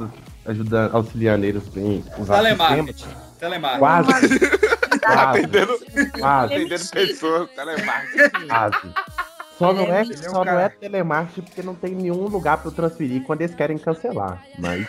ajudando, 0.46 0.94
auxiliando 0.94 1.44
eles 1.44 1.68
bem. 1.68 2.03
Telemarketing. 2.26 3.09
Telemarketing. 3.38 3.79
Quase. 3.81 4.79
Quase. 5.00 5.38
Atendendo, 5.38 5.78
Quase. 6.18 6.54
atendendo 6.54 6.88
pessoas, 6.90 7.50
telemarketing. 7.50 8.46
Quase. 8.48 8.94
Só 9.60 9.74
não 9.74 9.82
é, 9.82 10.00
Ele 10.00 10.14
é 10.14 10.28
um 10.30 10.32
só 10.32 10.42
não 10.42 10.58
é 10.58 10.70
telemarketing 10.70 11.42
porque 11.42 11.62
não 11.62 11.74
tem 11.74 11.94
nenhum 11.94 12.28
lugar 12.28 12.56
pra 12.56 12.68
eu 12.68 12.74
transferir 12.74 13.22
quando 13.24 13.42
eles 13.42 13.54
querem 13.54 13.76
cancelar. 13.76 14.42
Mas 14.58 14.86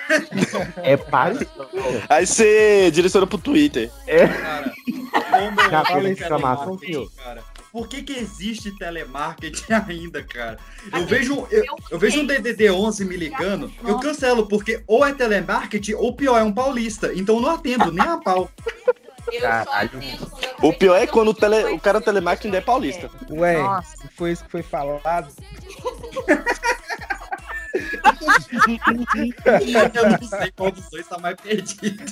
é 0.78 0.96
parecido. 0.96 1.68
Aí 2.08 2.26
você 2.26 2.90
direciona 2.90 3.28
pro 3.28 3.38
Twitter. 3.38 3.92
É. 4.08 4.28
Cara, 4.28 4.72
como 5.30 5.62
eu 5.62 5.70
Já 5.70 5.84
falo 5.84 6.08
em 6.08 6.16
telemarketing, 6.16 7.10
cara. 7.18 7.44
Por 7.72 7.88
que 7.88 8.02
que 8.02 8.14
existe 8.14 8.78
telemarketing 8.78 9.74
ainda, 9.88 10.24
cara? 10.24 10.58
Eu 10.94 11.06
vejo, 11.06 11.48
eu, 11.52 11.64
eu 11.90 12.00
vejo 12.00 12.22
um 12.22 12.26
DDD 12.26 12.70
11 12.70 13.06
me 13.06 13.16
ligando, 13.18 13.72
eu 13.86 14.00
cancelo, 14.00 14.48
porque 14.48 14.84
ou 14.88 15.06
é 15.06 15.14
telemarketing 15.14 15.94
ou 15.94 16.14
pior, 16.14 16.38
é 16.38 16.44
um 16.44 16.52
paulista. 16.52 17.12
Então 17.14 17.36
eu 17.36 17.42
não 17.42 17.50
atendo 17.50 17.92
nem 17.92 18.06
a 18.06 18.18
pau. 18.18 18.50
O 20.62 20.74
pior 20.74 20.96
é 20.96 21.08
quando 21.08 21.30
o, 21.30 21.34
tele, 21.34 21.74
o 21.74 21.80
cara 21.80 22.02
telemarketing 22.02 22.48
ainda 22.48 22.58
é 22.58 22.62
paulista. 22.62 23.10
Ué, 23.30 23.62
Nossa. 23.62 24.10
foi 24.16 24.32
isso 24.32 24.44
que 24.44 24.52
foi 24.52 24.64
falado. 24.64 25.32
Eu 29.94 30.10
não 30.10 30.28
sei 30.28 30.52
qual 30.52 30.72
dos 30.72 30.90
dois 30.90 31.08
tá 31.08 31.18
mais 31.18 31.36
perdido. 31.36 32.04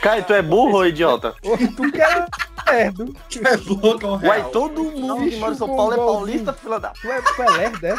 Cara, 0.00 0.22
tu 0.22 0.32
é 0.32 0.42
burro 0.42 0.76
ou 0.78 0.86
idiota? 0.86 1.34
Ô, 1.42 1.56
tu 1.56 1.90
que 1.90 2.00
é 2.00 2.26
lerdo. 2.70 3.16
Tu 3.28 3.38
é 3.46 3.56
louco 3.56 4.06
ou 4.06 4.18
Uai, 4.22 4.38
real? 4.38 4.50
todo 4.50 4.82
mundo 4.84 5.28
que 5.30 5.36
mora 5.36 5.52
em 5.52 5.56
São 5.56 5.68
Paulo 5.76 5.92
é 5.92 5.96
paulista, 5.96 6.52
fila 6.52 6.80
da. 6.80 6.90
Tu 6.90 7.08
é, 7.10 7.20
tu 7.22 7.42
é 7.42 7.50
lerdo, 7.50 7.86
é? 7.86 7.94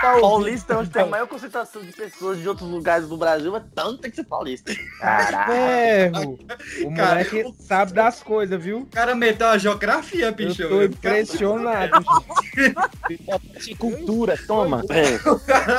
Paulista 0.20 0.74
é 0.74 0.76
onde 0.76 0.90
tem 0.90 1.02
a 1.02 1.06
maior 1.06 1.26
concentração 1.26 1.82
de 1.82 1.92
pessoas 1.92 2.38
de 2.38 2.48
outros 2.48 2.68
lugares 2.68 3.08
do 3.08 3.16
Brasil, 3.16 3.52
mas 3.52 3.62
tanto 3.74 3.98
tem 3.98 4.10
que 4.10 4.16
ser 4.16 4.24
paulista. 4.24 4.72
Ferro. 4.74 6.38
O 6.84 6.94
Cara, 6.94 7.08
moleque 7.10 7.54
sabe 7.60 7.92
das 7.92 8.22
coisas, 8.22 8.62
viu? 8.62 8.80
O 8.80 8.86
cara 8.86 9.14
meteu 9.14 9.48
a 9.48 9.58
geografia, 9.58 10.30
bicho. 10.32 10.62
Eu 10.62 10.68
tô 10.68 10.82
impressionado. 10.82 12.04
Cultura, 13.78 14.38
toma. 14.46 14.82
É. 14.96 15.18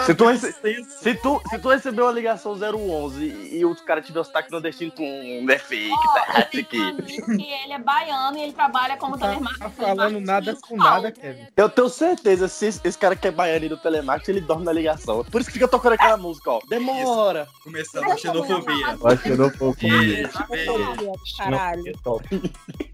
Se 0.06 0.14
tu, 0.14 0.26
rece- 0.28 0.54
se, 1.02 1.14
tu, 1.16 1.42
se 1.50 1.58
tu 1.60 1.70
recebeu 1.70 2.06
uma 2.06 2.12
ligação 2.12 2.54
011 2.54 3.24
e, 3.24 3.58
e 3.60 3.66
o 3.66 3.76
cara 3.76 4.02
tiver 4.02 4.20
o 4.20 4.24
sotaque 4.24 4.52
nordestino 4.52 4.92
com 4.92 5.04
um 5.04 5.50
é 5.50 5.58
fake, 5.58 5.90
tá 6.14 6.26
errado 6.28 6.97
isso 7.06 7.22
aqui. 7.22 7.42
E 7.42 7.64
ele 7.64 7.74
é 7.74 7.80
baiano 7.80 8.38
e 8.38 8.42
ele 8.42 8.54
trabalha 8.54 8.98
como 8.98 9.18
telemarketing. 9.18 9.60
Tá 9.60 9.70
falando 9.70 10.20
nada 10.20 10.56
com 10.56 10.76
nada, 10.76 11.12
Kevin. 11.12 11.48
Eu 11.56 11.70
tenho 11.70 11.90
certeza, 11.90 12.48
se 12.48 12.68
esse, 12.68 12.82
esse 12.84 12.98
cara 12.98 13.16
que 13.16 13.28
é 13.28 13.32
baiano 13.32 13.70
do 13.70 13.78
telemarketing, 13.78 14.32
ele 14.32 14.42
dorme 14.42 14.66
na 14.66 14.72
ligação. 14.72 15.24
Por 15.26 15.42
isso 15.42 15.50
que 15.50 15.54
fica 15.54 15.68
tocando 15.68 15.94
aquela 15.94 16.18
música, 16.18 16.52
ó. 16.52 16.60
Demora. 16.68 17.48
Começando 17.64 18.12
a 18.12 18.18
xenofobia. 18.18 18.98
Que 19.24 19.78
comer. 19.80 20.30
Beijo, 20.50 21.14
Caralho. 21.38 21.84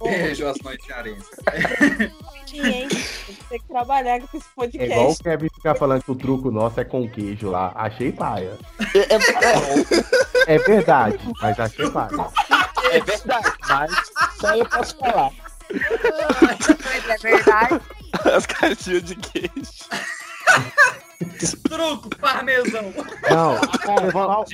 beijo, 0.02 0.48
as 0.48 0.58
noites 0.62 0.88
Hein? 2.54 2.88
Tem 3.50 3.60
que 3.60 3.68
trabalhar 3.68 4.20
com 4.20 4.38
esse 4.38 4.46
É 4.46 4.56
podcast. 4.56 4.92
igual 4.92 5.12
o 5.12 5.18
Kevin 5.18 5.50
ficar 5.56 5.76
falando 5.76 6.04
que 6.04 6.12
o 6.12 6.16
truco 6.16 6.52
nosso 6.52 6.80
é 6.80 6.84
com 6.84 7.10
queijo 7.10 7.50
lá. 7.50 7.72
Achei 7.76 8.12
paia. 8.12 8.58
É, 8.96 10.54
É 10.56 10.58
verdade, 10.60 11.18
mas 11.42 11.60
achei 11.60 11.90
paia. 11.90 12.10
É 12.92 13.00
verdade, 13.00 13.52
mas 13.68 13.92
só 14.40 14.56
eu 14.56 14.66
posso 14.68 14.98
falar. 14.98 15.32
Mas 16.42 17.10
é 17.10 17.18
verdade. 17.18 17.82
As 18.36 18.46
caixinhas 18.46 19.04
de 19.04 19.16
queijo. 19.16 19.50
Truco, 21.64 22.10
parmesão. 22.18 22.94
Não, 23.30 23.56
o 23.56 24.02
pessoal, 24.02 24.46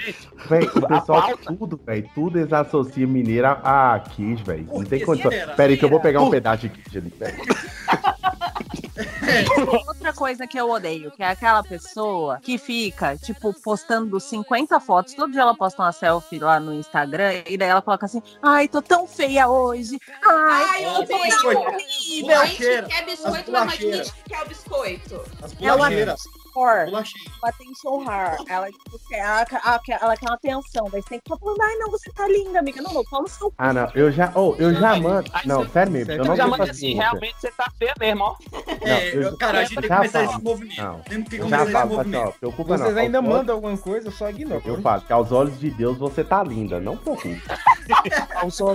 véi, 0.50 0.64
o 0.64 0.88
pessoal 0.88 1.38
tudo, 1.38 1.80
velho, 1.86 2.10
tudo 2.16 2.40
eles 2.40 2.54
associam 2.54 3.10
mineiro 3.10 3.48
a, 3.48 3.96
a 3.96 4.00
queijo, 4.00 4.44
velho. 4.44 4.66
Não 4.72 4.84
tem 4.84 5.04
condição. 5.06 5.32
Pera 5.32 5.72
aí 5.72 5.78
que 5.78 5.86
eu 5.86 5.90
vou 5.90 6.00
pegar 6.00 6.22
um 6.22 6.30
pedaço 6.30 6.68
de 6.68 6.70
queijo 6.70 7.00
ali, 7.00 7.14
velho. 7.18 7.38
Outra 9.88 10.14
coisa 10.14 10.48
que 10.48 10.60
eu 10.60 10.70
odeio, 10.70 11.12
que 11.12 11.24
é 11.24 11.28
aquela 11.28 11.64
pessoa 11.64 12.40
que 12.42 12.58
fica, 12.58 13.18
tipo, 13.18 13.54
postando 13.54 14.20
50 14.20 14.80
fotos. 14.80 15.14
Todo 15.14 15.32
dia 15.32 15.42
ela 15.42 15.56
posta 15.56 15.82
uma 15.82 15.92
selfie 15.92 16.40
lá 16.40 16.60
no 16.60 16.74
Instagram 16.74 17.44
e 17.48 17.58
daí 17.58 17.70
ela 17.70 17.82
coloca 17.82 18.06
assim: 18.06 18.22
Ai, 18.42 18.68
tô 18.68 18.82
tão 18.82 19.08
feia 19.08 19.48
hoje. 19.48 20.00
Ai, 20.26 20.64
Ai, 20.70 20.86
eu 20.86 20.92
odeio. 20.92 21.20
horrível. 21.46 22.40
A 22.40 22.46
gente 22.46 22.84
quer 22.88 23.06
biscoito, 23.06 23.52
mas 23.52 23.72
a 23.72 23.76
gente 23.76 24.14
quer 24.28 24.42
o 24.42 24.48
biscoito. 24.48 25.22
As 25.42 25.54
bolacheiras. 25.54 26.39
Uma 26.60 27.04
attention 27.50 28.02
her. 28.04 28.38
Ela, 28.50 28.68
tipo, 28.68 29.00
quer, 29.08 29.20
ela, 29.20 29.46
ela, 29.66 29.80
quer- 29.80 30.00
ela 30.02 30.18
quer 30.18 30.26
uma 30.28 30.36
atenção. 30.36 30.88
Daí 30.92 31.02
você 31.02 31.10
tem 31.10 31.20
que 31.20 31.30
falar, 31.30 31.56
ai, 31.62 31.76
não, 31.78 31.90
você 31.92 32.12
tá 32.12 32.28
linda, 32.28 32.60
amiga. 32.60 32.82
Não, 32.82 32.94
não, 32.94 33.04
toma 33.06 33.24
o 33.24 33.28
seu 33.30 33.54
Ah, 33.58 33.72
não, 33.74 33.90
eu 33.96 34.12
já, 34.12 34.32
oh, 34.36 34.56
eu 34.60 34.74
já 34.74 34.96
mando. 34.98 35.32
Não, 35.46 35.68
sério 35.70 35.92
mesmo, 35.92 36.12
eu 36.14 36.18
Eu 36.20 36.26
não 36.26 36.36
já 36.36 36.48
mando 36.48 36.64
assim, 36.64 36.90
isso. 36.90 36.98
realmente 36.98 37.36
você 37.40 37.52
tá 37.52 37.72
feia 37.78 37.94
mesmo, 38.00 38.24
ó. 38.24 38.36
É, 38.82 39.16
eu- 39.16 39.22
eu- 39.22 39.38
cara, 39.38 39.60
a 39.60 39.64
gente 39.64 39.74
tem 39.76 39.82
que 39.84 39.88
já 39.88 39.96
começar 39.98 40.20
falo. 40.26 40.32
esse 40.36 40.44
movimento. 40.44 40.82
Não, 40.82 41.00
Temos 41.02 41.30
que 41.30 41.38
começar 41.38 41.58
já 41.58 41.64
esse 41.64 41.72
falo, 41.72 41.86
assim, 41.86 42.10
movimento. 42.12 42.40
preocupa 42.40 42.78
não. 42.78 42.86
Vocês 42.86 42.98
ainda 42.98 43.22
mandam 43.22 43.56
alguma 43.56 43.78
coisa, 43.78 44.08
eu 44.08 44.12
só 44.12 44.30
ignoro. 44.30 44.62
Eu 44.66 44.82
falo 44.82 45.02
que 45.02 45.14
aos 45.14 45.32
olhos 45.32 45.60
de 45.60 45.70
Deus 45.72 45.98
você 45.98 46.24
tá 46.24 46.44
linda, 46.44 46.80
não 46.80 46.98
preocupe. 46.98 47.42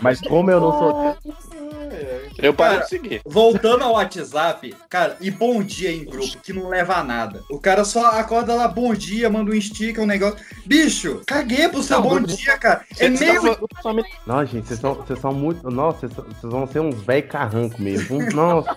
Mas 0.02 0.20
como 0.20 0.50
eu 0.50 0.60
não 0.60 0.72
sou. 0.78 1.16
Eu 2.38 2.52
parei 2.52 2.74
Cara, 2.78 2.84
de 2.84 2.88
seguir. 2.90 3.20
Voltando 3.24 3.84
ao 3.84 3.92
WhatsApp, 3.94 4.74
cara, 4.88 5.16
e 5.20 5.30
bom 5.30 5.62
dia 5.62 5.90
em 5.92 6.04
grupo, 6.04 6.36
que 6.42 6.52
não 6.52 6.68
leva 6.68 6.96
a 6.96 7.04
nada. 7.04 7.42
O 7.50 7.58
cara 7.58 7.84
só 7.84 8.06
acorda 8.06 8.54
lá, 8.54 8.66
bom 8.68 8.92
dia, 8.94 9.30
manda 9.30 9.50
um 9.52 9.60
sticker, 9.60 10.02
um 10.02 10.06
negócio. 10.06 10.36
Bicho, 10.66 11.20
caguei 11.26 11.68
pro 11.68 11.82
seu 11.82 12.00
Não, 12.00 12.08
bom 12.08 12.20
dia, 12.20 12.58
cara. 12.58 12.84
É 12.98 13.08
Você 13.08 13.14
tá 13.14 13.20
meio. 13.40 13.58
falando- 13.82 14.04
Nossa, 14.26 14.46
gente, 14.46 14.66
vocês 14.66 14.80
são, 14.80 14.94
vocês 14.94 15.18
são 15.18 15.32
muito. 15.32 15.70
Nossa, 15.70 16.00
vocês, 16.00 16.12
são- 16.14 16.24
vocês 16.24 16.52
vão 16.52 16.66
ser 16.66 16.80
uns 16.80 17.00
velho 17.02 17.28
carranco 17.28 17.80
mesmo. 17.80 18.18
Nossa, 18.34 18.76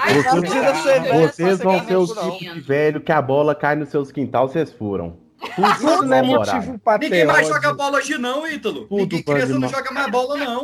Ai, 0.00 0.14
Vocês, 0.14 0.34
não 0.34 0.42
ser 0.46 1.00
velho 1.02 1.28
vocês 1.28 1.58
vão 1.58 1.78
ser 1.80 1.86
ser 1.86 1.96
o 1.96 2.06
não. 2.14 2.30
tipo 2.38 2.54
de 2.54 2.60
velho 2.60 3.00
que 3.00 3.10
a 3.10 3.20
bola 3.20 3.52
cai 3.52 3.74
nos 3.74 3.88
seus 3.88 4.12
quintal, 4.12 4.48
vocês 4.48 4.70
furam. 4.72 5.16
Tudo 5.38 5.70
Isso 5.72 6.02
não 6.02 6.16
é 6.16 6.22
motivo 6.22 6.78
pra 6.80 6.94
Ninguém 6.94 7.10
ter 7.10 7.24
mais 7.26 7.38
ódio. 7.48 7.54
joga 7.62 7.74
bola 7.74 7.98
hoje 7.98 8.18
não, 8.18 8.46
Ítalo. 8.46 8.80
Tudo 8.86 8.96
Ninguém 8.96 9.22
criança 9.22 9.52
não 9.52 9.60
mal- 9.60 9.70
joga 9.70 9.90
mais 9.92 10.10
bola 10.10 10.36
não. 10.36 10.62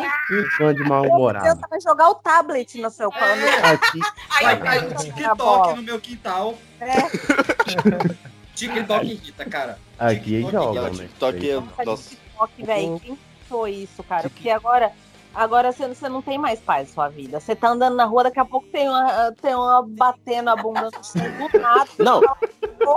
Tudo 0.59 0.75
de 0.75 0.83
mal-humorado. 0.83 1.61
tava 1.61 1.81
jogar 1.81 2.11
o 2.11 2.15
tablet 2.17 2.81
no 2.81 2.91
seu 2.91 3.11
colo. 3.11 3.23
Aqui, 3.63 4.01
Vai 4.43 4.61
cair 4.61 4.85
um 4.85 4.95
TikTok 4.95 5.77
no 5.77 5.83
meu 5.83 6.01
quintal. 6.01 6.55
É. 6.81 6.95
TikTok 8.55 9.07
irrita, 9.07 9.45
cara. 9.47 9.79
aqui 9.99 10.47
Não, 10.53 10.75
né? 10.75 10.91
TikTok 10.91 11.51
é. 11.51 11.63
Nossa. 11.85 12.11
TikTok, 12.11 12.65
velho. 12.65 13.01
Quem 13.01 13.19
foi 13.49 13.71
isso, 13.73 14.03
cara? 14.03 14.29
Porque 14.29 14.51
agora. 14.51 14.93
Agora 15.35 15.73
você, 15.73 15.89
você 15.89 16.09
não 16.09 16.23
tem 16.23 16.39
mais 16.39 16.61
paz 16.61 16.89
na 16.89 16.95
sua 16.95 17.09
vida. 17.09 17.41
Você 17.41 17.57
tá 17.57 17.69
andando 17.71 17.97
na 17.97 18.05
rua, 18.05 18.25
daqui 18.25 18.39
a 18.41 18.45
pouco 18.45 18.67
tem 18.69 18.89
uma, 18.89 19.33
tem 19.41 19.55
uma 19.55 19.83
batendo 19.87 20.51
a 20.51 20.57
bunda 20.57 20.89
do 20.91 21.59
nada. 21.61 21.91
Não, 21.99 22.21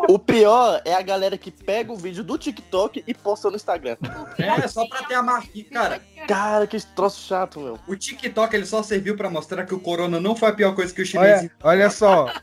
o 0.09 0.19
pior 0.19 0.81
é 0.85 0.93
a 0.93 1.01
galera 1.01 1.37
que 1.37 1.49
pega 1.51 1.91
o 1.91 1.95
vídeo 1.95 2.23
do 2.23 2.37
TikTok 2.37 3.03
e 3.07 3.13
posta 3.13 3.49
no 3.49 3.55
Instagram. 3.55 3.97
É, 4.37 4.67
só 4.67 4.87
pra 4.87 5.03
ter 5.03 5.15
a 5.15 5.23
marquinha. 5.23 5.65
Cara, 5.71 6.01
Cara, 6.27 6.67
que 6.67 6.77
troço 6.95 7.25
chato, 7.27 7.59
meu. 7.59 7.79
o 7.87 7.95
TikTok 7.95 8.55
ele 8.55 8.65
só 8.65 8.83
serviu 8.83 9.15
pra 9.17 9.29
mostrar 9.29 9.65
que 9.65 9.73
o 9.73 9.79
corona 9.79 10.19
não 10.19 10.35
foi 10.35 10.49
a 10.49 10.53
pior 10.53 10.75
coisa 10.75 10.93
que 10.93 11.01
o 11.01 11.19
Olha, 11.19 11.37
chinês... 11.37 11.51
olha 11.63 11.89
só. 11.89 12.27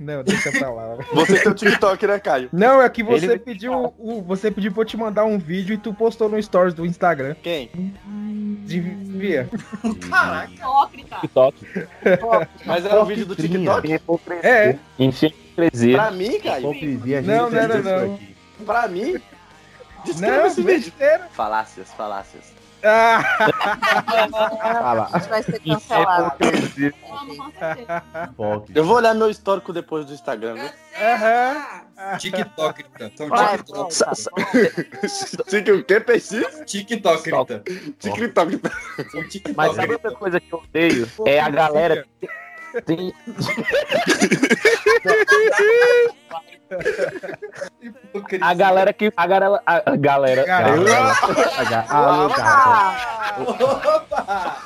Não, 0.00 0.24
deixa 0.24 0.50
pra 0.50 0.68
lá. 0.68 0.96
Você 1.14 1.38
tem 1.38 1.52
o 1.52 1.54
TikTok, 1.54 2.04
né, 2.08 2.18
Caio? 2.18 2.48
Não, 2.52 2.82
é 2.82 2.88
que 2.88 3.04
você 3.04 3.24
Ele- 3.26 3.38
pediu. 3.38 3.94
o- 3.96 4.20
você 4.22 4.50
pediu 4.50 4.72
pra 4.72 4.80
eu 4.80 4.84
te 4.84 4.96
mandar 4.96 5.24
um 5.24 5.38
vídeo 5.38 5.74
e 5.74 5.78
tu 5.78 5.94
postou 5.94 6.28
no 6.28 6.42
stories 6.42 6.74
do 6.74 6.84
Instagram. 6.84 7.36
Quem? 7.40 7.70
Devia. 9.02 9.48
Caraca. 10.08 10.52
Hipócrita. 10.52 11.16
TikTok. 11.20 11.66
Mas 12.64 12.84
era 12.84 13.02
o 13.02 13.04
vídeo 13.04 13.26
do 13.26 13.36
TikTok? 13.36 14.00
É. 14.42 14.78
Enfim, 14.98 15.26
hipocrisia. 15.26 15.96
Pra 15.96 16.10
mim, 16.10 16.40
Caio? 16.40 16.70
Hipocrisia, 16.72 17.22
Não, 17.22 17.50
não 17.50 17.82
não. 17.82 18.14
aqui. 18.14 18.36
Pra 18.64 18.88
mim? 18.88 19.20
Descreva 20.04 20.36
Não, 20.38 20.46
esse 20.46 20.62
vídeo. 20.62 20.92
Falácias, 21.32 21.88
falácias. 21.92 22.61
Ah. 22.84 23.22
A 25.12 25.18
gente 25.18 25.28
vai 25.28 25.42
ser 25.42 25.60
cancelado. 25.60 26.36
Certeza. 26.42 26.86
hipócrita. 26.86 28.72
Eu 28.74 28.84
vou 28.84 28.96
olhar 28.96 29.14
meu 29.14 29.30
histórico 29.30 29.72
depois 29.72 30.04
do 30.06 30.12
Instagram, 30.12 30.54
viu? 30.54 30.70
TikTok, 32.18 32.84
São 33.16 33.28
Vai, 33.28 33.58
TikTok. 33.58 33.92
o 35.72 35.84
que, 35.84 36.00
precisa? 36.00 36.64
TikTok, 36.64 37.30
Rita. 37.30 37.62
TikTok. 37.98 38.60
Mas 39.56 39.76
sabe 39.76 39.92
outra 39.92 40.12
coisa 40.12 40.40
que 40.40 40.52
eu 40.52 40.58
odeio? 40.58 41.08
É 41.26 41.40
a 41.40 41.50
galera 41.50 42.06
que 42.20 42.28
A 48.40 48.54
galera 48.54 48.92
que. 48.92 49.12
A 49.16 49.26
galera. 49.26 49.62
A 49.66 49.90
a 49.92 49.96
galera. 49.96 50.44
Opa! 53.50 54.62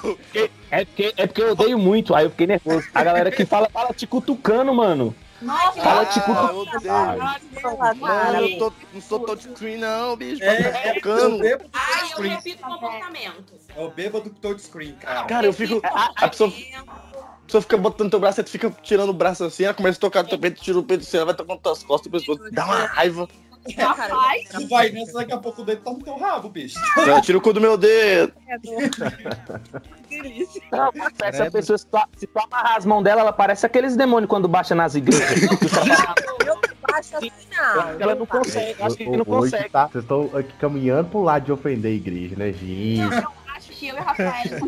É 0.70 0.84
porque, 0.84 1.14
é 1.16 1.26
porque 1.26 1.42
eu 1.42 1.52
odeio 1.52 1.78
muito, 1.78 2.14
aí 2.14 2.24
eu 2.26 2.30
fiquei 2.30 2.46
nervoso. 2.46 2.86
A 2.94 3.02
galera 3.02 3.30
que 3.30 3.44
fala, 3.44 3.68
fala 3.70 3.92
te 3.94 4.06
cutucando, 4.06 4.72
mano. 4.74 5.14
Nossa, 5.40 5.80
Fala 5.82 6.02
eu- 6.02 6.06
tipo- 6.06 6.32
Ah, 6.32 6.48
eu 6.50 6.58
odeio. 6.60 7.96
Mano, 8.00 8.40
eu 8.40 8.58
tô, 8.58 8.72
não 8.94 9.00
sou 9.02 9.20
touchscreen, 9.20 9.76
não, 9.76 10.16
bicho. 10.16 10.42
É, 10.42 10.62
Tá 10.72 10.78
é, 10.78 10.94
tocando. 10.94 11.36
o 11.36 11.38
bêbado 11.38 11.64
do 11.64 11.70
Ai, 11.74 12.10
eu 12.16 12.22
repito 12.22 12.64
o 12.66 12.68
comportamento. 12.70 13.44
É 13.76 13.80
o 13.84 13.90
bêbado 13.90 14.24
do 14.30 14.34
touchscreen, 14.36 14.94
cara. 14.94 15.24
Cara, 15.24 15.46
eu 15.46 15.52
fico. 15.52 15.80
A 15.84 16.28
pessoa, 16.28 16.50
a 16.50 17.44
pessoa 17.46 17.60
fica 17.62 17.76
botando 17.76 18.10
teu 18.10 18.18
braço, 18.20 18.40
aí 18.40 18.44
tu 18.44 18.50
fica 18.50 18.70
tirando 18.82 19.10
o 19.10 19.12
braço 19.12 19.44
assim, 19.44 19.64
ela 19.64 19.74
começa 19.74 19.98
a 19.98 20.00
tocar 20.00 20.22
no 20.22 20.28
teu 20.30 20.38
peito, 20.38 20.60
tira 20.62 20.78
o 20.78 20.82
peito 20.82 21.02
assim, 21.02 21.18
ela 21.18 21.26
vai 21.26 21.34
tocando 21.34 21.58
tuas 21.60 21.82
costas, 21.82 22.06
o 22.06 22.10
pescoço. 22.10 22.50
Dá 22.50 22.64
uma 22.64 22.86
raiva. 22.86 23.28
Rapaz, 23.74 24.48
Tu 24.50 24.68
vai 24.68 24.90
nessa, 24.90 25.12
daqui 25.12 25.32
a 25.32 25.38
pouco 25.38 25.62
o 25.62 25.64
dedo 25.64 25.82
tá 25.82 25.90
no 25.90 26.02
teu 26.02 26.16
rabo, 26.16 26.48
bicho. 26.48 26.78
Ela 26.96 27.20
tira 27.20 27.38
o 27.38 27.40
cu 27.40 27.52
do 27.52 27.60
meu 27.60 27.76
dedo. 27.76 28.32
delícia. 30.08 30.62
Não, 30.72 30.90
essa 31.22 31.50
pessoa, 31.50 31.78
se 31.78 31.86
tu, 31.86 31.98
se 32.16 32.26
tu 32.26 32.38
amarrar 32.38 32.76
as 32.76 32.86
mãos 32.86 33.02
dela, 33.02 33.20
ela 33.20 33.32
parece 33.32 33.66
aqueles 33.66 33.96
demônios 33.96 34.28
quando 34.28 34.48
baixa 34.48 34.74
nas 34.74 34.94
igrejas. 34.94 35.42
Eu 35.42 36.56
baixo 36.88 37.16
assim, 37.16 37.30
não. 37.56 38.00
ela 38.00 38.14
não 38.14 38.26
consegue, 38.26 38.82
acho 38.82 38.96
que 38.96 39.06
não 39.08 39.24
consegue. 39.24 39.68
tá, 39.68 39.88
vocês 39.88 40.04
estão 40.04 40.30
aqui 40.34 40.52
caminhando 40.58 41.08
pro 41.08 41.22
lado 41.22 41.44
de 41.44 41.52
ofender 41.52 41.92
a 41.92 41.94
igreja, 41.94 42.36
né, 42.36 42.52
gente? 42.52 43.00
eu 43.00 43.32
acho 43.54 43.70
que 43.72 43.88
eu 43.88 43.96
e 43.96 43.98
o 43.98 44.02
Rafael 44.02 44.60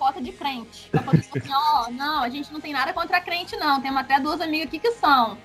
foto 0.00 0.22
de 0.22 0.32
crente. 0.32 0.88
Pra 0.90 1.02
poder 1.02 1.18
dizer 1.18 1.38
assim, 1.38 1.50
ó, 1.52 1.90
não, 1.90 2.22
a 2.22 2.28
gente 2.30 2.50
não 2.50 2.58
tem 2.58 2.72
nada 2.72 2.90
contra 2.94 3.20
crente, 3.20 3.54
não. 3.58 3.82
Temos 3.82 4.00
até 4.00 4.18
duas 4.18 4.40
amigas 4.40 4.68
aqui 4.68 4.78
que 4.78 4.92
são. 4.92 5.36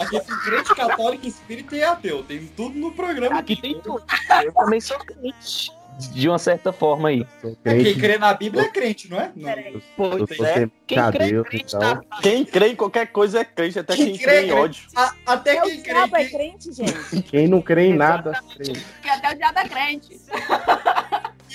Aqui 0.00 0.20
tem 0.20 0.38
crente 0.44 0.74
católico, 0.74 1.26
espírita 1.26 1.76
e 1.76 1.84
ateu. 1.84 2.22
Tem 2.24 2.46
tudo 2.46 2.78
no 2.78 2.90
programa. 2.92 3.38
Aqui 3.38 3.54
tem 3.56 3.78
tudo. 3.80 4.02
Eu 4.42 4.52
também 4.54 4.80
sou 4.80 4.98
crente. 4.98 5.70
De 6.14 6.26
uma 6.26 6.38
certa 6.38 6.72
forma 6.72 7.10
aí. 7.10 7.24
Quem 7.62 7.94
crê 7.98 8.16
na 8.16 8.32
Bíblia 8.32 8.62
é 8.62 8.68
crente, 8.68 9.10
não 9.10 9.20
é? 9.20 9.30
Não. 9.36 9.52
Pois 9.94 10.40
é. 10.40 10.66
Quem 10.86 11.10
crê 11.12 11.26
em 11.26 11.30
Deus, 11.30 11.46
crente 11.48 11.76
então. 11.76 11.80
tá. 12.02 12.16
Quem 12.22 12.44
crê 12.46 12.68
em 12.68 12.74
qualquer 12.76 13.06
coisa 13.08 13.40
é 13.40 13.44
crente, 13.44 13.78
até 13.78 13.94
Quem 13.94 14.06
quem 14.06 14.16
crê 14.16 14.24
crê 14.24 14.46
em 14.46 14.50
é 14.50 14.54
ódio. 14.54 14.82
A- 14.96 15.14
até 15.26 15.56
É 15.56 15.60
quem 15.60 15.82
crê 15.82 15.92
diabo 15.92 16.16
é 16.16 16.24
que... 16.24 16.30
crente, 16.30 16.72
gente. 16.72 17.22
Quem 17.24 17.46
não 17.46 17.60
crê 17.60 17.88
em 17.88 17.94
nada, 17.94 18.32
crê. 18.56 18.72
Porque 18.72 19.08
até 19.10 19.32
o 19.34 19.36
diabo 19.36 19.58
é 19.58 19.68
crente. 19.68 20.20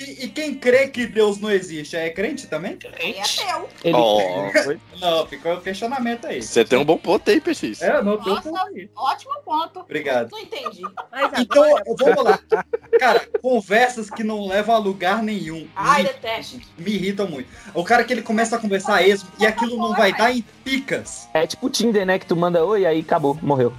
E, 0.00 0.24
e 0.24 0.28
quem 0.28 0.54
crê 0.54 0.88
que 0.88 1.06
Deus 1.06 1.38
não 1.38 1.50
existe 1.50 1.96
é 1.96 2.08
crente 2.10 2.46
também? 2.46 2.78
E 3.00 3.12
é 3.12 3.22
teu. 3.22 3.68
Ele 3.82 3.96
Ó, 3.96 4.50
Não, 5.00 5.26
ficou 5.26 5.54
o 5.54 5.60
questionamento 5.60 6.26
aí. 6.26 6.42
você 6.42 6.64
tem 6.64 6.78
um 6.78 6.84
bom 6.84 6.96
ponto 6.96 7.28
aí, 7.30 7.40
PX. 7.40 7.82
É, 7.82 8.02
não, 8.02 8.16
tem 8.16 8.32
um 8.32 8.40
ponto 8.40 8.56
aí. 8.56 8.90
ótimo 8.96 9.34
ponto. 9.44 9.80
Obrigado. 9.80 10.30
Não 10.30 10.38
entendi. 10.38 10.82
Mas 11.10 11.40
Então, 11.40 11.64
agora, 11.64 11.84
vamos 11.98 12.24
lá. 12.24 12.64
Cara, 12.98 13.28
conversas 13.40 14.10
que 14.10 14.22
não 14.24 14.46
levam 14.46 14.74
a 14.74 14.78
lugar 14.78 15.22
nenhum. 15.22 15.66
Ai, 15.74 16.02
Me, 16.02 16.08
detesto. 16.08 16.60
me 16.76 16.90
irritam 16.92 17.26
muito. 17.28 17.48
O 17.74 17.84
cara 17.84 18.04
que 18.04 18.12
ele 18.12 18.22
começa 18.22 18.56
a 18.56 18.58
conversar 18.58 19.02
esmo 19.06 19.28
e 19.38 19.46
aquilo 19.46 19.76
não 19.76 19.94
vai 19.94 20.12
dar 20.12 20.32
em 20.32 20.42
picas. 20.64 21.28
É 21.34 21.46
tipo 21.46 21.66
o 21.66 21.70
Tinder, 21.70 22.04
né? 22.06 22.18
Que 22.18 22.26
tu 22.26 22.36
manda 22.36 22.64
oi, 22.64 22.86
aí 22.86 23.00
acabou, 23.00 23.38
morreu. 23.42 23.72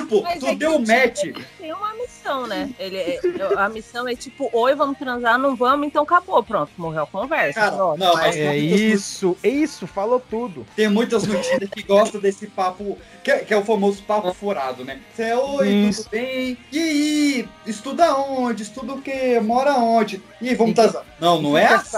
Tipo, 0.00 0.22
Mas 0.22 0.38
tu 0.40 0.46
é 0.46 0.54
deu 0.54 0.76
o 0.76 0.78
match. 0.86 1.20
Tinder 1.20 1.46
tem 1.58 1.72
uma 1.72 1.94
missão, 1.94 2.46
né? 2.46 2.70
Ele, 2.78 2.96
é- 2.98 3.20
a 3.56 3.68
missão 3.68 4.06
é 4.06 4.14
tipo, 4.14 4.50
oi, 4.52 4.74
vamos 4.74 4.98
transar, 4.98 5.38
não 5.38 5.56
vamos, 5.56 5.86
então 5.86 6.02
acabou, 6.02 6.42
pronto, 6.42 6.70
morreu 6.76 7.04
a 7.04 7.06
conversa. 7.06 7.58
Cara, 7.60 7.76
não, 7.96 8.14
mas 8.14 8.36
É 8.36 8.56
isso, 8.56 9.36
é 9.42 9.48
isso, 9.48 9.86
falou 9.86 10.20
tudo. 10.20 10.66
tem 10.76 10.88
muitas 10.88 11.26
no 11.26 11.40
Tinder 11.40 11.68
que 11.70 11.82
gostam 11.82 12.20
desse 12.20 12.46
papo, 12.46 12.98
que, 13.24 13.30
é- 13.30 13.38
que 13.38 13.54
é 13.54 13.56
o 13.56 13.64
famoso 13.64 14.02
papo 14.02 14.32
furado, 14.34 14.84
né? 14.84 15.00
Você 15.14 15.22
é, 15.22 15.36
oi, 15.36 15.68
Isso. 15.68 16.02
tudo 16.04 16.10
bem? 16.12 16.58
E 16.70 16.78
aí, 16.78 17.48
estuda 17.66 18.14
onde? 18.16 18.62
Estuda 18.62 18.92
o 18.92 19.00
quê? 19.02 19.40
Mora 19.42 19.74
onde? 19.76 20.22
E 20.40 20.50
aí, 20.50 20.54
vamos 20.54 20.74
transar. 20.74 21.04
Não, 21.18 21.40
não 21.40 21.56
é 21.56 21.64
assim. 21.66 21.96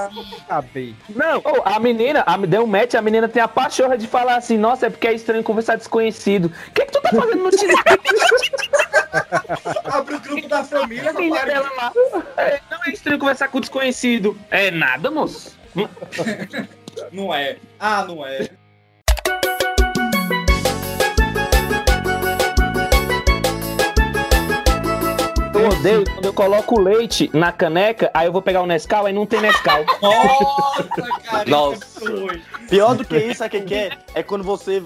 Não, 1.14 1.42
a 1.64 1.78
menina, 1.80 2.22
a, 2.26 2.36
deu 2.38 2.62
um 2.62 2.66
match, 2.66 2.94
a 2.94 3.02
menina 3.02 3.28
tem 3.28 3.42
a 3.42 3.48
pachorra 3.48 3.96
de 3.98 4.06
falar 4.06 4.36
assim, 4.36 4.56
nossa, 4.56 4.86
é 4.86 4.90
porque 4.90 5.06
é 5.08 5.12
estranho 5.14 5.42
conversar 5.42 5.76
desconhecido. 5.76 6.46
O 6.68 6.70
que, 6.72 6.84
que 6.86 6.92
tu 6.92 6.97
tá 7.10 7.20
fazendo 7.20 7.42
no 7.42 7.50
Tinder? 7.50 7.76
Abre 9.92 10.14
o 10.14 10.20
grupo 10.20 10.48
da 10.48 10.64
família, 10.64 11.10
a 11.10 11.14
filha 11.14 11.46
dela 11.46 11.70
lá. 11.76 11.92
É, 12.36 12.60
não 12.70 12.78
é 12.86 12.90
estranho 12.90 13.18
conversar 13.18 13.48
com 13.48 13.60
desconhecido. 13.60 14.38
É 14.50 14.70
nada, 14.70 15.10
moço. 15.10 15.56
Não 17.12 17.32
é. 17.32 17.58
Ah, 17.78 18.04
não 18.04 18.26
é. 18.26 18.48
Eu 25.54 25.68
odeio 25.68 26.04
quando 26.04 26.24
eu 26.24 26.32
coloco 26.32 26.80
leite 26.80 27.28
na 27.32 27.50
caneca, 27.50 28.10
aí 28.14 28.26
eu 28.26 28.32
vou 28.32 28.40
pegar 28.40 28.62
o 28.62 28.66
Nescau, 28.66 29.06
aí 29.06 29.12
não 29.12 29.26
tem 29.26 29.40
Nescau. 29.40 29.84
Nossa, 30.00 30.84
cara. 30.84 31.50
Nossa. 31.50 31.84
isso 31.84 32.06
é 32.06 32.10
doido. 32.10 32.42
Pior 32.68 32.94
do 32.94 33.04
que 33.04 33.16
isso, 33.16 33.48
que 33.48 33.60
que 33.62 33.74
é? 33.74 33.98
É 34.14 34.22
quando 34.22 34.44
você. 34.44 34.82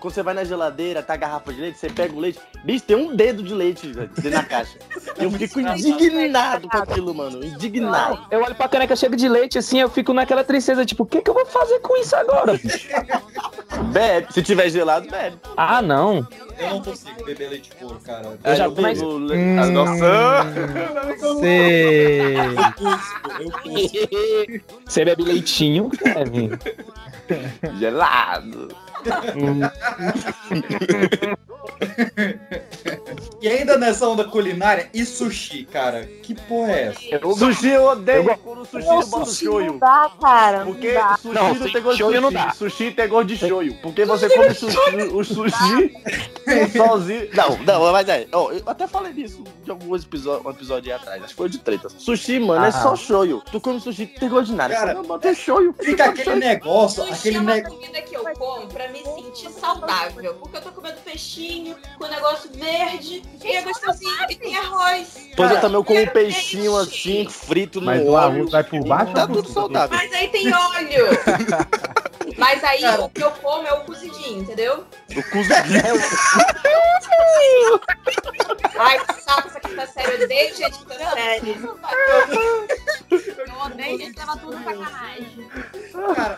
Quando 0.00 0.14
você 0.14 0.22
vai 0.22 0.32
na 0.34 0.44
geladeira, 0.44 1.02
tá 1.02 1.14
a 1.14 1.16
garrafa 1.16 1.52
de 1.52 1.60
leite, 1.60 1.78
você 1.78 1.90
pega 1.90 2.14
o 2.14 2.18
leite. 2.18 2.38
Bicho, 2.64 2.84
tem 2.84 2.96
um 2.96 3.14
dedo 3.14 3.42
de 3.42 3.54
leite 3.54 3.86
dentro 3.88 4.30
da 4.30 4.42
caixa. 4.42 4.78
Eu 5.18 5.30
fico 5.30 5.60
indignado 5.60 6.68
com 6.68 6.76
aquilo, 6.78 7.14
mano. 7.14 7.44
Indignado. 7.44 8.26
Eu 8.30 8.42
olho 8.42 8.54
pra 8.54 8.68
caneca 8.68 8.96
cheia 8.96 9.14
de 9.14 9.28
leite, 9.28 9.58
assim, 9.58 9.78
eu 9.80 9.90
fico 9.90 10.12
naquela 10.14 10.42
tristeza, 10.42 10.84
tipo, 10.86 11.02
o 11.02 11.06
que, 11.06 11.20
que 11.20 11.28
eu 11.30 11.34
vou 11.34 11.44
fazer 11.46 11.78
com 11.80 11.96
isso 11.98 12.16
agora? 12.16 12.58
Bebe. 13.92 14.32
Se 14.32 14.42
tiver 14.42 14.68
gelado, 14.68 15.08
bebe. 15.08 15.36
ah, 15.56 15.80
não. 15.80 16.26
Eu 16.58 16.70
não 16.70 16.82
consigo 16.82 17.24
beber 17.24 17.48
leite 17.50 17.70
puro, 17.78 17.98
cara. 18.04 18.38
Eu 18.44 18.56
já 18.56 18.66
Aí 18.66 18.74
mas- 18.78 18.98
bebo 18.98 19.18
le- 19.18 19.36
Hum. 19.36 19.58
Ah, 19.60 19.66
Nossa! 19.66 21.40
Sei. 21.40 22.36
Eu 22.36 22.72
cuspo, 22.72 23.30
eu 23.40 23.50
cuspo. 23.50 24.80
Você 24.86 25.04
bebe 25.04 25.22
leitinho? 25.22 25.90
Menino. 26.30 26.58
Gelado. 27.78 28.68
E 33.40 33.48
ainda 33.48 33.76
nessa 33.78 34.06
onda 34.06 34.24
culinária, 34.24 34.88
e 34.92 35.04
sushi, 35.04 35.64
cara? 35.64 36.04
Que 36.22 36.34
porra 36.34 36.72
é 36.72 36.82
essa? 36.88 37.00
Sushi 37.38 37.68
eu 37.68 37.84
odeio 37.84 38.28
Eu- 38.30 38.38
quando 38.38 38.60
o 38.60 38.64
sushi 38.66 38.86
Não, 38.86 39.00
não 39.00 39.08
bota 39.08 39.30
shoyu. 39.32 39.66
não 39.72 39.78
dá, 39.78 40.10
cara. 40.20 40.58
Não 40.64 40.66
Porque 40.72 40.92
dá. 40.92 41.16
sushi 41.16 41.34
Não, 41.34 41.54
não, 41.54 41.70
tem 41.70 41.82
gosto 41.82 41.92
de 41.96 41.98
shoyu 41.98 42.20
não 42.20 42.32
dá. 42.32 42.50
Sushi 42.52 42.90
tem 42.92 43.08
gosto 43.08 43.26
de 43.28 43.36
shoyu. 43.38 43.74
Porque 43.82 44.04
você 44.04 44.28
come 44.28 44.54
sushi, 44.54 44.76
o 45.12 45.24
sushi 45.24 45.92
sozinho. 46.76 47.28
Não, 47.34 47.56
não, 47.64 47.92
mas 47.92 48.08
é. 48.08 48.26
ó, 48.32 48.52
eu 48.52 48.62
até 48.66 48.86
falei 48.86 49.12
disso 49.12 49.42
de 49.64 49.70
alguns 49.70 50.04
episódios 50.04 50.44
um 50.46 50.50
episódio 50.50 50.94
atrás. 50.94 51.22
Acho 51.22 51.28
que 51.30 51.34
foi 51.36 51.48
de 51.48 51.58
tretas. 51.58 51.94
Sushi, 51.98 52.38
mano, 52.40 52.64
é 52.64 52.68
Ah. 52.68 52.72
só 52.72 52.94
shoyu. 52.96 53.42
Tu 53.50 53.60
come 53.60 53.80
sushi, 53.80 54.06
tem 54.06 54.28
gosto 54.28 54.46
de 54.50 54.54
nada. 54.54 54.74
Cara, 54.74 54.94
não 54.94 55.02
bota 55.02 55.32
shoyu. 55.34 55.74
Fica 55.80 56.04
aquele 56.06 56.34
negócio, 56.36 57.02
Sushi 57.04 57.14
aquele 57.14 57.36
é 57.36 57.40
uma 57.40 57.54
negócio. 57.54 57.78
comida 57.78 58.02
que 58.02 58.14
eu 58.16 58.22
como 58.38 58.66
pra 58.68 58.88
me 58.90 59.02
sentir 59.02 59.50
saudável. 59.50 60.34
Porque 60.34 60.56
eu 60.56 60.62
tô 60.62 60.72
comendo 60.72 61.00
peixinho 61.00 61.76
com 61.98 62.06
negócio 62.06 62.50
verde 62.52 63.22
e 63.42 63.52
é 63.52 63.62
gostosinho 63.62 64.26
e 64.28 64.36
tem 64.36 64.56
arroz. 64.56 65.28
Pois 65.36 65.50
eu 65.50 65.60
também 65.60 65.82
como 65.82 66.00
um 66.00 66.06
peixinho 66.06 66.76
assim, 66.76 67.28
frito 67.28 67.80
no 67.80 67.86
Mas 67.86 68.06
o 68.06 68.16
arroz 68.16 68.50
vai 68.50 68.64
por 68.64 68.84
baixo 68.84 69.12
Tá 69.12 69.26
tudo 69.26 69.48
saudável. 69.50 69.96
Mas 69.96 70.12
aí 70.12 70.28
tem 70.28 70.52
óleo. 70.52 71.06
Mas 72.36 72.62
aí 72.64 72.84
o 72.98 73.08
que 73.08 73.22
eu 73.22 73.30
como 73.32 73.66
é 73.66 73.72
o 73.72 73.84
cozidinho, 73.84 74.42
entendeu? 74.42 74.86
O 75.10 75.22
cozidinho. 75.30 76.00
Ai, 78.78 78.98
que 78.98 79.22
saco 79.22 79.48
essa 79.48 79.60
quinta 79.60 79.86
série. 79.86 80.12
Eu 80.12 80.24
odeio 80.24 80.56
gente 80.56 80.78
quinta 80.78 81.10
série. 81.10 81.50
Eu 83.10 83.60
odeio 83.64 83.98
gente 83.98 84.12
que 84.14 84.20
leva 84.20 84.36
tudo 84.38 84.56
pra 84.56 84.74
sacanagem. 84.74 85.50
Cara, 86.14 86.34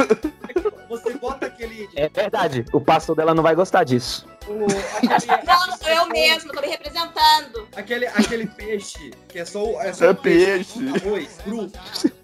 aquele. 1.63 1.89
É 1.95 2.09
verdade, 2.09 2.65
o 2.73 2.81
pastor 2.81 3.17
dela 3.17 3.35
não 3.35 3.43
vai 3.43 3.55
gostar 3.55 3.85
disso. 3.85 4.27
O- 4.53 4.67
aquele, 4.67 5.43
Não, 5.47 5.77
sou 5.77 5.89
eu 5.89 6.07
mesma, 6.09 6.53
tô 6.53 6.61
me 6.61 6.67
representando. 6.69 7.69
aquele, 7.77 8.07
aquele 8.07 8.47
peixe 8.47 9.11
que 9.29 9.39
é 9.39 9.45
só, 9.45 9.81
é 9.81 9.93
só 9.93 10.07
É 10.07 10.15
peixe. 10.15 10.79
arroz 10.89 11.29
cru. 11.45 11.71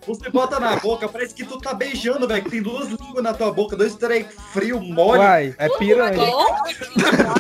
Você 0.07 0.31
bota 0.31 0.59
na 0.59 0.77
boca, 0.77 1.07
parece 1.09 1.35
que 1.35 1.45
tu 1.45 1.59
tá 1.59 1.75
beijando, 1.75 2.27
velho. 2.27 2.43
Que 2.43 2.51
tem 2.51 2.63
duas 2.63 2.89
línguas 2.89 3.23
na 3.23 3.35
tua 3.35 3.53
boca, 3.53 3.77
dois 3.77 3.95
trem 3.95 4.25
frio, 4.53 4.81
mole. 4.81 5.19
Uai, 5.19 5.55
é 5.59 5.69
piranha. 5.77 6.17
Bom, 6.17 6.47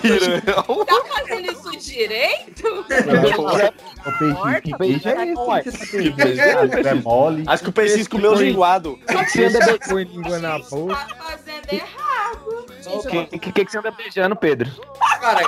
Piranhão. 0.03 0.84
tá 0.84 1.05
fazendo 1.14 1.53
isso 1.53 1.70
direito? 1.78 2.84
O 4.09 4.12
peixe, 4.18 4.61
que 4.62 4.76
peixe 4.78 5.09
é 5.09 5.32
esse? 5.66 6.11
beijado? 6.11 6.89
É 6.89 6.95
mole. 6.95 7.45
Acho 7.47 7.62
que 7.64 7.68
o 7.68 7.72
peixinho 7.72 8.09
comeu 8.09 8.34
linguado. 8.34 8.93
O 8.93 9.24
que 9.24 9.30
você 9.32 9.45
anda 9.47 9.78
com 9.78 9.99
língua 9.99 10.39
na 10.39 10.59
boca? 10.61 10.95
Tá 10.95 11.09
fazendo 11.16 11.72
errado. 11.72 12.08
O 12.87 13.39
que, 13.39 13.53
que, 13.53 13.64
que 13.64 13.70
você 13.72 13.79
anda 13.79 13.91
beijando, 13.91 14.37
Pedro? 14.37 14.70
Cara, 15.20 15.43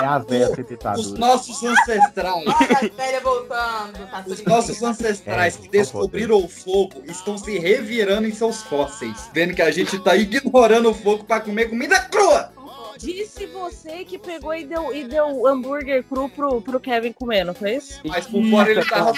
É 0.00 0.04
a 0.04 0.18
véia 0.18 0.48
os 0.48 0.54
fetitadura. 0.56 1.18
nossos 1.18 1.62
ancestrais. 1.62 2.44
Olha 2.46 2.78
a 2.92 2.96
velha 2.96 3.20
voltando. 3.20 4.10
Tá 4.10 4.24
Os 4.26 4.44
nossos 4.44 4.82
ancestrais 4.82 5.56
É, 5.56 5.58
que 5.58 5.68
descobriram 5.68 6.36
o 6.36 6.48
fogo 6.48 7.02
estão 7.06 7.36
se 7.36 7.58
revirando 7.58 8.26
em 8.26 8.32
seus 8.32 8.62
fósseis, 8.62 9.28
vendo 9.34 9.54
que 9.54 9.62
a 9.62 9.70
gente 9.70 9.98
tá 9.98 10.16
ignorando 10.16 10.90
o 10.90 10.94
fogo 10.94 11.24
pra 11.24 11.40
comer 11.40 11.68
comida 11.68 12.00
crua. 12.00 12.51
Disse 13.02 13.46
você 13.46 14.04
que 14.04 14.16
pegou 14.16 14.54
e 14.54 14.64
deu, 14.64 14.94
e 14.94 15.04
deu 15.04 15.46
hambúrguer 15.46 16.04
cru 16.04 16.28
pro, 16.28 16.60
pro 16.60 16.80
Kevin 16.80 17.12
comer, 17.12 17.44
não 17.44 17.54
foi 17.54 17.76
isso? 17.76 18.00
Mas 18.04 18.26
por 18.26 18.44
fora 18.44 18.70
ele 18.70 18.84
tava 18.84 19.12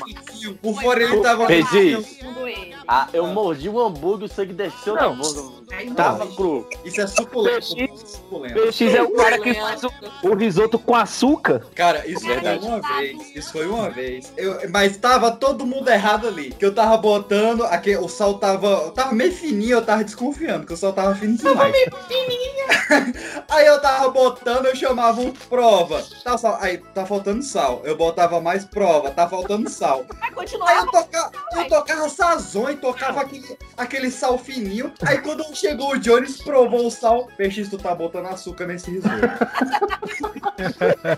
por 0.61 0.81
fora 0.81 1.03
ele 1.03 1.21
tava 1.21 1.53
ele. 1.53 2.75
Ah, 2.89 3.09
eu 3.13 3.27
mordi 3.27 3.69
um 3.69 3.79
hambúrguer, 3.79 4.27
o 4.27 4.29
sangue 4.29 4.53
desceu 4.53 4.95
boca. 4.95 5.65
Tava 5.97 6.27
cru. 6.27 6.69
Isso 6.85 7.01
é 7.01 7.07
suculento. 7.07 7.75
PX, 7.75 8.11
suculento. 8.11 8.55
PX 8.55 8.81
é 8.95 9.03
o 9.03 9.11
cara 9.11 9.39
que 9.39 9.55
faz 9.55 9.83
o, 9.83 9.91
o 10.23 10.35
risoto 10.35 10.79
com 10.79 10.95
açúcar. 10.95 11.67
Cara, 11.75 12.07
isso 12.07 12.21
foi 12.21 12.59
uma 12.59 12.81
vez. 12.81 13.37
Isso 13.37 13.53
foi 13.53 13.67
uma 13.67 13.91
vez. 13.91 14.33
Eu, 14.37 14.71
mas 14.71 14.97
tava 14.97 15.33
todo 15.33 15.67
mundo 15.67 15.89
errado 15.89 16.29
ali. 16.29 16.51
Que 16.53 16.65
eu 16.65 16.75
tava 16.75 16.97
botando. 16.97 17.65
Aqui, 17.65 17.97
o 17.97 18.09
sal 18.09 18.35
tava. 18.35 18.91
Tava 18.93 19.13
meio 19.13 19.33
fininho, 19.33 19.79
eu 19.79 19.85
tava 19.85 20.05
desconfiando, 20.05 20.67
que 20.67 20.73
o 20.73 20.77
sal 20.77 20.93
tava 20.93 21.15
fino 21.15 21.37
demais. 21.37 21.75
Aí 23.49 23.67
eu 23.67 23.74
tava 23.81 24.09
botando, 24.11 24.67
eu 24.67 24.77
chamava 24.77 25.21
um 25.21 25.33
prova. 25.33 26.03
Tá, 26.23 26.37
sal. 26.37 26.59
Aí, 26.61 26.79
tá 26.79 27.07
faltando 27.07 27.43
sal. 27.43 27.83
Eu 27.85 27.97
botava 27.97 28.41
mais 28.41 28.65
prova, 28.65 29.11
tá 29.11 29.29
faltando 29.29 29.69
sal. 29.69 30.05
Vai 30.21 30.31
continuar. 30.33 30.71
Aí 30.71 30.79
eu 30.79 30.91
tocava, 30.91 31.33
eu 31.57 31.69
tocava 31.69 32.09
sazões, 32.09 32.79
tocava 32.81 33.21
aquele, 33.21 33.59
aquele 33.77 34.11
sal 34.11 34.39
fininho. 34.39 34.93
Aí 35.07 35.19
quando 35.19 35.45
chegou 35.55 35.93
o 35.93 35.99
Jones, 35.99 36.43
provou 36.43 36.87
o 36.87 36.91
sal. 36.91 37.29
Peixe, 37.37 37.67
tu 37.69 37.79
tá 37.79 37.95
botando 37.95 38.27
açúcar 38.27 38.67
nesse 38.67 38.91
risoto. 38.91 39.15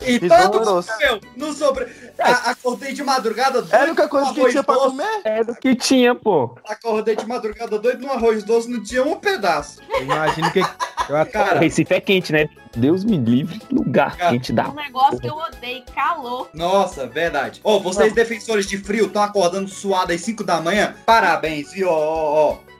e 0.00 0.28
tanto 0.28 0.60
grosso. 0.60 0.90
meu, 0.98 1.20
não 1.36 1.52
sobre. 1.52 1.86
A, 2.18 2.50
acordei 2.50 2.92
de 2.92 3.02
madrugada 3.02 3.64
Era 3.70 3.82
a 3.82 3.86
única 3.86 4.08
coisa 4.08 4.32
que 4.32 4.50
tinha 4.50 4.62
pra 4.62 4.74
doce. 4.74 4.86
comer. 4.88 5.20
É 5.24 5.44
do 5.44 5.54
que 5.54 5.74
tinha, 5.74 6.14
pô. 6.14 6.56
Acordei 6.66 7.16
de 7.16 7.26
madrugada 7.26 7.78
doido 7.78 8.00
no 8.00 8.12
arroz 8.12 8.44
doce, 8.44 8.70
não 8.70 8.82
tinha 8.82 9.02
um 9.02 9.16
pedaço. 9.16 9.80
Imagina 10.00 10.50
que. 10.50 10.61
Eu 11.08 11.58
Recife 11.58 11.94
é 11.94 12.00
quente, 12.00 12.32
né? 12.32 12.48
Deus 12.76 13.04
me 13.04 13.18
livre, 13.18 13.60
lugar 13.70 14.16
Cara. 14.16 14.30
quente 14.30 14.52
dá. 14.52 14.68
Um 14.68 14.74
negócio 14.74 15.18
que 15.18 15.28
eu 15.28 15.34
odeio, 15.34 15.84
calor. 15.94 16.48
Nossa, 16.54 17.06
verdade. 17.06 17.60
Ó, 17.62 17.78
vocês 17.78 18.12
defensores 18.12 18.66
de 18.66 18.78
frio 18.78 19.06
estão 19.06 19.22
acordando 19.22 19.68
suado 19.68 20.12
às 20.12 20.20
5 20.22 20.42
da 20.42 20.60
manhã? 20.60 20.94
Parabéns, 21.04 21.72
viu? 21.72 21.88
Ó, 21.88 21.92
ó, 21.92 22.52
ó. 22.52 22.71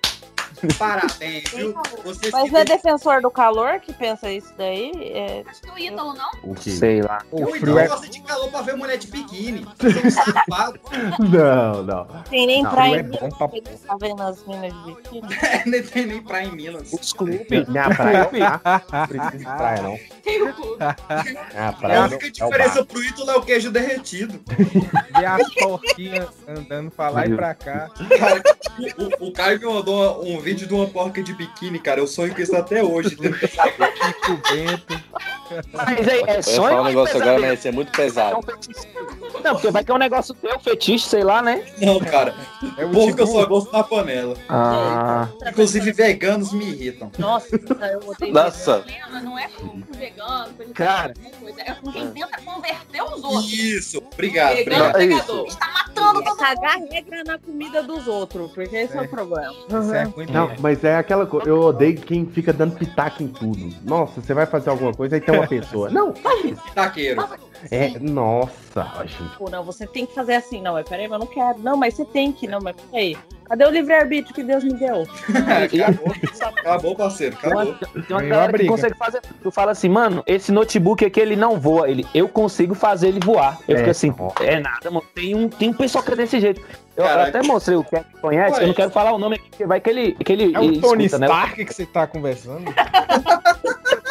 Parabéns, 0.78 1.44
viu? 1.50 1.74
Vocês 2.04 2.32
Mas 2.32 2.44
que 2.44 2.50
não 2.50 2.60
é 2.60 2.64
de- 2.64 2.72
defensor 2.72 3.20
do 3.20 3.30
calor 3.30 3.80
que 3.80 3.92
pensa 3.92 4.30
isso 4.30 4.52
daí? 4.56 4.92
É... 5.12 5.42
Acho 5.46 5.62
que 5.62 5.70
o 5.70 5.78
Ítalo 5.78 6.14
não. 6.14 6.30
O 6.50 6.54
quê? 6.54 6.70
Sei 6.70 7.02
lá. 7.02 7.18
O 7.30 7.46
frio 7.46 7.56
então 7.56 7.78
é. 7.78 7.88
gosto 7.88 8.08
de 8.08 8.20
calor 8.20 8.48
pra 8.50 8.62
ver 8.62 8.76
mulher 8.76 8.96
de 8.98 9.06
biquíni. 9.08 9.66
Safados. 10.10 10.80
Não, 11.18 11.82
não. 11.82 12.04
Tem 12.30 12.46
nem 12.46 12.62
Não, 12.62 12.70
praia 12.70 12.96
é 12.96 13.00
em 13.00 13.02
bom 13.04 13.18
Minas, 13.20 13.34
pra- 13.38 13.48
que 13.48 13.60
tá 13.62 13.96
vendo 14.00 14.22
as 14.22 14.46
minas 14.46 14.72
de 14.72 14.84
biquíni. 14.94 15.28
Nem 15.66 15.82
tem 15.82 16.06
nem 16.06 16.22
praia 16.22 16.46
em 16.46 16.52
Minas. 16.52 16.92
Os 16.92 17.12
clubes. 17.12 17.68
Minha 17.68 17.90
praia 17.94 18.28
não 18.32 18.58
tá? 18.58 18.82
Não 18.92 19.06
precisa 19.06 19.38
de 19.38 19.44
praia, 19.44 19.82
não. 19.82 19.98
Tem 20.22 20.42
o 20.42 20.52
clube. 20.54 20.76
Minha 20.78 22.00
A 22.00 22.04
única 22.06 22.26
é 22.26 22.28
o 22.28 22.30
diferença 22.32 22.74
bar. 22.80 22.84
pro 22.86 23.02
Ítalo 23.02 23.30
é 23.30 23.36
o 23.36 23.42
queijo 23.42 23.70
derretido. 23.70 24.40
Ver 25.18 25.26
as 25.26 25.54
porquinhas 25.54 26.28
andando 26.46 26.90
pra 26.90 27.08
lá 27.08 27.26
e 27.26 27.34
pra 27.34 27.54
cá. 27.54 27.90
Cara, 28.18 28.42
o, 29.20 29.28
o 29.28 29.32
Caio 29.32 29.58
me 29.58 29.66
mandou 29.66 30.24
um 30.24 30.40
vídeo 30.40 30.66
de 30.66 30.74
uma 30.74 30.86
porca 30.86 31.22
de 31.22 31.32
biquíni, 31.34 31.78
cara. 31.78 32.00
Eu 32.00 32.06
sonho 32.06 32.34
com 32.34 32.40
isso 32.40 32.54
até 32.56 32.82
hoje. 32.82 33.16
bento. 33.16 35.02
Mas 35.72 36.08
é, 36.08 36.20
é 36.30 36.38
Eu 36.38 36.42
sonho 36.42 36.68
falar 36.68 36.82
um 36.82 36.86
é 36.86 36.88
negócio 36.88 37.20
agora, 37.20 37.38
mas 37.40 37.52
esse 37.58 37.68
é 37.68 37.72
muito 37.72 37.88
É 37.92 37.96
pesado. 37.96 38.40
fetiche. 38.42 38.88
Não, 39.44 39.52
porque 39.54 39.70
vai 39.70 39.84
que 39.84 39.90
é 39.90 39.94
um 39.94 39.98
negócio 39.98 40.34
teu, 40.34 40.58
fetiche, 40.60 41.06
sei 41.08 41.24
lá, 41.24 41.42
né? 41.42 41.64
Não, 41.78 41.98
cara. 41.98 42.34
É 42.78 42.84
o 42.84 42.90
Porca 42.90 43.22
eu 43.22 43.26
só 43.26 43.44
gosto 43.46 43.72
na 43.72 43.82
panela. 43.82 44.36
Ah, 44.48 45.28
Inclusive, 45.46 45.92
veganos 45.92 46.52
me 46.52 46.64
irritam. 46.70 47.10
Nossa, 47.18 47.56
eu 47.56 48.08
odeio 48.08 48.32
Nossa. 48.32 48.78
O 48.78 48.82
problema 48.82 49.20
não 49.20 49.38
é 49.38 49.48
com 49.48 49.82
o 50.12 50.48
vegano, 50.48 50.54
com 50.56 50.72
Cara. 50.72 51.14
coisa, 51.40 51.62
é 51.62 51.74
com 51.74 51.92
quem 51.92 52.10
tenta 52.10 52.40
converter 52.42 53.02
os 53.02 53.24
outros. 53.24 53.52
Isso, 53.52 53.98
obrigado. 53.98 54.56
Vegano 54.56 54.88
obrigado. 54.88 55.00
É 55.00 55.06
pegador. 55.06 55.46
Está 55.46 55.66
matando 55.68 56.20
É 56.20 56.24
todo 56.24 56.36
cagar 56.36 56.78
regra 56.90 57.24
na 57.24 57.38
comida 57.38 57.82
dos 57.82 58.06
outros, 58.06 58.52
porque 58.52 58.76
esse 58.76 58.96
é, 58.96 59.02
o 59.02 59.08
problema. 59.08 59.52
Isso 59.52 59.94
é 59.94 60.02
ruim 60.04 60.26
Não, 60.26 60.52
mas 60.58 60.84
é 60.84 60.96
aquela 60.96 61.26
coisa. 61.26 61.48
Eu 61.48 61.60
odeio 61.60 62.00
quem 62.00 62.26
fica 62.26 62.52
dando 62.52 62.76
pitaco 62.76 63.22
em 63.22 63.28
tudo. 63.28 63.74
Nossa, 63.82 64.20
você 64.20 64.34
vai 64.34 64.46
fazer 64.46 64.70
alguma 64.70 64.92
coisa, 64.92 65.16
aí 65.16 65.20
tem 65.20 65.34
uma 65.34 65.46
pessoa. 65.46 65.90
Não, 65.90 66.14
faz 66.14 66.44
isso. 66.44 66.62
Taqueiro. 66.74 67.22
É, 67.70 67.92
nossa, 68.00 68.86
gente. 69.06 69.36
Pô, 69.38 69.48
não, 69.50 69.62
você 69.62 69.86
tem 69.86 70.06
que 70.06 70.14
fazer 70.14 70.34
assim. 70.34 70.60
Não, 70.60 70.72
mas 70.74 70.88
peraí, 70.88 71.06
mas 71.08 71.20
eu 71.20 71.26
não 71.26 71.32
quero. 71.32 71.58
Não, 71.60 71.76
mas 71.76 71.94
você 71.94 72.04
tem 72.04 72.32
que. 72.32 72.46
Não, 72.46 72.58
mas 72.60 72.74
peraí. 72.90 73.16
Cadê 73.48 73.66
o 73.66 73.70
livre-arbítrio 73.70 74.34
que 74.34 74.42
Deus 74.42 74.64
me 74.64 74.72
deu? 74.74 75.02
acabou, 75.82 76.14
acabou, 76.56 76.96
parceiro. 76.96 77.36
tem 77.36 77.52
uma, 77.52 77.62
Acabou. 77.64 77.88
tem 77.92 78.02
uma 78.16 78.20
Ganhou 78.20 78.34
a 78.34 78.36
galera 78.40 78.58
que 78.58 78.66
consegue 78.66 78.96
fazer. 78.96 79.20
Tu 79.42 79.50
fala 79.50 79.72
assim, 79.72 79.88
mano, 79.90 80.22
esse 80.26 80.50
notebook 80.50 81.04
aqui 81.04 81.20
ele 81.20 81.36
não 81.36 81.60
voa. 81.60 81.88
Ele, 81.90 82.06
eu 82.14 82.28
consigo 82.28 82.74
fazer 82.74 83.08
ele 83.08 83.20
voar. 83.20 83.58
Eu 83.68 83.74
É, 83.76 83.78
fico 83.80 83.90
assim, 83.90 84.14
ó. 84.18 84.32
é 84.40 84.58
nada, 84.58 84.90
mano. 84.90 85.04
Tem 85.14 85.34
um, 85.34 85.48
tem 85.50 85.68
um 85.68 85.74
pessoal 85.74 86.02
que 86.02 86.12
é 86.12 86.16
desse 86.16 86.40
jeito. 86.40 86.62
Eu, 86.96 87.04
eu 87.04 87.20
até 87.20 87.42
mostrei 87.42 87.76
o 87.76 87.84
que 87.84 87.96
é 87.96 88.00
que 88.00 88.18
conhece, 88.20 88.60
eu 88.60 88.66
não 88.66 88.74
quero 88.74 88.90
falar 88.90 89.12
o 89.12 89.18
nome 89.18 89.36
aqui, 89.36 89.48
porque 89.50 89.66
vai 89.66 89.80
que 89.80 89.90
ele. 89.90 90.12
Que 90.14 90.32
ele 90.32 90.54
É 90.54 90.60
o 90.60 90.80
Tony 90.80 91.06
escuta, 91.06 91.18
né? 91.18 91.26
Stark 91.26 91.64
que 91.64 91.74
você 91.74 91.86
tá 91.86 92.06
conversando? 92.06 92.64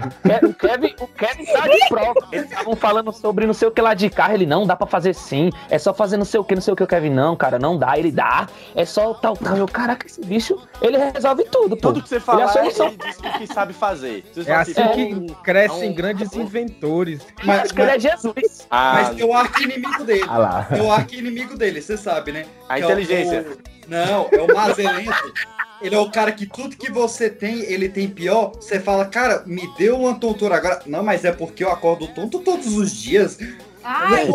Ke- 0.00 0.46
O 0.46 0.54
Kevin, 0.54 0.94
o 1.00 1.06
Kevin 1.08 1.44
tá 1.46 1.60
de 1.68 1.88
prova. 1.88 2.28
Eles 2.32 2.50
estavam 2.50 2.76
falando 2.76 3.12
sobre 3.12 3.46
não 3.46 3.54
sei 3.54 3.68
o 3.68 3.70
que 3.70 3.80
lá 3.80 3.94
de 3.94 4.08
carro. 4.10 4.34
Ele 4.34 4.46
não 4.46 4.66
dá 4.66 4.74
pra 4.76 4.86
fazer 4.86 5.14
sim. 5.14 5.50
É 5.70 5.78
só 5.78 5.92
fazer 5.94 6.16
não 6.16 6.24
sei 6.24 6.40
o 6.40 6.44
que, 6.44 6.54
não 6.54 6.62
sei 6.62 6.72
o 6.72 6.76
que. 6.76 6.82
O 6.82 6.86
Kevin, 6.86 7.10
não, 7.10 7.36
cara, 7.36 7.58
não 7.58 7.76
dá. 7.78 7.98
Ele 7.98 8.10
dá. 8.10 8.46
É 8.74 8.84
só 8.84 9.14
tal, 9.14 9.36
tal. 9.36 9.56
Eu, 9.56 9.66
caraca, 9.68 10.06
esse 10.06 10.24
bicho, 10.24 10.58
ele 10.80 10.98
resolve 10.98 11.44
tudo, 11.44 11.76
pô. 11.76 11.88
Tudo 11.92 12.02
que 12.02 12.08
você 12.08 12.16
Ele 12.16 12.42
é 12.42 12.48
solução. 12.48 12.86
ele 12.88 12.96
diz 12.98 13.16
que 13.38 13.46
sabe 13.46 13.72
fazer. 13.72 14.24
Você 14.32 14.40
É 14.40 14.44
fala 14.44 14.60
assim 14.62 14.74
"Pô, 14.74 14.90
que 14.90 15.34
crescem 15.42 15.90
um- 15.90 15.94
grandes 15.94 16.32
inventores. 16.34 17.20
Mas, 17.44 17.62
Acho 17.62 17.74
que 17.74 17.80
ele 17.80 17.90
é 17.90 17.98
Jesus. 17.98 18.66
Ah, 18.70 18.92
mas 18.94 19.16
tem 19.16 19.24
o 19.24 19.32
arqui-inimigo 19.34 20.04
dele. 20.04 20.24
Ah 20.28 20.38
lá. 20.38 20.64
Tem 20.64 20.80
o 20.80 20.90
arqui-inimigo 20.92 21.56
dele, 21.56 21.80
você 21.82 21.96
sabe, 21.96 22.32
né? 22.32 22.46
a 22.68 22.76
Que 22.76 22.82
é 22.82 22.86
o- 22.86 22.90
inteligência. 22.90 23.40
o- 23.42 23.72
Não, 23.90 24.28
é 24.32 24.40
o 24.40 24.54
Mazelento. 24.54 25.12
Ele 25.82 25.94
é 25.94 25.98
o 25.98 26.10
cara 26.10 26.30
que 26.30 26.46
tudo 26.46 26.76
que 26.76 26.90
você 26.90 27.28
tem, 27.28 27.60
ele 27.62 27.88
tem 27.88 28.08
pior. 28.08 28.52
Você 28.54 28.78
fala, 28.78 29.04
cara, 29.04 29.42
me 29.44 29.68
deu 29.76 29.98
uma 29.98 30.14
tontura 30.14 30.56
agora. 30.56 30.80
Não, 30.86 31.02
mas 31.02 31.24
é 31.24 31.32
porque 31.32 31.64
eu 31.64 31.70
acordo 31.70 32.06
tonto 32.08 32.38
todos 32.38 32.76
os 32.76 32.92
dias. 32.92 33.38
Ai, 33.82 34.28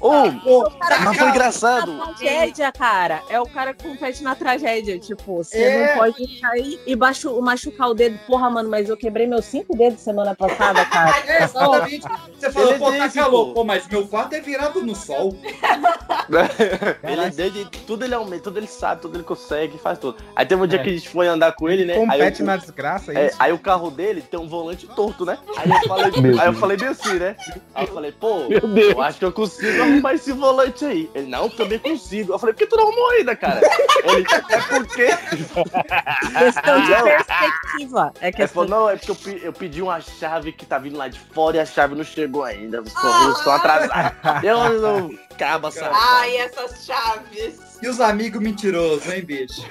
Ô, 0.00 0.30
Pô, 0.42 0.72
mas 1.04 1.16
foi 1.16 1.28
engraçado. 1.30 1.92
Na 1.92 2.06
tragédia, 2.08 2.72
cara, 2.72 3.22
é 3.28 3.40
o 3.40 3.46
cara 3.46 3.72
que 3.74 3.82
compete 3.86 4.22
na 4.22 4.34
tragédia. 4.34 4.98
Tipo, 4.98 5.36
você 5.42 5.58
É. 5.62 5.88
não 5.88 5.98
pode 5.98 6.40
cair 6.40 6.80
e 6.86 6.94
baixo, 6.94 7.40
machucar 7.40 7.88
o 7.90 7.94
dedo. 7.94 8.18
Porra, 8.26 8.50
mano, 8.50 8.68
mas 8.68 8.88
eu 8.88 8.96
quebrei 8.96 9.26
meus 9.26 9.44
cinco 9.46 9.76
dedos 9.76 10.00
semana 10.00 10.34
passada, 10.34 10.84
cara. 10.84 11.16
É, 11.26 11.42
exatamente. 11.44 12.06
Você 12.38 12.50
fala, 12.52 12.70
Ele 12.70 12.78
pô, 12.78 12.92
tá 12.92 13.08
calor. 13.08 13.54
pô. 13.54 13.64
Mas 13.64 13.86
meu 13.88 14.06
quarto 14.06 14.34
é 14.34 14.40
virado 14.40 14.82
no 14.84 14.94
sol. 14.94 15.34
ele 17.02 17.30
desde 17.30 17.64
tudo 17.86 18.04
ele 18.04 18.14
aumenta, 18.14 18.44
tudo 18.44 18.58
ele 18.58 18.66
sabe, 18.66 19.00
tudo 19.02 19.16
ele 19.16 19.24
consegue, 19.24 19.78
faz 19.78 19.98
tudo. 19.98 20.18
Aí 20.34 20.44
teve 20.46 20.62
um 20.62 20.66
dia 20.66 20.78
É. 20.80 20.82
que 20.82 20.90
a 20.90 20.92
gente 20.92 21.08
foi 21.08 21.26
andar 21.26 21.52
com 21.52 21.68
ele, 21.68 21.84
né? 21.84 21.94
Aí, 21.94 22.00
Compete 22.00 22.40
eu- 22.40 22.46
na 22.46 22.56
desgraça, 22.56 23.12
é 23.12 23.16
é, 23.16 23.26
isso? 23.28 23.36
aí 23.38 23.52
o 23.52 23.58
carro 23.58 23.90
dele 23.90 24.22
tem 24.22 24.38
um 24.38 24.48
volante 24.48 24.86
torto, 24.88 25.24
né? 25.24 25.38
Aí 25.56 25.70
eu 25.70 25.88
falei, 25.88 26.40
aí 26.40 26.46
eu 26.46 26.52
falei 26.54 26.76
bem 26.76 26.88
assim, 26.88 27.14
né? 27.14 27.36
Aí 27.74 27.86
eu 27.86 27.92
falei, 27.94 28.12
pô, 28.12 28.40
eu 28.50 29.00
acho 29.02 29.18
que 29.18 29.24
eu 29.24 29.32
consigo 29.32 29.85
arrumar 29.92 30.14
esse 30.14 30.32
volante 30.32 30.84
aí. 30.84 31.10
Ele, 31.14 31.26
não, 31.28 31.48
também 31.48 31.78
consigo. 31.78 32.32
Eu 32.32 32.38
falei, 32.38 32.52
por 32.54 32.58
que 32.60 32.66
tu 32.66 32.76
não 32.76 32.84
arrumou 32.88 33.10
ainda, 33.10 33.34
cara? 33.36 33.60
Ele, 34.04 34.26
é 34.50 34.60
porque. 34.68 35.06
Questão 36.38 36.80
de 36.82 36.90
Não. 36.90 37.04
perspectiva. 37.04 38.12
É 38.20 38.26
Ele 38.28 38.36
questão 38.36 38.66
falou, 38.66 38.80
não, 38.82 38.90
é 38.90 38.96
porque 38.96 39.10
eu, 39.10 39.16
pe- 39.16 39.40
eu 39.44 39.52
pedi 39.52 39.82
uma 39.82 40.00
chave 40.00 40.52
que 40.52 40.64
tá 40.66 40.78
vindo 40.78 40.96
lá 40.96 41.08
de 41.08 41.18
fora 41.18 41.56
e 41.56 41.60
a 41.60 41.66
chave 41.66 41.94
não 41.94 42.04
chegou 42.04 42.44
ainda. 42.44 42.82
Os 42.82 42.92
correios 42.92 43.38
estão 43.38 43.52
atrasados. 43.54 44.18
Eu 44.42 44.80
não. 44.80 45.10
Caba, 45.38 45.70
sabe? 45.70 45.94
Ai, 45.94 46.36
essas 46.38 46.84
chaves. 46.86 47.60
E 47.82 47.88
os 47.88 48.00
amigos 48.00 48.40
mentirosos, 48.40 49.06
hein, 49.12 49.22
bicho? 49.22 49.62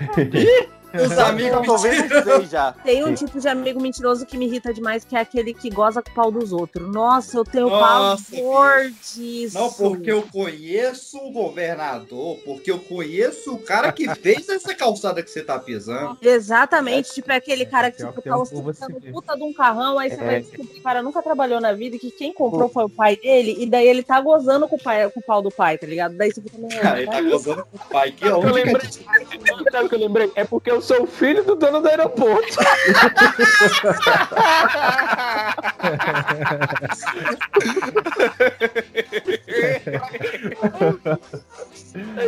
Os 0.94 1.18
amigos 1.18 1.84
mentirosos. 1.84 2.50
já. 2.50 2.72
Tem 2.72 3.04
um 3.04 3.14
tipo 3.14 3.40
de 3.40 3.48
amigo 3.48 3.82
mentiroso 3.82 4.26
que 4.26 4.38
me 4.38 4.46
irrita 4.46 4.74
demais, 4.74 5.04
que 5.04 5.16
é 5.16 5.20
aquele 5.20 5.54
que 5.54 5.70
goza 5.70 6.02
com 6.02 6.10
o 6.12 6.14
pau 6.14 6.32
dos 6.32 6.52
outros. 6.54 6.88
Nossa, 6.92 7.38
eu 7.38 7.44
tenho 7.44 7.70
Nossa, 7.70 8.24
pavor 8.36 8.92
disso. 9.14 9.58
Não, 9.58 9.72
porque 9.72 10.12
eu 10.12 10.22
conheço 10.24 11.18
o 11.18 11.32
governador, 11.32 12.38
porque 12.46 12.72
eu 12.72 12.80
conheço 12.80 13.54
o 13.54 13.60
cara 13.60 13.92
que 13.92 14.14
fez 14.16 14.48
essa 14.50 14.74
calçada 14.74 15.22
que 15.22 15.30
você 15.30 15.42
tá 15.44 15.58
pisando. 15.60 16.18
Exatamente, 16.22 17.14
tipo, 17.14 17.32
é 17.32 17.36
aquele 17.36 17.66
cara 17.66 17.92
que 17.92 17.98
pior 17.98 18.10
tipo, 18.10 18.22
tá 18.22 18.38
um 18.38 18.42
ostentando 18.42 19.02
puta 19.12 19.36
de 19.36 19.44
um 19.44 19.54
carrão, 19.54 19.98
aí 20.00 20.10
você 20.10 20.22
É. 20.22 20.26
vai 20.26 20.40
descobrir 20.42 20.68
que 20.74 20.80
o 20.80 20.84
cara 20.84 21.02
nunca 21.02 21.22
trabalhou 21.22 21.60
na 21.60 21.74
vida 21.74 21.96
e 21.96 22.00
que 22.00 22.12
quem 22.12 22.34
comprou 22.34 22.70
foi 22.70 22.86
o 22.86 22.90
pai 22.90 23.16
dele, 23.16 23.56
e 23.60 23.66
daí 23.66 23.88
ele 23.88 24.04
tá 24.04 24.20
gozando 24.22 24.68
com 24.68 24.76
o, 24.76 24.80
pai, 24.82 25.10
com 25.10 25.20
o 25.20 25.24
pau 25.24 25.42
do 25.42 25.52
pai, 25.52 25.78
tá 25.78 25.88
ligado? 25.88 26.16
Daí 26.16 26.32
você 26.32 26.42
fica, 26.42 26.56
Cara, 26.82 27.02
ele 27.02 27.12
tá 27.12 27.22
gozando 27.22 27.66
com 27.66 27.78
o 27.78 27.90
pai. 27.90 28.12
Que 28.12 28.26
que 28.26 28.28
eu 28.28 28.40
lembrei? 28.40 28.90
Sabe 29.72 29.86
o 29.86 29.90
que 29.90 29.96
eu 29.96 30.00
lembrei? 30.00 30.32
É 30.36 30.44
porque 30.44 30.72
eu 30.76 30.82
sou 30.82 31.04
o 31.04 31.08
filho 31.08 31.44
do 31.44 31.56
dono 31.56 31.82
do 31.82 31.88
aeroporto. 31.88 32.58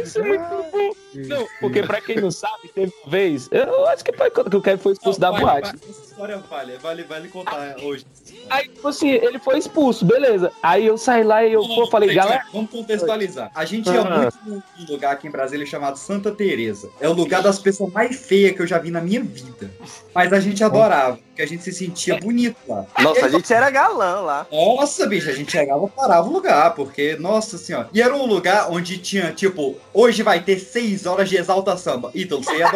Isso 0.02 0.20
é 0.20 0.24
muito 0.24 0.44
bom. 0.72 0.92
Não, 1.14 1.48
porque 1.60 1.84
pra 1.84 2.00
quem 2.02 2.22
não 2.22 2.32
sabe, 2.32 2.70
teve 2.74 2.94
uma 3.04 3.12
vez, 3.12 3.50
eu 3.52 3.88
acho 3.88 4.04
que 4.04 4.14
foi 4.14 4.32
quando 4.32 4.50
que 4.50 4.56
o 4.58 4.62
Kevin 4.62 4.82
foi 4.82 4.94
expulso 4.94 5.20
da 5.20 5.32
Vale, 5.32 5.44
boate. 5.44 5.76
História 6.18 6.38
vale, 6.50 6.78
vale, 6.78 7.04
vale 7.04 7.28
contar 7.30 7.76
hoje. 7.84 8.04
Aí, 8.50 8.68
tipo 8.68 8.88
assim, 8.88 9.10
ele 9.10 9.38
foi 9.38 9.60
expulso, 9.60 10.04
beleza. 10.04 10.52
Aí 10.64 10.88
eu 10.88 10.98
saí 10.98 11.24
lá 11.24 11.46
e 11.46 11.54
eu 11.54 11.62
pô, 11.62 11.86
falei, 11.88 12.10
Gente, 12.10 12.18
galera. 12.18 12.44
Vamos 12.52 12.72
contextualizar. 12.72 13.52
A 13.54 13.64
gente 13.66 13.88
ia 13.88 14.02
Ah. 14.02 14.22
muito 14.22 14.38
num 14.48 14.62
lugar 14.90 15.14
aqui 15.14 15.28
em 15.28 15.32
Brasília 15.32 15.66
chamado 15.66 15.98
Santa 15.98 16.32
Teresa. 16.32 16.90
É 17.00 17.08
o 17.08 17.14
lugar 17.14 17.44
das 17.44 17.60
pessoas 17.60 17.94
mais 17.94 18.16
feias 18.16 18.56
que 18.56 18.62
eu 18.62 18.68
já 18.68 18.80
vi 18.80 18.90
na 18.90 19.00
minha 19.00 19.22
vida. 19.22 19.70
Mas 20.14 20.34
a 20.34 20.40
gente 20.40 20.64
adorava, 20.64 21.18
porque 21.18 21.44
a 21.44 21.48
gente 21.48 21.64
se 21.64 21.72
sentia 21.72 22.18
bonito 22.18 22.58
lá. 22.68 22.86
Nossa, 23.00 23.26
a 23.28 23.30
gente 23.30 23.54
era 23.54 23.70
galã 23.70 24.22
lá. 24.22 24.48
Nossa, 24.52 25.06
bicho, 25.06 25.30
a 25.30 25.34
gente 25.34 25.52
chegava, 25.52 25.88
parava 25.88 26.28
o 26.28 26.32
lugar, 26.34 26.74
porque, 26.74 27.16
nossa 27.18 27.60
senhora. 27.60 27.90
E 27.94 28.02
era 28.02 28.16
um 28.16 28.26
lugar 28.26 28.72
onde 28.72 28.98
tinha, 28.98 29.32
tipo, 29.32 29.78
hoje 29.94 30.24
vai 30.24 30.42
ter 30.42 30.58
seis 30.60 31.06
horas 31.06 31.30
de 31.30 31.38
exalta 31.38 31.78
samba. 31.78 32.10
Ítalo, 32.16 32.44
você 32.44 32.58
ia 32.58 32.72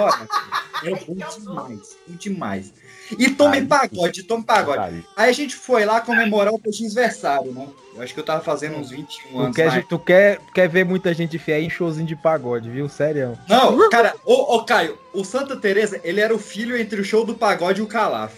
Era 0.84 0.96
bom 0.96 1.14
demais, 1.14 1.98
bom 2.08 2.16
demais. 2.18 2.74
E 3.18 3.30
tome 3.30 3.62
pagode, 3.66 4.24
tome 4.24 4.44
pagode. 4.44 5.06
Aí 5.18 5.30
a 5.30 5.34
gente 5.34 5.56
foi 5.56 5.84
lá 5.86 6.00
comemorar 6.02 6.54
o 6.54 6.60
PX-versário, 6.60 7.52
né? 7.52 7.68
Eu 7.94 8.02
acho 8.02 8.14
que 8.14 8.20
eu 8.20 8.24
tava 8.24 8.42
fazendo 8.42 8.78
uns 8.78 8.90
21 8.90 9.32
Tu 9.32 9.40
anos. 9.40 9.56
quer, 9.56 9.84
tu 9.86 10.00
quer, 10.00 10.40
quer 10.54 10.70
ver 10.70 10.86
muita 10.86 11.14
gente 11.14 11.38
feia 11.38 11.62
em 11.62 11.70
showzinho 11.70 12.08
de 12.08 12.16
pagode, 12.16 12.70
viu? 12.70 12.88
Sério. 12.88 13.38
Não, 13.50 13.90
cara, 13.90 14.16
ô, 14.26 14.56
ô 14.56 14.64
Caio, 14.64 14.98
o 15.14 15.26
Santa 15.26 15.58
Teresa, 15.58 16.00
ele 16.04 16.22
era 16.22 16.34
o 16.34 16.40
filho 16.40 16.78
entre 16.78 17.02
o 17.02 17.04
show 17.04 17.26
do 17.26 17.36
pagode 17.36 17.82
e 17.82 17.84
o 17.84 17.88
Calaf. 17.88 18.34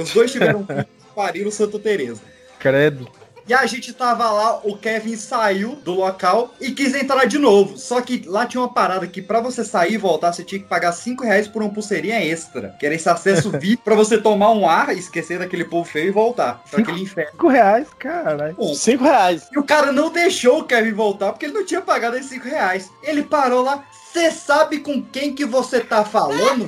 Os 0.00 0.12
dois 0.12 0.32
tiveram 0.32 0.66
filho 0.66 0.84
que 0.84 1.14
pariram 1.14 1.48
o 1.48 1.52
Santa 1.52 1.78
Teresa. 1.78 2.20
Credo. 2.58 3.08
E 3.50 3.52
a 3.52 3.66
gente 3.66 3.92
tava 3.92 4.30
lá, 4.30 4.60
o 4.62 4.76
Kevin 4.76 5.16
saiu 5.16 5.74
do 5.74 5.92
local 5.92 6.54
e 6.60 6.70
quis 6.70 6.94
entrar 6.94 7.24
de 7.24 7.36
novo. 7.36 7.76
Só 7.76 8.00
que 8.00 8.22
lá 8.24 8.46
tinha 8.46 8.60
uma 8.60 8.72
parada 8.72 9.08
que 9.08 9.20
pra 9.20 9.40
você 9.40 9.64
sair 9.64 9.94
e 9.94 9.98
voltar, 9.98 10.32
você 10.32 10.44
tinha 10.44 10.60
que 10.60 10.68
pagar 10.68 10.92
5 10.92 11.24
reais 11.24 11.48
por 11.48 11.60
uma 11.60 11.72
pulseirinha 11.72 12.24
extra. 12.24 12.76
Que 12.78 12.86
era 12.86 12.94
esse 12.94 13.08
acesso 13.08 13.50
VIP 13.58 13.82
pra 13.82 13.96
você 13.96 14.18
tomar 14.18 14.52
um 14.52 14.68
ar, 14.68 14.96
esquecer 14.96 15.40
daquele 15.40 15.64
povo 15.64 15.84
feio 15.84 16.06
e 16.06 16.12
voltar. 16.12 16.62
Pra 16.70 16.80
aquele 16.80 17.02
inferno. 17.02 17.32
5 17.32 17.48
reais, 17.48 17.88
caralho. 17.98 18.74
Cinco 18.76 19.02
reais. 19.02 19.48
E 19.50 19.58
o 19.58 19.64
cara 19.64 19.90
não 19.90 20.12
deixou 20.12 20.60
o 20.60 20.64
Kevin 20.64 20.92
voltar 20.92 21.32
porque 21.32 21.46
ele 21.46 21.54
não 21.54 21.66
tinha 21.66 21.82
pagado 21.82 22.16
esses 22.16 22.30
5 22.30 22.46
reais. 22.46 22.88
Ele 23.02 23.24
parou 23.24 23.64
lá. 23.64 23.84
Você 24.12 24.30
sabe 24.32 24.80
com 24.80 25.00
quem 25.02 25.34
que 25.34 25.44
você 25.44 25.80
tá 25.80 26.04
falando? 26.04 26.66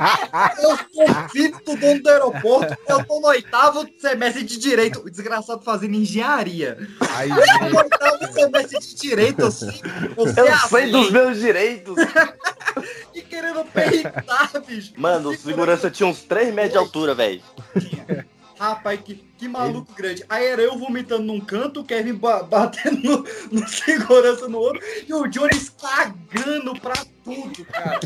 Eu 0.62 0.76
sou 0.76 1.28
filho 1.30 1.58
do 1.66 1.76
dono 1.76 2.00
do 2.02 2.08
aeroporto. 2.08 2.76
Eu 2.88 3.04
tô 3.04 3.20
no 3.20 3.26
oitavo 3.26 3.84
semestre 3.98 4.44
de 4.44 4.58
direito. 4.58 5.00
O 5.00 5.10
desgraçado 5.10 5.60
fazendo 5.62 5.94
engenharia. 5.94 6.78
Aí, 7.16 7.28
No 7.28 7.78
oitavo 7.78 8.32
semestre 8.32 8.78
de 8.78 8.94
direito, 8.94 9.44
assim. 9.44 9.72
Eu 10.16 10.28
sei, 10.32 10.44
Eu 10.48 10.58
sei 10.68 10.82
lei. 10.86 10.92
dos 10.92 11.10
meus 11.10 11.38
direitos. 11.38 11.96
E 13.14 13.20
querendo 13.20 13.62
peitar, 13.66 14.50
bicho. 14.66 14.94
Mano, 14.96 15.30
o 15.30 15.36
segurança 15.36 15.90
tinha 15.90 16.06
uns 16.06 16.22
3 16.22 16.54
metros 16.54 16.72
de 16.72 16.78
altura, 16.78 17.14
velho. 17.14 17.42
Rapaz, 18.62 19.00
que, 19.00 19.16
que 19.36 19.48
maluco 19.48 19.92
grande. 19.92 20.24
Aí 20.28 20.46
era 20.46 20.62
eu 20.62 20.78
vomitando 20.78 21.24
num 21.24 21.40
canto, 21.40 21.80
o 21.80 21.84
Kevin 21.84 22.14
ba- 22.14 22.44
batendo 22.48 23.02
no, 23.02 23.24
no 23.60 23.66
segurança 23.68 24.46
no 24.48 24.56
outro 24.58 24.80
e 25.08 25.12
o 25.12 25.26
Jones 25.26 25.68
cagando 25.68 26.72
pra 26.80 26.94
tudo, 27.24 27.64
cara. 27.64 27.98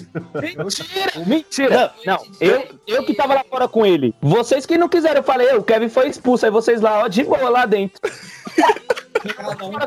Mentira! 0.64 1.12
Mentira! 1.26 1.94
Não, 2.06 2.18
eu, 2.40 2.66
eu 2.86 3.04
que 3.04 3.12
tava 3.12 3.34
lá 3.34 3.44
fora 3.44 3.68
com 3.68 3.84
ele. 3.84 4.14
Vocês 4.22 4.64
que 4.64 4.78
não 4.78 4.88
quiseram, 4.88 5.16
eu 5.18 5.22
falei, 5.22 5.48
"Ei, 5.50 5.56
o 5.58 5.62
Kevin 5.62 5.90
foi 5.90 6.08
expulso, 6.08 6.46
aí 6.46 6.50
vocês 6.50 6.80
lá, 6.80 7.00
ó, 7.04 7.08
de 7.08 7.22
boa 7.22 7.50
lá 7.50 7.66
dentro. 7.66 8.00
Cada 9.36 9.62
um 9.66 9.72
com. 9.72 9.78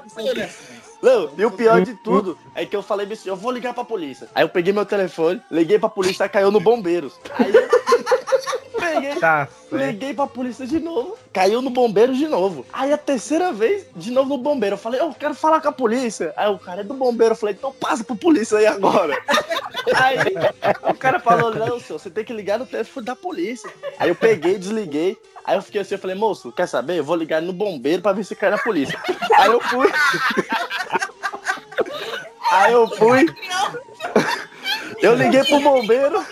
Não, 1.02 1.32
e 1.36 1.46
o 1.46 1.52
pior 1.52 1.82
de 1.82 1.96
tudo 2.04 2.38
é 2.54 2.64
que 2.64 2.76
eu 2.76 2.84
falei 2.84 3.12
assim, 3.12 3.30
eu 3.30 3.36
vou 3.36 3.52
ligar 3.52 3.74
pra 3.74 3.84
polícia. 3.84 4.28
Aí 4.36 4.44
eu 4.44 4.50
peguei 4.50 4.72
meu 4.72 4.86
telefone, 4.86 5.42
liguei 5.50 5.80
pra 5.80 5.90
polícia 5.90 6.30
caiu 6.30 6.52
no 6.52 6.60
bombeiros. 6.60 7.14
Aí 7.40 7.52
eu 7.56 8.39
peguei, 8.80 9.16
Tá 9.16 9.48
liguei 9.72 10.14
pra 10.14 10.28
polícia 10.28 10.66
de 10.66 10.80
novo, 10.80 11.18
caiu 11.32 11.62
no 11.62 11.70
bombeiro 11.70 12.14
de 12.14 12.28
novo. 12.28 12.66
Aí 12.72 12.92
a 12.92 12.98
terceira 12.98 13.52
vez, 13.52 13.86
de 13.96 14.12
novo 14.12 14.30
no 14.30 14.38
bombeiro. 14.38 14.74
Eu 14.76 14.80
falei, 14.80 15.00
eu 15.00 15.14
quero 15.14 15.34
falar 15.34 15.62
com 15.62 15.70
a 15.70 15.72
polícia. 15.72 16.34
Aí 16.36 16.50
o 16.50 16.58
cara 16.60 16.82
é 16.82 16.84
do 16.84 16.94
bombeiro, 16.94 17.34
eu 17.34 17.38
falei, 17.38 17.56
então 17.56 17.72
passa 17.74 18.04
pro 18.04 18.16
polícia 18.16 18.58
aí 18.58 18.66
agora. 18.66 19.18
Aí 19.96 20.18
o 20.84 20.94
cara 20.94 21.20
falou, 21.20 21.56
não, 21.56 21.80
senhor, 21.80 21.98
você 21.98 22.10
tem 22.10 22.24
que 22.24 22.34
ligar 22.34 22.60
no 22.60 22.66
telefone 22.66 23.06
da 23.06 23.16
polícia. 23.16 23.72
Aí 23.98 24.10
eu 24.10 24.16
peguei, 24.16 24.58
desliguei. 24.58 25.18
Aí 25.44 25.56
eu 25.56 25.62
fiquei 25.62 25.82
assim, 25.82 25.96
eu 25.96 26.00
falei, 26.00 26.16
moço, 26.16 26.52
quer 26.52 26.68
saber? 26.68 27.00
Eu 27.00 27.04
vou 27.04 27.16
ligar 27.16 27.42
no 27.42 27.54
bombeiro 27.54 28.02
pra 28.02 28.12
ver 28.12 28.24
se 28.24 28.36
cai 28.36 28.52
na 28.52 28.58
polícia. 28.58 29.00
Aí 29.36 29.50
eu 29.50 29.60
fui. 29.62 29.92
Aí 32.52 32.74
eu 32.74 32.88
fui. 32.88 33.26
Eu 35.02 35.16
liguei 35.16 35.44
pro 35.46 35.60
bombeiro. 35.60 36.24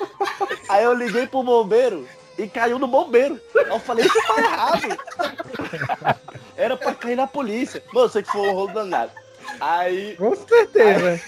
Aí 0.68 0.84
eu 0.84 0.92
liguei 0.92 1.26
pro 1.26 1.42
bombeiro 1.42 2.06
e 2.38 2.46
caiu 2.48 2.78
no 2.78 2.86
bombeiro. 2.86 3.40
Aí 3.56 3.68
eu 3.68 3.78
falei, 3.78 4.06
isso 4.06 4.26
tá 4.26 4.38
errado. 4.38 4.98
Era 6.56 6.76
pra 6.76 6.94
cair 6.94 7.16
na 7.16 7.26
polícia. 7.26 7.82
Mano, 7.92 8.06
eu 8.06 8.10
sei 8.10 8.22
que 8.22 8.32
foi 8.32 8.40
um 8.42 8.52
rolo 8.52 8.72
danado. 8.72 9.12
Aí. 9.60 10.16
Com 10.16 10.34
certeza. 10.34 11.20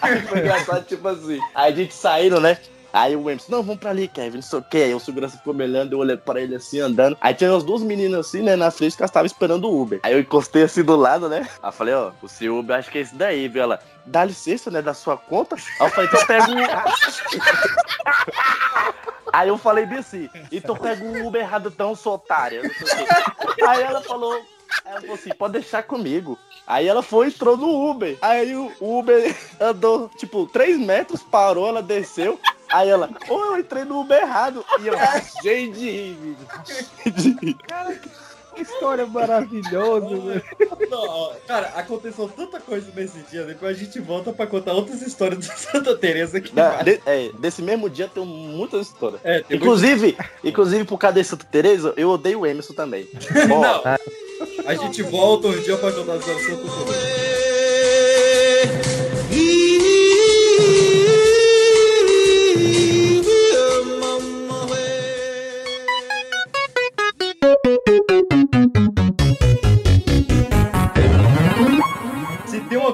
Aí 0.00 0.22
foi 0.26 0.38
engraçado, 0.38 0.84
tipo 0.84 1.08
assim. 1.08 1.40
Aí 1.54 1.72
a 1.72 1.76
gente 1.76 1.94
saindo, 1.94 2.40
né? 2.40 2.58
Aí 2.92 3.14
o 3.14 3.20
Emerson, 3.20 3.52
não, 3.52 3.62
vamos 3.62 3.80
pra 3.80 3.90
ali, 3.90 4.08
Kevin, 4.08 4.36
não 4.36 4.42
sei 4.42 4.58
o 4.58 4.62
que. 4.62 4.78
Aí 4.78 4.94
o 4.94 5.00
segurança 5.00 5.36
ficou 5.36 5.52
me 5.52 5.64
olhando, 5.64 5.92
eu 5.92 5.98
olhei 5.98 6.16
pra 6.16 6.40
ele 6.40 6.56
assim, 6.56 6.80
andando. 6.80 7.16
Aí 7.20 7.34
tinha 7.34 7.52
umas 7.52 7.64
duas 7.64 7.82
meninas 7.82 8.26
assim, 8.26 8.42
né, 8.42 8.56
na 8.56 8.70
frente, 8.70 8.96
que 8.96 9.02
elas 9.02 9.10
estavam 9.10 9.26
esperando 9.26 9.68
o 9.68 9.80
Uber. 9.80 10.00
Aí 10.02 10.12
eu 10.12 10.20
encostei 10.20 10.62
assim 10.62 10.82
do 10.82 10.96
lado, 10.96 11.28
né? 11.28 11.48
Aí 11.62 11.68
eu 11.68 11.72
falei, 11.72 11.94
ó, 11.94 12.12
o 12.22 12.28
seu 12.28 12.58
Uber, 12.58 12.76
acho 12.76 12.90
que 12.90 12.98
é 12.98 13.00
esse 13.02 13.14
daí, 13.14 13.48
viu? 13.48 13.62
Ela, 13.62 13.80
dá 14.06 14.24
licença, 14.24 14.70
né, 14.70 14.80
da 14.80 14.94
sua 14.94 15.16
conta. 15.16 15.56
Aí 15.56 15.86
eu 15.86 15.90
falei, 15.90 16.08
então 16.08 16.26
pega 16.26 16.50
um... 16.50 16.56
Aí 19.32 19.48
eu 19.48 19.58
falei 19.58 19.84
bem 19.84 19.98
assim, 19.98 20.28
então 20.50 20.74
pega 20.74 21.04
um 21.04 21.26
Uber 21.26 21.42
errado 21.42 21.70
tão, 21.70 21.94
sua 21.94 22.14
otária. 22.14 22.62
Aí 23.66 23.82
ela 23.82 24.00
falou, 24.00 24.34
ela 24.84 25.00
falou 25.00 25.14
assim, 25.14 25.30
pode 25.30 25.52
deixar 25.52 25.82
comigo. 25.82 26.38
Aí 26.66 26.88
ela 26.88 27.02
foi 27.02 27.28
entrou 27.28 27.56
no 27.56 27.90
Uber. 27.90 28.16
Aí 28.20 28.56
o 28.56 28.72
Uber 28.80 29.36
andou, 29.60 30.10
tipo, 30.16 30.46
3 30.46 30.78
metros, 30.78 31.22
parou, 31.22 31.68
ela 31.68 31.82
desceu. 31.82 32.40
Aí 32.70 32.88
ela, 32.88 33.08
ô, 33.28 33.38
eu 33.38 33.58
entrei 33.58 33.84
no 33.84 34.00
Uber 34.00 34.20
errado. 34.20 34.64
E 34.80 34.86
eu, 34.86 34.94
cheio 35.42 35.72
de 35.72 35.90
rir, 35.90 36.18
vídeo. 37.02 37.58
Que 38.54 38.62
história 38.62 39.06
maravilhosa, 39.06 40.08
velho. 40.16 40.42
Não, 40.90 41.32
cara, 41.46 41.68
aconteceu 41.76 42.28
tanta 42.28 42.58
coisa 42.58 42.88
nesse 42.94 43.18
dia, 43.30 43.44
depois 43.44 43.76
a 43.76 43.78
gente 43.78 44.00
volta 44.00 44.32
pra 44.32 44.48
contar 44.48 44.72
outras 44.72 45.00
histórias 45.00 45.38
de 45.38 45.46
Santa 45.58 45.96
Teresa 45.96 46.40
que 46.40 46.52
Da- 46.52 46.82
de- 46.82 47.00
é, 47.06 47.30
desse 47.38 47.62
mesmo 47.62 47.88
dia 47.88 48.08
tem 48.08 48.24
muitas 48.26 48.88
histórias. 48.88 49.20
É, 49.22 49.42
tem 49.42 49.56
inclusive, 49.56 50.16
inclusive, 50.42 50.84
por 50.84 50.98
causa 50.98 51.14
de 51.20 51.24
Santa 51.24 51.44
Teresa, 51.44 51.94
eu 51.96 52.10
odeio 52.10 52.40
o 52.40 52.46
Emerson 52.46 52.74
também. 52.74 53.08
Ó, 53.48 53.60
Não. 53.60 53.82
A 54.66 54.74
gente 54.74 55.02
volta 55.04 55.48
um 55.48 55.60
dia 55.60 55.76
pra 55.76 55.92
contar 55.92 56.14
as 56.14 56.20
histórias 56.26 56.42
de 56.44 56.50
Santa 56.50 56.92
Teresa. 56.94 57.27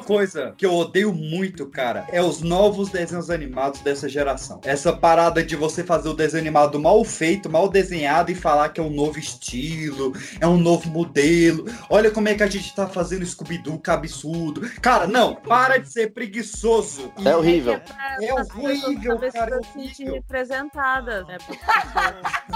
Coisa 0.05 0.55
que 0.57 0.67
eu 0.67 0.75
odeio 0.75 1.13
muito, 1.13 1.67
cara, 1.67 2.07
é 2.13 2.23
os 2.23 2.43
novos 2.43 2.91
desenhos 2.91 3.31
animados 3.31 3.81
dessa 3.81 4.09
geração. 4.09 4.61
Essa 4.65 4.93
parada 4.93 5.43
de 5.43 5.57
você 5.57 5.83
fazer 5.83 6.09
o 6.09 6.15
desenho 6.15 6.43
animado 6.43 6.79
mal 6.79 7.03
feito, 7.05 7.51
mal 7.51 7.69
desenhado 7.69 8.31
e 8.31 8.35
falar 8.35 8.69
que 8.69 8.81
é 8.81 8.85
um 8.85 8.91
novo 8.91 9.19
estilo, 9.19 10.13
é 10.41 10.47
um 10.47 10.59
novo 10.59 10.89
modelo. 10.91 11.65
Olha 11.89 12.11
como 12.11 12.29
é 12.29 12.35
que 12.35 12.43
a 12.43 12.47
gente 12.47 12.75
tá 12.75 12.87
fazendo 12.87 13.25
Scooby-Doo, 13.25 13.79
que 13.79 13.91
absurdo. 13.91 14.61
Cara, 14.81 15.07
não, 15.07 15.35
para 15.35 15.79
de 15.79 15.91
ser 15.91 16.13
preguiçoso. 16.13 17.11
É 17.25 17.35
horrível. 17.35 17.81
É 18.21 18.35
horrível, 18.35 19.19
cara. 19.33 19.61
se 19.63 19.73
sentir 19.73 20.11
representadas. 20.11 21.25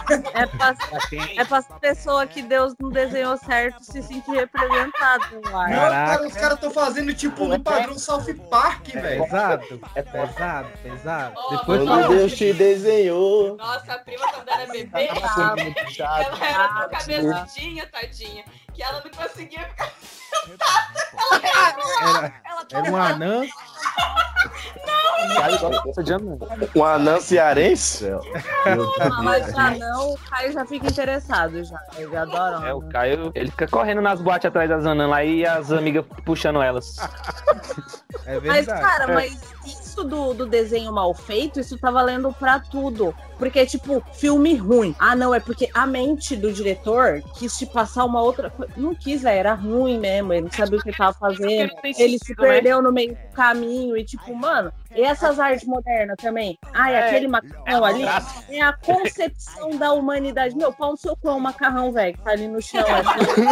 É 0.09 0.13
pra, 0.13 0.35
é 0.35 0.47
pra, 0.47 0.77
é 1.37 1.45
pra 1.45 1.63
pessoa 1.81 2.27
que 2.27 2.43
Deus 2.43 2.75
não 2.81 2.91
desenhou 2.91 3.37
certo 3.37 3.83
se 3.83 4.03
sentir 4.03 4.31
representada. 4.31 5.25
Não, 5.33 5.43
cara, 5.43 6.27
os 6.27 6.35
caras 6.35 6.55
estão 6.55 6.71
fazendo 6.71 7.13
tipo 7.15 7.38
no 7.47 7.61
padrão 7.61 7.99
South 7.99 8.25
Park, 8.51 8.89
velho. 8.89 9.23
Pesado, 9.25 9.81
é 9.95 10.03
pesado, 10.03 10.69
pesado. 10.83 11.35
Ó, 11.37 11.57
Depois 11.57 11.83
Quando 11.85 12.09
Deus 12.09 12.33
te 12.37 12.53
desenhou. 12.53 13.57
Nossa, 13.57 13.93
a 13.95 13.99
prima 13.99 14.27
quando 14.33 14.49
era 14.49 14.67
bebê, 14.67 15.09
chato. 15.91 16.27
ela 16.27 16.47
era 16.47 16.69
tão 16.69 16.89
cabeçudinha, 16.91 17.87
tadinha, 17.87 18.45
que 18.75 18.83
ela 18.83 19.03
não 19.05 19.11
conseguia 19.11 19.69
ficar 19.69 19.93
sentada. 20.45 21.09
Ela 21.13 22.19
Era, 22.19 22.35
ela 22.45 22.67
era 22.73 22.91
um 22.93 22.97
anã. 22.97 23.43
Um 26.75 26.85
anão 26.85 27.21
cearense? 27.21 28.07
Mas 29.23 29.53
já 29.53 29.71
não, 29.73 30.13
o 30.13 30.19
Caio 30.19 30.53
já 30.53 30.65
fica 30.65 30.87
interessado 30.87 31.65
já. 31.65 31.81
Eles 31.97 32.15
adoram. 32.15 32.67
É, 32.67 32.75
o 32.75 32.83
Caio, 32.83 33.33
ele 33.35 33.51
fica 33.51 33.67
correndo 33.69 34.01
nas 34.01 34.21
boates 34.21 34.47
atrás 34.47 34.69
das 34.69 34.87
anãs 34.87 35.11
lá 35.11 35.25
e 35.25 35.47
as 35.47 35.73
amigas 35.73 36.05
puxando 36.25 36.63
elas. 36.63 36.97
É 38.27 38.41
Mas, 38.41 38.67
cara, 38.67 39.07
mas 39.15 39.39
isso 39.65 40.05
do, 40.05 40.35
do 40.35 40.47
desenho 40.47 40.93
mal 40.93 41.13
feito, 41.15 41.61
isso 41.61 41.79
tá 41.79 41.91
valendo 41.91 42.33
pra 42.33 42.61
tudo. 42.61 43.15
Porque, 43.39 43.65
tipo, 43.67 44.03
filme 44.15 44.55
ruim. 44.57 44.95
Ah, 44.99 45.15
não, 45.15 45.35
é 45.35 45.41
porque 45.41 45.69
a 45.73 45.87
mente 45.87 46.35
do 46.37 46.53
diretor 46.53 47.23
quis 47.35 47.57
te 47.57 47.67
passar 47.67 48.05
uma 48.05 48.21
outra 48.21 48.51
coisa. 48.51 48.73
Não 48.77 48.95
quis, 48.95 49.23
velho, 49.23 49.39
era 49.39 49.55
ruim 49.55 49.99
mesmo. 49.99 50.33
Ele 50.33 50.43
não 50.43 50.51
sabia 50.51 50.79
o 50.79 50.83
que 50.83 50.97
tava 50.97 51.13
fazendo. 51.13 51.73
Ele 51.85 52.19
se 52.19 52.31
né? 52.31 52.37
perdeu 52.37 52.83
no 52.83 52.93
meio 52.93 53.13
do 53.15 53.35
caminho. 53.35 53.97
E, 53.97 54.05
tipo, 54.05 54.35
mano, 54.35 54.73
e 54.95 55.03
essas 55.03 55.39
artes 55.39 55.67
modernas 55.67 56.17
também? 56.21 56.59
Ai, 56.75 56.95
É, 56.95 57.07
aquele 57.07 57.29
macarrão 57.29 57.85
ali 57.85 58.03
traço. 58.03 58.45
é 58.49 58.61
a 58.61 58.73
concepção 58.73 59.71
da 59.71 59.93
humanidade. 59.93 60.57
Meu, 60.57 60.73
pau 60.73 60.93
no 60.93 60.97
seu 60.97 61.17
cu 61.17 61.29
é 61.29 61.33
um 61.33 61.41
macarrão, 61.41 61.93
velho, 61.93 62.17
que 62.17 62.23
tá 62.23 62.31
ali 62.31 62.49
no 62.49 62.61
chão. 62.61 62.85
assim. 62.89 63.43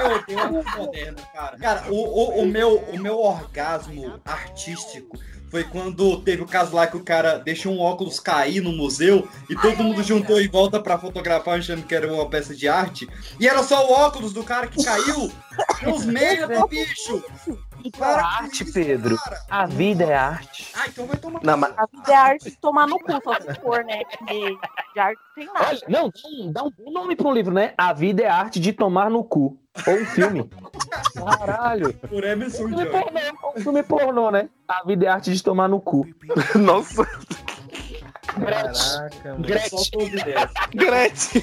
Eu 0.00 0.16
odeio 0.16 0.58
arte 0.58 0.78
moderna, 0.78 1.22
cara. 1.32 1.58
Cara, 1.58 1.84
o, 1.90 1.94
o, 1.94 2.42
o 2.42 2.46
meu, 2.46 2.78
o 2.78 2.98
meu 2.98 3.18
orgasmo 3.18 4.20
artístico 4.24 5.18
foi 5.50 5.62
quando 5.64 6.20
teve 6.22 6.42
o 6.42 6.46
caso 6.46 6.74
lá 6.74 6.86
que 6.86 6.96
o 6.96 7.04
cara 7.04 7.38
deixou 7.38 7.72
um 7.72 7.80
óculos 7.80 8.18
cair 8.18 8.60
no 8.60 8.72
museu 8.72 9.28
e 9.48 9.54
todo 9.54 9.82
mundo 9.82 10.02
juntou 10.02 10.40
em 10.40 10.48
volta 10.48 10.80
pra 10.80 10.98
fotografar 10.98 11.58
achando 11.58 11.84
que 11.84 11.94
era 11.94 12.12
uma 12.12 12.28
peça 12.28 12.54
de 12.54 12.66
arte. 12.68 13.08
E 13.38 13.46
era 13.46 13.62
só 13.62 13.86
o 13.86 13.92
óculos 13.92 14.32
do 14.32 14.42
cara 14.42 14.66
que 14.66 14.82
caiu. 14.82 15.30
Os 15.94 16.04
merda, 16.04 16.66
bicho! 16.66 17.24
Para 17.90 18.20
com 18.22 18.26
arte, 18.28 18.62
isso, 18.64 18.72
Pedro. 18.72 19.16
cara. 19.16 19.40
A 19.50 19.66
vida 19.66 20.04
é 20.04 20.14
arte. 20.14 20.72
Ah, 20.74 20.86
então 20.88 21.06
vai 21.06 21.16
tomar. 21.16 21.40
Não, 21.42 21.56
mas 21.56 21.72
A 21.76 21.86
vida 21.86 22.12
é 22.12 22.16
arte 22.16 22.50
de 22.50 22.56
tomar 22.56 22.86
no 22.86 22.98
cu, 22.98 23.12
só 23.22 23.34
se 23.40 23.60
for, 23.60 23.84
né? 23.84 24.02
Porque 24.18 24.56
de 24.94 25.00
arte 25.00 25.18
não 25.20 25.34
tem 25.34 25.46
nada. 25.54 25.66
Olha, 25.68 25.80
não, 25.88 26.10
dá 26.10 26.28
um- 26.28 26.52
dá 26.52 26.62
um 26.64 26.70
bom 26.70 26.90
nome 26.92 27.16
pra 27.16 27.28
um 27.28 27.32
livro, 27.32 27.52
né? 27.54 27.74
A 27.76 27.92
vida 27.92 28.22
é 28.22 28.28
arte 28.28 28.58
de 28.60 28.72
tomar 28.72 29.10
no 29.10 29.22
cu. 29.24 29.58
Ou 29.86 29.94
um 29.94 30.06
filme. 30.06 30.50
Caralho. 31.38 31.92
Por 31.94 32.24
Emerson 32.24 32.64
Um 32.64 32.68
filme 32.68 32.86
pornô, 32.86 33.20
um 33.56 33.60
filme 33.60 33.82
pornô, 33.82 34.30
né? 34.30 34.48
A 34.66 34.82
vida 34.84 35.06
é 35.06 35.08
arte 35.08 35.32
de 35.32 35.42
tomar 35.42 35.68
no 35.68 35.80
cu. 35.80 36.06
Nossa, 36.54 37.06
Caraca, 38.26 39.28
mano. 39.32 39.38
Gretchen. 39.44 40.10
Gretchen. 40.74 41.42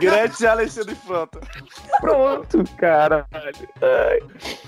Gretchen 0.00 0.46
e 0.46 0.50
Alexandre 0.50 0.94
Frota. 0.94 1.40
Pronto, 2.00 2.64
caralho. 2.76 3.26
Ai. 3.82 4.18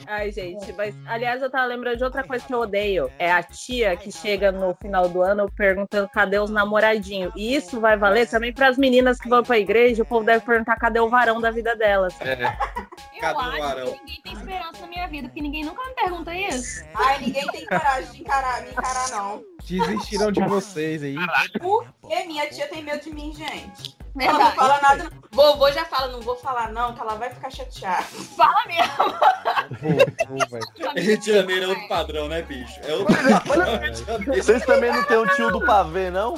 Ai, 0.07 0.33
gente, 0.33 0.73
mas 0.73 0.95
aliás, 1.07 1.43
eu 1.43 1.51
tava 1.51 1.67
lembrando 1.67 1.99
de 1.99 2.05
outra 2.05 2.25
coisa 2.25 2.45
que 2.45 2.55
eu 2.55 2.61
odeio. 2.61 3.11
É 3.19 3.31
a 3.31 3.43
tia 3.43 3.97
que 3.97 4.11
chega 4.11 4.51
no 4.53 4.75
final 4.75 5.09
do 5.09 5.23
ano 5.23 5.51
perguntando 5.51 6.09
cadê 6.09 6.39
os 6.39 6.51
namoradinhos. 6.51 7.33
E 7.37 7.55
isso 7.55 7.81
vai 7.81 7.97
valer 7.97 8.29
também 8.29 8.53
pras 8.53 8.77
meninas 8.79 9.19
que 9.21 9.29
vão 9.29 9.43
pra 9.43 9.59
igreja. 9.59 10.03
O 10.03 10.07
povo 10.07 10.25
deve 10.25 10.45
perguntar 10.45 10.77
cadê 10.77 11.01
o 11.01 11.09
varão 11.09 11.41
da 11.41 11.51
vida 11.51 11.77
delas. 11.77 12.15
Eu 12.21 12.27
Cadê 13.21 13.35
o 13.37 13.41
acho 13.41 13.59
varão? 13.59 13.93
que 13.93 13.99
ninguém 14.01 14.21
tem 14.23 14.33
esperança 14.33 14.81
na 14.81 14.87
minha 14.87 15.09
vida, 15.09 15.29
porque 15.29 15.41
ninguém 15.43 15.65
nunca 15.65 15.85
me 15.85 15.95
pergunta 15.95 16.35
isso. 16.35 16.85
Ai, 16.95 17.19
ninguém 17.19 17.47
tem 17.49 17.67
coragem 17.67 18.13
de 18.13 18.21
encarar, 18.21 18.63
me 18.63 18.71
encarar, 18.71 19.08
não. 19.11 19.43
Desistiram 19.65 20.33
de 20.33 20.41
vocês 20.45 21.03
aí. 21.03 21.17
Por 21.61 21.87
que 22.07 22.25
minha 22.27 22.49
tia 22.49 22.67
tem 22.69 22.83
medo 22.83 23.03
de 23.03 23.13
mim, 23.13 23.35
gente? 23.35 23.97
Ela 24.19 24.39
não 24.39 24.53
fala 24.53 24.81
nada. 24.81 25.11
Vovô 25.31 25.71
já 25.71 25.85
fala, 25.85 26.09
não 26.09 26.21
vou 26.21 26.35
falar 26.37 26.73
não, 26.73 26.95
que 26.95 27.01
ela 27.01 27.15
vai 27.15 27.31
ficar 27.31 27.51
chateada. 27.51 28.03
Fala 28.37 28.65
mesmo. 28.67 28.95
Vou, 29.81 30.39
vou, 30.39 30.49
velho. 30.49 30.93
Rio 30.97 31.19
de 31.19 31.33
Janeiro 31.33 31.65
é 31.65 31.69
outro 31.69 31.89
padrão, 31.89 32.29
né, 32.29 32.43
bicho? 32.43 32.81
É 32.83 32.95
outro 32.95 33.15
padrão. 33.15 34.25
Vocês 34.35 34.65
também 34.65 34.93
não 34.93 35.05
tem 35.05 35.17
o 35.17 35.29
tio 35.37 35.53
do 35.53 35.65
pavê, 35.65 36.11
não? 36.11 36.35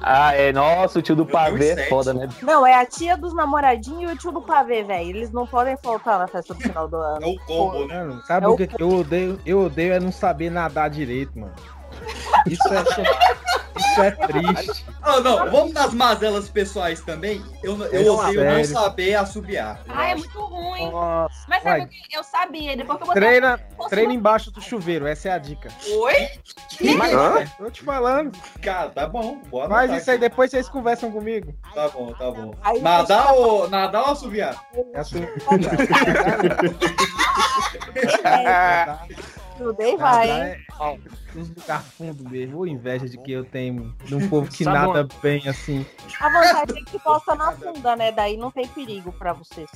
Ah, 0.00 0.34
é. 0.34 0.52
Nossa, 0.52 0.98
o 0.98 1.02
tio 1.02 1.16
do 1.16 1.26
pavê 1.26 1.70
é 1.70 1.88
foda, 1.88 2.12
né? 2.12 2.28
Não, 2.42 2.66
é 2.66 2.74
a 2.74 2.86
tia 2.86 3.16
dos 3.16 3.34
namoradinhos 3.34 4.10
e 4.10 4.14
o 4.14 4.18
tio 4.18 4.32
do 4.32 4.42
pavê, 4.42 4.82
velho. 4.82 5.10
Eles 5.10 5.30
não 5.32 5.46
podem 5.46 5.76
faltar 5.76 6.18
na 6.18 6.26
festa 6.26 6.54
do 6.54 6.60
final 6.60 6.88
do 6.88 6.96
ano. 6.96 7.24
É 7.24 7.28
o 7.28 7.38
combo, 7.46 7.86
né? 7.86 8.02
Mano, 8.02 8.22
sabe 8.26 8.46
É 8.46 8.48
o 8.48 8.52
o 8.52 8.56
que 8.56 8.66
que 8.66 8.82
eu 8.82 8.88
odeio? 8.88 9.40
Eu 9.44 9.60
odeio 9.62 9.92
é 9.92 10.00
não 10.00 10.12
saber 10.12 10.50
nadar 10.50 10.90
direito, 10.90 11.38
mano. 11.38 11.52
Isso 12.46 12.68
é, 12.72 12.80
isso 13.76 14.02
é 14.02 14.10
triste. 14.10 14.84
Ah, 15.02 15.18
não, 15.18 15.50
vamos 15.50 15.72
nas 15.72 15.94
mazelas 15.94 16.50
pessoais 16.50 17.00
também. 17.00 17.42
Eu, 17.62 17.82
eu 17.86 18.16
odeio 18.16 18.44
não 18.44 18.62
saber 18.64 19.14
assobiar. 19.14 19.80
Ah, 19.88 20.10
é 20.10 20.14
muito 20.14 20.38
ruim. 20.38 20.90
Nossa. 20.90 21.34
Mas 21.48 21.62
sabe 21.62 21.78
Vai. 21.78 21.86
o 21.86 21.88
que? 21.88 22.00
Eu 22.12 22.22
sabia, 22.22 22.76
depois 22.76 22.98
que 22.98 23.04
eu 23.04 23.06
botei 23.06 23.22
Treina, 23.22 23.58
treina 23.88 24.12
embaixo 24.12 24.50
do 24.50 24.60
chuveiro, 24.60 25.06
essa 25.06 25.30
é 25.30 25.32
a 25.32 25.38
dica. 25.38 25.70
Oi? 25.88 26.28
Mas, 26.96 27.14
Hã? 27.14 27.46
tô 27.56 27.70
te 27.70 27.82
falando. 27.82 28.38
Cara, 28.60 28.90
tá 28.90 29.06
bom. 29.06 29.38
Bora 29.50 29.70
Faz 29.70 29.90
isso 29.90 30.10
aí, 30.10 30.18
depois 30.18 30.50
vocês 30.50 30.68
conversam 30.68 31.10
comigo. 31.10 31.54
Tá 31.74 31.88
bom, 31.88 32.12
tá 32.12 32.30
bom. 32.30 32.54
Aí 32.62 32.78
Nadar 32.80 33.32
ou, 33.32 33.70
nadar 33.70 34.02
ou 34.02 34.12
assobiar? 34.12 34.62
É 34.92 34.92
a 35.00 35.04
sua... 35.04 35.20
Estudei, 39.60 39.96
vai, 39.98 40.30
é 40.30 40.58
ó, 40.78 40.96
lugar 41.34 41.82
fundo 41.82 42.28
mesmo. 42.28 42.60
Ô, 42.60 42.66
inveja 42.66 43.06
de 43.06 43.18
que 43.18 43.30
eu 43.30 43.44
tenho 43.44 43.94
de 44.04 44.14
um 44.14 44.26
povo 44.26 44.50
que 44.50 44.64
nada 44.64 45.06
bem 45.22 45.46
assim. 45.46 45.84
A 46.18 46.30
vantagem 46.30 46.82
é 46.82 46.90
que 46.90 46.98
posta 46.98 47.34
na 47.34 47.52
funda, 47.52 47.94
né? 47.94 48.10
Daí 48.10 48.38
não 48.38 48.50
tem 48.50 48.66
perigo 48.66 49.12
pra 49.12 49.34
vocês. 49.34 49.68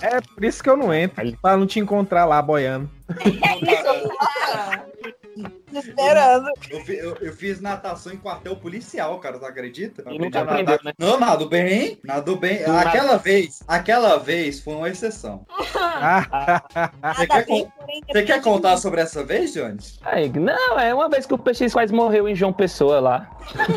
É 0.00 0.20
por 0.20 0.44
isso 0.44 0.62
que 0.62 0.68
eu 0.68 0.76
não 0.76 0.92
entro, 0.92 1.36
pra 1.38 1.56
não 1.56 1.66
te 1.66 1.78
encontrar 1.78 2.24
lá 2.24 2.42
boiando. 2.42 2.90
Esperando. 5.72 6.48
Eu, 6.70 6.80
eu- 6.94 7.16
eu 7.20 7.32
fiz 7.32 7.60
natação 7.60 8.12
em 8.12 8.16
quartel 8.16 8.56
policial, 8.56 9.18
cara, 9.18 9.38
tu 9.38 9.44
acredita? 9.46 10.04
E 10.10 10.18
nunca 10.18 10.40
a 10.40 10.44
nadar. 10.44 10.60
aprendeu, 10.60 10.78
né? 10.84 10.92
Não, 10.98 11.18
nado 11.18 11.48
bem, 11.48 11.98
nado 12.04 12.36
bem. 12.36 12.58
Tu 12.64 12.70
Aquela 12.70 13.06
nada- 13.06 13.18
vez, 13.18 13.60
aquela 13.66 14.16
vez 14.18 14.60
foi 14.60 14.74
uma 14.74 14.88
exceção. 14.88 15.44
Você 17.14 17.26
quer, 17.26 17.46
con- 17.46 17.70
você 18.10 18.22
quer 18.22 18.42
contar 18.42 18.76
sobre 18.76 19.00
essa 19.00 19.24
vez, 19.24 19.52
Jones? 19.52 19.98
Ai, 20.02 20.28
não, 20.34 20.78
é 20.78 20.92
uma 20.94 21.08
vez 21.08 21.26
que 21.26 21.34
o 21.34 21.38
PX 21.38 21.72
quase 21.72 21.92
morreu 21.92 22.28
em 22.28 22.34
João 22.34 22.52
Pessoa 22.52 23.00
lá. 23.00 23.30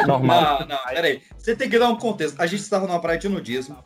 Normal. 0.08 0.60
Não, 0.62 0.68
não, 0.68 0.78
peraí. 0.90 1.22
Você 1.38 1.56
tem 1.56 1.70
que 1.70 1.78
dar 1.80 1.90
um 1.90 1.98
contexto. 1.98 2.40
A 2.42 2.48
gente 2.48 2.62
estava 2.62 2.88
numa 2.88 3.00
praia 3.00 3.18
de 3.20 3.30
nudismo. 3.30 3.78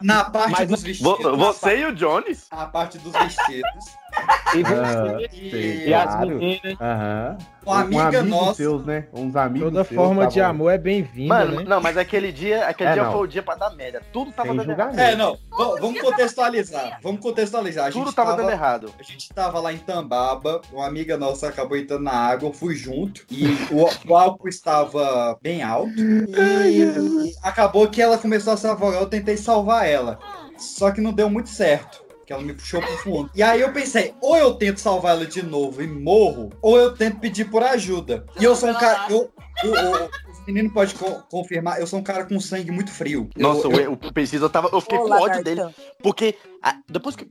Na 0.00 0.24
parte 0.24 0.50
Mas 0.52 0.68
dos 0.68 0.80
vo- 1.00 1.16
vestidos. 1.16 1.38
você 1.38 1.78
e 1.80 1.84
o 1.86 1.94
Jones? 1.94 2.46
A 2.50 2.66
parte 2.66 2.98
dos 2.98 3.12
vestidos. 3.12 3.84
E 4.54 4.62
você, 4.62 5.28
sei, 5.50 5.88
e 5.88 5.94
as 5.94 6.20
meninas. 6.20 6.76
Aham. 6.80 7.38
Um 7.66 7.72
amiga 7.72 8.02
amigos 8.20 8.28
nossa- 8.28 8.54
seus, 8.54 8.84
né? 8.84 9.06
Uns 9.12 9.34
amigos 9.34 9.70
Toda 9.72 9.84
seus 9.84 9.96
forma 9.96 10.26
de 10.28 10.34
tavam- 10.38 10.50
amor 10.50 10.70
é 10.70 10.78
bem-vinda, 10.78 11.34
Mano, 11.34 11.56
né? 11.60 11.64
não, 11.66 11.80
mas 11.80 11.96
aquele 11.96 12.30
dia, 12.30 12.66
aquele 12.66 12.90
É, 12.90 12.92
dia 12.92 13.02
não. 13.04 13.12
foi 13.12 13.20
o 13.22 13.26
dia 13.26 13.42
pra 13.42 13.54
dar 13.56 13.70
merda. 13.70 14.00
Tudo 14.12 14.30
tava 14.30 14.48
Sem 14.50 14.56
dando 14.58 14.66
julgamento. 14.68 14.98
errado. 15.00 15.12
É, 15.12 15.16
não. 15.16 15.32
v- 15.34 15.80
vamos 15.80 16.00
contextualizar. 16.00 16.98
Vamos 17.02 17.20
contextualizar. 17.20 17.86
A 17.86 17.90
gente 17.90 18.04
Tudo 18.04 18.14
tava 18.14 18.36
dando 18.36 18.50
errado. 18.50 18.92
A 18.98 19.02
gente 19.02 19.28
tava 19.30 19.58
lá 19.60 19.72
em 19.72 19.78
Tambaba, 19.78 20.60
uma 20.72 20.86
amiga 20.86 21.16
nossa 21.16 21.48
acabou 21.48 21.76
entrando 21.76 22.04
na 22.04 22.12
água, 22.12 22.48
eu 22.48 22.52
fui 22.52 22.76
junto, 22.76 23.22
e 23.30 23.46
o, 23.72 24.12
o 24.12 24.16
álcool 24.16 24.48
estava 24.48 25.36
bem 25.42 25.62
alto, 25.62 25.90
e, 25.98 27.30
e 27.30 27.34
acabou 27.42 27.88
que 27.88 28.00
ela 28.00 28.18
começou 28.18 28.52
a 28.52 28.56
se 28.56 28.66
afogar, 28.68 29.00
eu 29.00 29.06
tentei 29.08 29.36
salvar 29.36 29.88
ela, 29.88 30.18
só 30.58 30.90
que 30.92 31.00
não 31.00 31.12
deu 31.12 31.28
muito 31.30 31.48
certo. 31.48 32.03
Que 32.26 32.32
ela 32.32 32.42
me 32.42 32.54
puxou 32.54 32.80
pro 32.80 32.96
fundo. 32.98 33.30
E 33.34 33.42
aí 33.42 33.60
eu 33.60 33.72
pensei, 33.72 34.14
ou 34.20 34.36
eu 34.36 34.54
tento 34.54 34.78
salvar 34.80 35.16
ela 35.16 35.26
de 35.26 35.42
novo 35.42 35.82
e 35.82 35.86
morro, 35.86 36.50
ou 36.62 36.78
eu 36.78 36.94
tento 36.96 37.18
pedir 37.20 37.44
por 37.50 37.62
ajuda. 37.62 38.24
E 38.40 38.44
eu 38.44 38.56
sou 38.56 38.70
um 38.70 38.74
cara. 38.74 39.10
Eu, 39.12 39.30
o, 39.64 39.68
o, 39.68 40.32
os 40.32 40.46
meninos 40.46 40.72
podem 40.72 40.94
co- 40.96 41.22
confirmar, 41.30 41.78
eu 41.80 41.86
sou 41.86 41.98
um 41.98 42.02
cara 42.02 42.24
com 42.24 42.40
sangue 42.40 42.70
muito 42.70 42.90
frio. 42.90 43.28
Eu- 43.36 43.42
Nossa, 43.42 43.68
eu, 43.68 43.90
o, 43.90 43.94
o 43.94 44.12
Precisa 44.12 44.48
tava. 44.48 44.68
Eu 44.72 44.80
fiquei 44.80 44.98
Ô, 44.98 45.04
com 45.04 45.12
ódio 45.12 45.44
dele. 45.44 45.60
Porque 46.02 46.34
ah, 46.62 46.76
depois 46.88 47.14
que 47.14 47.28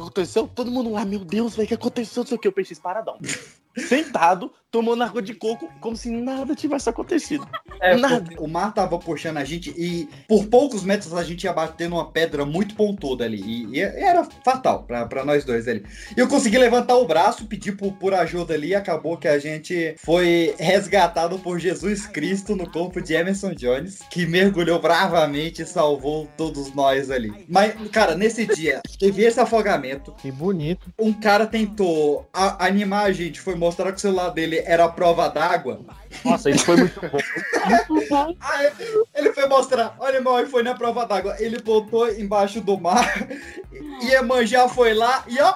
aconteceu, 0.00 0.48
todo 0.48 0.70
mundo 0.70 0.90
lá, 0.90 1.04
meu 1.04 1.20
Deus, 1.20 1.54
velho, 1.54 1.66
o 1.66 1.68
que 1.68 1.74
aconteceu? 1.74 2.22
Não 2.22 2.28
sei 2.28 2.36
o 2.36 2.40
que, 2.40 2.48
o 2.48 2.52
Precisa 2.52 2.80
paradão. 2.80 3.18
Sentado, 3.76 4.52
tomando 4.70 5.02
água 5.02 5.20
de 5.20 5.34
coco, 5.34 5.68
como 5.80 5.96
se 5.96 6.08
nada 6.08 6.54
tivesse 6.54 6.88
acontecido. 6.88 7.46
É, 7.80 7.96
Nada. 7.96 8.24
o, 8.38 8.46
mar 8.46 8.72
tava 8.72 8.98
puxando 8.98 9.36
a 9.36 9.44
gente 9.44 9.70
e 9.76 10.08
por 10.28 10.46
poucos 10.46 10.84
metros 10.84 11.12
a 11.12 11.22
gente 11.22 11.44
ia 11.44 11.52
bater 11.52 11.88
numa 11.88 12.10
pedra 12.10 12.44
muito 12.44 12.74
pontuda 12.74 13.24
ali. 13.24 13.40
E, 13.42 13.76
e 13.76 13.80
era 13.80 14.24
fatal 14.44 14.84
pra, 14.84 15.06
pra 15.06 15.24
nós 15.24 15.44
dois 15.44 15.66
ali. 15.66 15.84
E 16.16 16.20
eu 16.20 16.28
consegui 16.28 16.56
levantar 16.56 16.96
o 16.96 17.06
braço, 17.06 17.46
pedir 17.46 17.76
por, 17.76 17.92
por 17.94 18.14
ajuda 18.14 18.54
ali 18.54 18.68
e 18.68 18.74
acabou 18.74 19.16
que 19.16 19.28
a 19.28 19.38
gente 19.38 19.96
foi 19.98 20.54
resgatado 20.58 21.38
por 21.40 21.58
Jesus 21.58 22.06
Cristo 22.06 22.54
no 22.54 22.70
corpo 22.70 23.02
de 23.02 23.12
Emerson 23.12 23.54
Jones, 23.54 23.98
que 24.10 24.24
mergulhou 24.24 24.80
bravamente 24.80 25.62
e 25.62 25.66
salvou 25.66 26.28
todos 26.36 26.72
nós 26.74 27.10
ali. 27.10 27.44
Mas, 27.48 27.74
cara, 27.90 28.16
nesse 28.16 28.46
dia 28.46 28.80
teve 28.98 29.22
esse 29.24 29.40
afogamento. 29.40 29.83
Que 30.20 30.30
bonito. 30.30 30.86
Um 30.98 31.12
cara 31.12 31.46
tentou 31.46 32.28
a- 32.32 32.66
animar 32.66 33.06
a 33.06 33.12
gente, 33.12 33.40
foi 33.40 33.54
mostrar 33.54 33.90
que 33.92 33.98
o 33.98 34.00
celular 34.00 34.30
dele 34.30 34.62
era 34.64 34.84
a 34.84 34.88
prova 34.88 35.28
d'água. 35.28 35.80
Nossa, 36.24 36.50
isso 36.50 36.64
foi 36.64 36.76
muito 36.76 37.00
bom. 37.00 37.18
Aí 38.40 38.70
ele 39.14 39.32
foi 39.32 39.46
mostrar, 39.48 39.96
olha 39.98 40.20
meu 40.20 40.38
iPhone 40.40 40.68
à 40.68 40.74
prova 40.74 41.04
d'água. 41.06 41.36
Ele 41.38 41.60
botou 41.60 42.08
embaixo 42.10 42.60
do 42.60 42.78
mar 42.78 43.04
e 44.00 44.06
Iemanjá 44.10 44.68
foi 44.68 44.94
lá 44.94 45.24
e 45.26 45.40
ó, 45.40 45.54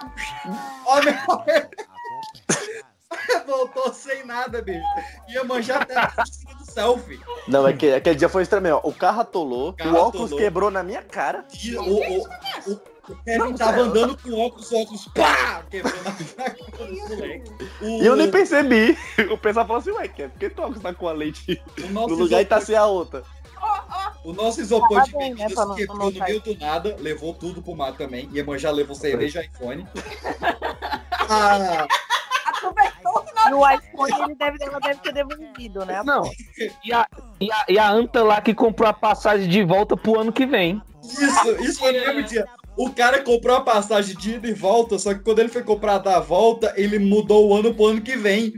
ó 0.86 1.00
meu 1.02 1.14
Voltou 3.46 3.92
sem 3.92 4.24
nada, 4.26 4.60
bicho. 4.62 4.80
Iemanjá 5.28 5.76
até 5.78 5.94
tirando 5.94 6.70
selfie. 6.70 7.20
Não, 7.46 7.66
é 7.66 7.72
que, 7.72 7.92
aquele 7.92 8.16
dia 8.16 8.28
foi 8.28 8.42
estranho. 8.42 8.62
mesmo. 8.62 8.80
O 8.84 8.92
carro 8.92 9.20
atolou, 9.20 9.72
carro 9.72 9.90
o 9.90 9.94
óculos 9.96 10.26
atolou. 10.26 10.44
quebrou 10.44 10.70
na 10.70 10.82
minha 10.82 11.02
cara. 11.02 11.44
E 11.62 11.76
o, 11.76 11.82
o, 11.82 12.18
o, 12.18 12.22
o 12.72 12.80
Kevin 13.24 13.54
tava 13.54 13.80
andando 13.82 14.16
com 14.16 14.32
óculos, 14.40 14.72
óculos, 14.72 15.08
pá! 15.14 15.62
Quebrou 15.70 15.94
na 16.02 16.10
na 16.10 16.50
cara 16.50 16.56
do 16.92 17.16
moleque. 17.16 17.50
O- 17.82 18.02
E 18.02 18.06
eu 18.06 18.16
nem 18.16 18.30
percebi. 18.30 18.96
O 19.30 19.38
pessoal 19.38 19.66
falou 19.66 19.80
assim, 19.80 19.90
ué, 19.92 20.08
Kev, 20.08 20.30
por 20.30 20.38
que 20.38 20.50
tu 20.50 20.62
óculos 20.62 20.82
tá 20.82 20.92
com 20.94 21.08
a 21.08 21.12
lente 21.12 21.60
nosso 21.90 22.08
no 22.08 22.14
lugar 22.16 22.40
e 22.40 22.44
tá 22.44 22.56
isopor- 22.56 22.66
sem 22.66 22.76
a 22.76 22.86
outra? 22.86 23.22
O 24.24 24.32
nosso 24.32 24.60
isopor 24.60 25.02
de 25.02 25.10
Tava 25.12 25.18
bem, 25.18 25.34
né, 25.34 25.48
bebidas 25.48 25.74
quebrou 25.76 26.10
no 26.12 26.20
meio 26.20 26.40
do 26.40 26.56
nada, 26.58 26.96
levou 27.00 27.34
tudo 27.34 27.60
pro 27.62 27.74
mar 27.74 27.92
também. 27.96 28.28
Iemanjá 28.32 28.70
levou 28.70 28.94
cerveja 28.94 29.42
e 29.42 29.46
iPhone. 29.46 29.86
Ah, 31.30 31.86
Aproveitou 32.46 33.20
que 33.22 33.50
E 33.50 33.52
o 33.54 33.70
iPhone 33.70 34.22
ele 34.24 34.34
deve, 34.34 34.56
ela 34.64 34.80
deve 34.80 35.00
ter 35.00 35.12
devolvido, 35.12 35.84
né? 35.84 36.02
Não. 36.04 36.22
E 36.84 36.92
a, 36.92 37.06
e, 37.40 37.52
a, 37.52 37.64
e 37.68 37.78
a 37.78 37.90
Anta 37.90 38.22
lá 38.24 38.40
que 38.40 38.54
comprou 38.54 38.88
a 38.88 38.92
passagem 38.94 39.46
de 39.48 39.62
volta 39.62 39.96
pro 39.96 40.18
ano 40.20 40.32
que 40.32 40.46
vem. 40.46 40.80
Isso, 41.04 41.50
isso 41.62 41.78
foi 41.80 41.92
no 41.92 42.00
mesmo 42.00 42.22
dia. 42.22 42.46
O 42.78 42.90
cara 42.90 43.22
comprou 43.24 43.56
a 43.56 43.60
passagem 43.60 44.16
de 44.16 44.34
ida 44.36 44.46
e 44.48 44.54
volta, 44.54 44.98
só 44.98 45.12
que 45.12 45.20
quando 45.20 45.40
ele 45.40 45.48
foi 45.48 45.64
comprar 45.64 45.98
da 45.98 46.20
volta, 46.20 46.72
ele 46.76 46.98
mudou 46.98 47.48
o 47.48 47.54
ano 47.56 47.74
pro 47.74 47.86
ano 47.88 48.00
que 48.00 48.16
vem. 48.16 48.54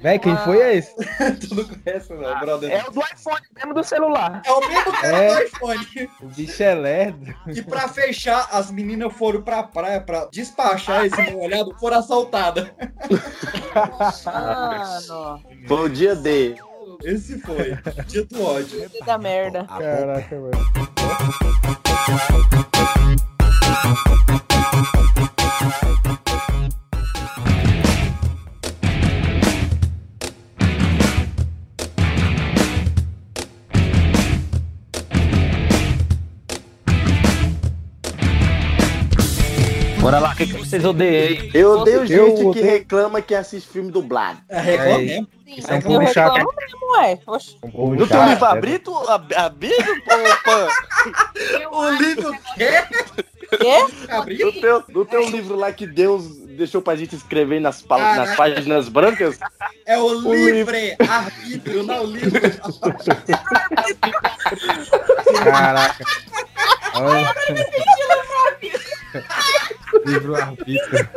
Véi, 0.00 0.18
quem 0.18 0.36
foi 0.38 0.58
esse? 0.76 0.92
tu 1.40 1.54
não 1.54 1.64
conhece, 1.64 2.12
não, 2.12 2.38
brother. 2.40 2.70
É 2.70 2.84
o 2.86 2.90
do 2.90 3.00
iPhone, 3.00 3.40
mesmo 3.56 3.72
do 3.72 3.82
celular. 3.84 4.42
É 4.44 4.52
o 4.52 4.60
mesmo 4.68 4.92
cara 4.92 5.16
É. 5.16 5.34
do 5.34 5.42
iPhone. 5.44 5.86
O 6.20 6.26
bicho 6.26 6.62
é 6.62 6.74
lerdo. 6.74 7.34
E 7.46 7.62
pra 7.62 7.88
fechar, 7.88 8.46
as 8.52 8.70
meninas 8.70 9.12
foram 9.14 9.40
pra 9.40 9.62
praia 9.62 10.00
pra 10.02 10.28
despachar 10.30 11.06
esse 11.06 11.16
mal 11.16 11.40
olhado, 11.40 11.74
foram 11.78 11.98
assaltadas. 12.00 12.68
Mano, 14.24 15.42
Foi 15.66 15.80
o 15.86 15.88
dia 15.88 16.14
D. 16.14 16.54
Esse 17.02 17.38
foi. 17.40 17.78
Dia 18.06 18.24
do 18.26 18.44
ódio. 18.44 18.90
que 18.90 19.02
da 19.04 19.16
merda. 19.16 19.64
Caraca, 19.64 20.36
mano. 20.38 20.50
Vocês 40.74 40.84
odeiam? 40.84 41.50
Eu 41.54 41.70
odeio 41.78 41.96
Eu 41.98 42.06
gente 42.06 42.36
que 42.40 42.44
odeio- 42.46 42.64
reclama 42.66 43.22
que 43.22 43.34
assiste 43.34 43.68
filme 43.68 43.90
dublado. 43.90 44.38
É, 44.48 44.60
reclama 44.60 44.96
Aí. 44.96 45.06
mesmo. 45.06 45.28
Isso 45.46 45.70
é 45.70 45.74
um 45.74 45.76
Eu 45.76 45.82
povo 45.82 46.12
chato. 46.12 46.32
reclamo 46.34 46.52
mesmo, 46.58 46.92
ué. 46.98 47.18
Oxe. 47.26 47.56
Um 47.62 47.70
povo 47.70 47.94
No 47.94 48.06
chato, 48.06 48.28
livro 48.28 48.44
é. 48.44 48.48
abrito, 48.48 48.96
ab- 49.10 49.34
abrido, 49.34 49.84
O 51.70 51.88
livro 51.90 52.32
quê? 52.56 52.70
Quê? 53.56 53.86
Abriu? 54.08 54.46
no 54.46 54.60
teu, 54.60 54.84
no 54.88 55.04
teu 55.04 55.28
livro 55.28 55.54
lá 55.54 55.70
que 55.72 55.86
Deus 55.86 56.26
deixou 56.56 56.82
pra 56.82 56.96
gente 56.96 57.14
escrever 57.14 57.60
nas, 57.60 57.80
pa- 57.82 57.98
Caraca. 57.98 58.16
nas 58.26 58.36
páginas 58.36 58.88
brancas, 58.88 59.38
É 59.86 59.96
o 59.98 60.12
livre 60.34 60.96
arbítrio, 61.08 61.82
não 61.84 62.02
o 62.04 62.06
livro. 62.06 62.40
Caraca. 65.44 66.04
Olha. 66.94 67.34
Livro 67.48 68.84
arbítrio. 70.36 71.08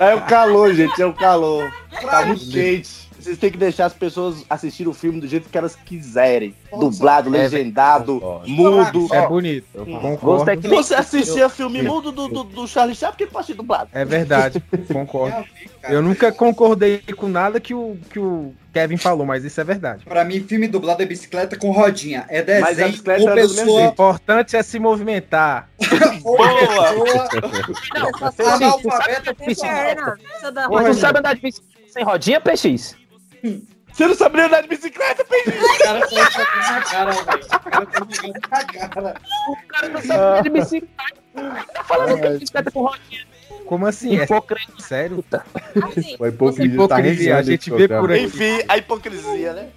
é 0.00 0.14
o 0.14 0.20
calor, 0.22 0.74
gente, 0.74 1.00
é 1.00 1.06
o 1.06 1.12
calor. 1.12 1.70
Tá 2.00 2.24
muito 2.26 2.50
quente. 2.50 3.07
Vocês 3.28 3.38
têm 3.38 3.50
que 3.50 3.58
deixar 3.58 3.84
as 3.84 3.92
pessoas 3.92 4.42
assistirem 4.48 4.90
o 4.90 4.94
filme 4.94 5.20
do 5.20 5.28
jeito 5.28 5.50
que 5.50 5.58
elas 5.58 5.76
quiserem. 5.76 6.54
Dublado, 6.70 7.28
legendado, 7.28 8.20
concordo. 8.20 8.48
mudo. 8.48 9.14
É 9.14 9.28
bonito. 9.28 9.66
Eu 9.74 9.84
concordo. 9.84 10.68
Você 10.68 10.94
assistia 10.94 11.50
filme 11.50 11.82
mudo 11.82 12.10
do, 12.10 12.28
do, 12.28 12.44
do 12.44 12.66
Charlie 12.66 12.94
Chaplin, 12.94 13.12
por 13.12 13.18
que 13.18 13.26
pode 13.26 13.42
assistir 13.44 13.56
dublado? 13.56 13.90
É 13.92 14.04
verdade, 14.04 14.62
concordo. 14.90 15.44
Eu 15.88 16.00
nunca 16.00 16.32
concordei 16.32 17.02
com 17.16 17.28
nada 17.28 17.60
que 17.60 17.74
o, 17.74 17.98
que 18.10 18.18
o 18.18 18.54
Kevin 18.72 18.96
falou, 18.96 19.26
mas 19.26 19.44
isso 19.44 19.60
é 19.60 19.64
verdade. 19.64 20.04
Pra 20.04 20.24
mim, 20.24 20.40
filme 20.40 20.66
dublado 20.68 21.02
é 21.02 21.06
bicicleta 21.06 21.56
com 21.56 21.70
rodinha. 21.70 22.24
É 22.28 22.42
Mas 22.42 22.48
a 22.48 22.68
desenho 22.70 22.90
bicicleta 22.92 23.22
ou 23.22 23.34
mesmo 23.34 23.56
pessoa, 23.56 23.82
O 23.82 23.84
importante 23.84 24.56
é 24.56 24.62
se 24.62 24.78
movimentar. 24.78 25.68
Não, 27.94 28.08
analfabeta 28.54 29.36
Mas 30.70 30.96
tu 30.96 31.00
sabe 31.00 31.18
andar 31.18 31.34
de 31.34 31.42
bicicleta 31.42 31.78
sem 31.88 32.04
rodinha, 32.04 32.40
PX? 32.40 32.96
Você 33.92 34.06
não 34.06 34.14
sabia 34.14 34.46
andar 34.46 34.62
de 34.62 34.68
bicicleta, 34.68 35.24
Pedro? 35.24 35.60
O 35.60 35.78
cara 35.78 36.06
falou 36.08 36.24
isso 36.24 36.40
aqui 36.40 36.58
na 36.58 36.82
cara, 36.82 37.10
velho. 37.10 37.44
O 37.44 37.70
cara 37.70 37.86
tá 37.86 38.06
jogando 38.14 38.32
na 38.32 38.88
cara. 38.88 39.20
O 39.48 39.68
cara 39.68 39.88
não 39.88 40.00
sabe 40.02 40.20
andar 40.20 40.42
de 40.42 40.50
bicicleta. 40.50 41.18
Tá 41.74 41.84
falando 41.84 42.20
que 42.20 42.26
é 42.26 42.38
bicicleta 42.38 42.70
com 42.70 42.82
rodinha. 42.82 43.26
Como 43.68 43.86
assim? 43.86 44.18
É 44.18 44.24
Hipocrita. 44.24 44.72
sério? 44.80 45.22
Assim, 45.30 46.16
O 46.18 46.26
hipocrisia, 46.26 46.74
Hipocrisia, 46.74 47.32
tá 47.34 47.38
a 47.38 47.42
gente 47.42 47.70
vê 47.70 47.86
por 47.86 48.10
aí. 48.10 48.24
Enfim, 48.24 48.62
a 48.66 48.78
hipocrisia, 48.78 49.52
né? 49.52 49.68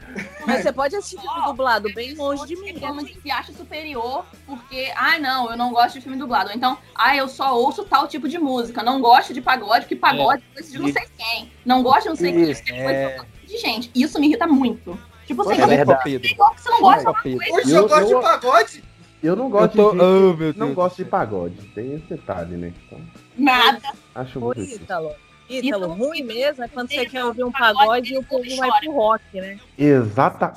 mas 0.47 0.63
você 0.63 0.71
pode 0.71 0.95
assistir 0.95 1.19
filme 1.19 1.43
dublado 1.43 1.93
bem 1.93 2.15
longe 2.15 2.45
de 2.47 2.55
mim. 2.55 2.79
Forma 2.79 3.03
que 3.03 3.19
se 3.19 3.29
acha 3.29 3.51
superior 3.51 4.25
porque, 4.45 4.91
ah, 4.95 5.19
não, 5.19 5.51
eu 5.51 5.57
não 5.57 5.71
gosto 5.71 5.95
de 5.95 6.01
filme 6.01 6.17
dublado. 6.17 6.51
Então, 6.53 6.77
ah, 6.95 7.17
eu 7.17 7.27
só 7.27 7.53
ouço 7.57 7.83
tal 7.83 8.07
tipo 8.07 8.29
de 8.29 8.37
música. 8.37 8.81
Não 8.81 9.01
gosto 9.01 9.33
de 9.33 9.41
pagode, 9.41 9.81
porque 9.81 9.95
pagode 9.97 10.41
é 10.57 10.61
de 10.61 10.79
não 10.79 10.91
sei 10.91 11.03
quem. 11.17 11.51
Não 11.65 11.83
gosto 11.83 12.03
de 12.03 12.09
não 12.09 12.15
sei 12.15 12.31
quem. 12.31 12.49
Isso, 12.49 12.63
é 12.69 13.19
de 13.51 13.57
gente. 13.57 13.91
Isso 13.93 14.19
me 14.19 14.27
irrita 14.27 14.47
muito. 14.47 14.97
Tipo, 15.27 15.43
você 15.43 15.55
gosta 15.55 15.67
verdade. 15.67 16.19
de 16.19 16.31
igual 16.31 16.53
que 16.55 16.61
você 16.61 16.69
não 16.69 16.81
gosta 16.81 17.13
de 17.23 17.29
Eu- 17.31 17.39
eu 17.77 17.87
gosto 17.87 18.11
eu- 18.11 18.17
de 18.19 18.25
pagode. 18.25 18.83
Eu 19.23 19.35
não 19.35 19.45
Eu 19.45 19.49
gosto 19.51 19.75
tô. 19.75 19.91
de. 19.91 19.97
Oh, 20.01 20.33
meu 20.33 20.53
não 20.55 20.65
Deus. 20.67 20.73
gosto 20.73 20.97
de 20.97 21.05
pagode. 21.05 21.55
Tem 21.75 21.93
esse 21.93 22.05
detalhe, 22.07 22.57
né? 22.57 22.73
Então, 22.87 22.99
Nada. 23.37 23.81
acho 24.15 24.39
muito 24.39 24.59
difícil. 24.59 24.81
Ítalo. 24.83 25.11
Ítalo, 25.49 25.87
ruim 25.93 26.23
mesmo 26.23 26.63
é 26.63 26.67
quando 26.67 26.89
você 26.89 27.05
quer 27.05 27.23
ouvir 27.25 27.43
um 27.43 27.51
pagode 27.51 28.13
e 28.13 28.17
o 28.17 28.23
povo 28.23 28.43
vai 28.57 28.69
pro 28.79 28.91
rock, 28.93 29.23
né? 29.33 29.59
Exata. 29.77 30.53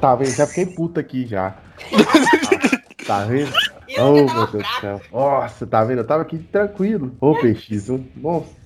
Tá 0.00 0.14
vendo? 0.14 0.30
Já 0.30 0.46
fiquei 0.46 0.66
puta 0.66 1.00
aqui 1.00 1.26
já. 1.26 1.54
tá 3.06 3.24
vendo? 3.24 3.52
Oh, 3.98 4.12
meu 4.12 4.26
Deus 4.46 4.50
do 4.52 4.80
céu. 4.80 5.00
Nossa, 5.12 5.66
tá 5.66 5.82
vendo? 5.84 5.98
Eu 5.98 6.06
tava 6.06 6.22
aqui 6.22 6.38
tranquilo. 6.38 7.16
Ô, 7.20 7.34
PX, 7.34 7.88
um. 7.90 8.04
Nossa. 8.16 8.59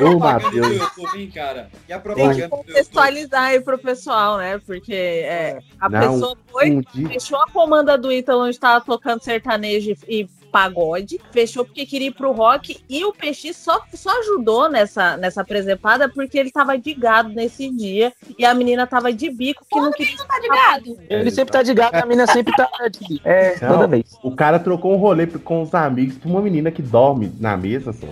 Ô, 0.00 0.10
do 0.10 0.18
Matheus. 0.18 0.76
YouTube, 0.76 1.20
hein, 1.20 1.30
cara? 1.34 1.70
E 1.88 1.92
a 1.92 1.98
Tem 1.98 2.30
que 2.34 2.42
do 2.42 2.48
contextualizar 2.48 3.42
aí 3.44 3.60
pro 3.60 3.78
pessoal, 3.78 4.38
né? 4.38 4.58
Porque 4.58 4.92
é, 4.94 5.58
a 5.80 5.88
Não, 5.88 6.00
pessoa 6.14 6.36
foi, 6.50 6.70
um 6.70 6.80
dia- 6.94 7.08
fechou 7.08 7.38
a 7.40 7.46
comanda 7.50 7.96
do 7.98 8.10
Ítalo 8.12 8.44
onde 8.44 8.58
tava 8.58 8.84
tocando 8.84 9.22
sertanejo 9.22 9.94
e 10.08 10.28
pagode, 10.52 11.18
fechou 11.32 11.64
porque 11.64 11.86
queria 11.86 12.08
ir 12.08 12.14
pro 12.14 12.30
rock 12.30 12.78
e 12.88 13.04
o 13.04 13.12
PX 13.12 13.56
só, 13.56 13.80
só 13.94 14.20
ajudou 14.20 14.70
nessa, 14.70 15.16
nessa 15.16 15.42
presepada 15.42 16.10
porque 16.10 16.38
ele 16.38 16.50
tava 16.50 16.76
de 16.76 16.92
gado 16.92 17.30
nesse 17.30 17.70
dia 17.70 18.12
e 18.38 18.44
a 18.44 18.52
menina 18.52 18.86
tava 18.86 19.10
de 19.12 19.30
bico 19.30 19.64
que 19.68 19.80
não 19.80 19.90
queria. 19.90 20.16
Não 20.16 20.26
tá 20.26 20.38
de 20.38 20.48
gado? 20.48 20.98
Ele 21.08 21.30
sempre 21.30 21.52
tá 21.52 21.62
de 21.62 21.72
gato, 21.72 21.94
a 21.94 22.04
menina 22.04 22.26
sempre 22.26 22.54
tá 22.54 22.68
de 22.90 23.20
É, 23.24 23.56
Não, 23.62 23.68
toda 23.72 23.86
vez. 23.86 24.04
O 24.22 24.36
cara 24.36 24.58
trocou 24.58 24.92
um 24.92 24.98
rolê 24.98 25.26
com 25.26 25.62
os 25.62 25.74
amigos 25.74 26.18
pra 26.18 26.28
uma 26.28 26.42
menina 26.42 26.70
que 26.70 26.82
dorme 26.82 27.32
na 27.40 27.56
mesa, 27.56 27.92
só. 27.92 28.06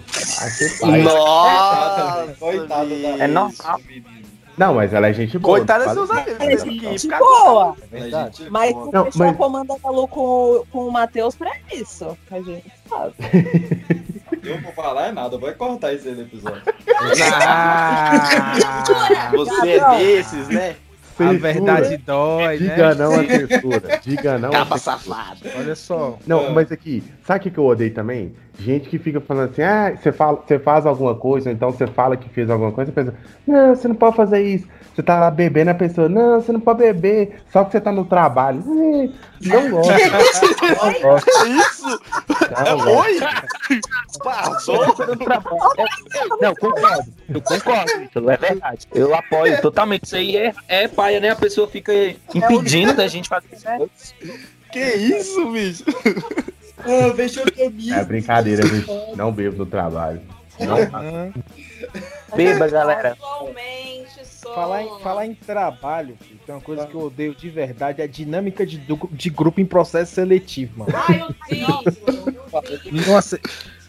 Nossa! 0.87 2.35
Coitado 2.39 2.89
da 2.89 3.09
É 3.09 3.27
normal. 3.27 3.81
Não, 4.61 4.75
mas 4.75 4.93
ela 4.93 5.07
é 5.09 5.13
gente 5.15 5.39
boa. 5.39 5.57
Coitada 5.57 5.85
dos 5.85 5.95
seus 5.95 6.09
fala- 6.09 6.21
amigos. 6.21 6.41
É 6.41 6.47
né? 6.49 6.59
gente 6.93 7.09
boa, 7.09 7.77
Verdade. 7.91 8.47
mas 8.51 8.75
não, 8.93 9.09
mas- 9.15 9.21
a 9.23 9.35
comanda 9.35 9.75
da 9.83 9.91
Lu 9.91 10.07
com, 10.07 10.63
com 10.71 10.87
o 10.87 10.93
Matheus 10.93 11.35
pra 11.35 11.51
isso. 11.73 12.15
A 12.31 12.41
gente 12.43 12.71
sabe. 12.87 13.15
Eu 14.45 14.57
não 14.57 14.63
vou 14.63 14.73
falar 14.73 15.09
é 15.09 15.13
nada, 15.13 15.35
eu 15.37 15.39
vou 15.41 15.53
cortar 15.53 15.93
isso 15.93 16.09
aí 16.09 16.15
do 16.15 16.23
episódio. 16.23 16.63
Ah, 17.47 18.55
Você 19.37 19.69
é 19.69 19.99
desses, 19.99 20.49
né? 20.49 20.77
a 21.19 21.33
verdade 21.35 21.99
dói, 21.99 22.57
Diga 22.57 22.95
né? 22.95 23.05
não 23.05 23.13
a 23.13 23.25
censura. 23.27 24.01
Diga 24.03 24.39
não 24.39 24.49
a 24.49 24.53
Caba 24.53 24.79
censura. 24.79 24.99
safado. 24.99 25.41
Olha 25.59 25.75
só. 25.77 26.19
Não, 26.27 26.51
mas 26.53 26.73
aqui, 26.73 27.03
sabe 27.27 27.41
o 27.41 27.43
que 27.43 27.51
que 27.51 27.59
eu 27.59 27.67
odeio 27.67 27.93
também? 27.93 28.35
Gente 28.61 28.91
que 28.91 28.99
fica 28.99 29.21
falando 29.23 29.51
assim, 29.51 29.63
ah, 29.63 29.97
você, 29.97 30.13
fala, 30.13 30.43
você 30.47 30.59
faz 30.59 30.85
alguma 30.85 31.15
coisa, 31.15 31.49
ou 31.49 31.55
então 31.55 31.71
você 31.71 31.87
fala 31.87 32.15
que 32.15 32.29
fez 32.29 32.51
alguma 32.51 32.71
coisa, 32.71 32.91
a 32.91 32.95
pessoa, 32.95 33.15
não, 33.47 33.75
você 33.75 33.89
não 33.89 33.95
pode 33.95 34.17
fazer 34.17 34.43
isso. 34.43 34.69
Você 34.95 35.03
tá 35.03 35.19
lá 35.19 35.31
bebendo, 35.31 35.71
a 35.71 35.75
pessoa, 35.75 36.11
não, 36.11 36.43
você 36.43 36.53
não 36.53 36.61
pode 36.61 36.81
beber, 36.81 37.41
só 37.51 37.65
que 37.65 37.73
você 37.73 37.81
tá 37.81 37.91
no 37.91 38.05
trabalho. 38.05 38.63
Não 38.67 39.71
gosto. 39.71 39.93
Não 39.93 41.01
gosto. 41.01 41.31
Isso? 41.47 42.01
Não 42.67 42.79
gosto. 42.79 43.01
Oi? 43.01 43.21
Passou? 44.23 44.87
Não, 46.39 46.55
concordo. 46.55 47.13
Eu 47.33 47.41
concordo, 47.41 47.93
isso 48.03 48.31
é 48.31 48.37
verdade. 48.37 48.87
Eu 48.95 49.15
apoio 49.15 49.63
totalmente. 49.63 50.05
Isso 50.05 50.17
aí 50.17 50.37
é, 50.37 50.53
é 50.69 50.87
paia, 50.89 51.19
né? 51.19 51.31
A 51.31 51.37
pessoa 51.37 51.67
fica 51.67 51.93
impedindo 52.35 52.93
da 52.93 53.09
gente 53.09 53.29
fazer 53.29 53.47
isso. 53.55 54.15
Que 54.71 54.81
isso, 54.81 55.51
bicho? 55.51 55.85
Ah, 56.85 57.15
fechou 57.15 57.45
a 57.45 57.51
camisa. 57.51 57.97
É 57.97 58.05
brincadeira, 58.05 58.67
gente. 58.67 58.89
Não 59.17 59.33
bebo 59.33 59.59
no 59.59 59.67
trabalho. 59.67 60.21
Não, 60.59 61.33
Beba, 62.37 62.69
galera. 62.69 63.13
Atualmente 63.13 64.11
sou. 64.25 64.55
Falar 64.55 64.83
em, 64.83 65.01
falar 65.01 65.27
em 65.27 65.35
trabalho, 65.35 66.17
filho, 66.21 66.41
tem 66.45 66.55
uma 66.55 66.61
coisa 66.61 66.87
que 66.87 66.95
eu 66.95 67.01
odeio 67.03 67.35
de 67.35 67.49
verdade, 67.49 68.01
é 68.01 68.05
a 68.05 68.09
dinâmica 68.09 68.67
de, 68.67 68.81
de 69.13 69.31
grupo 69.31 69.61
em 69.61 69.67
processo 69.67 70.15
seletivo, 70.15 70.81
mano. 70.81 70.93
Ai, 70.95 71.23
eu 71.23 73.07
Nossa, 73.07 73.39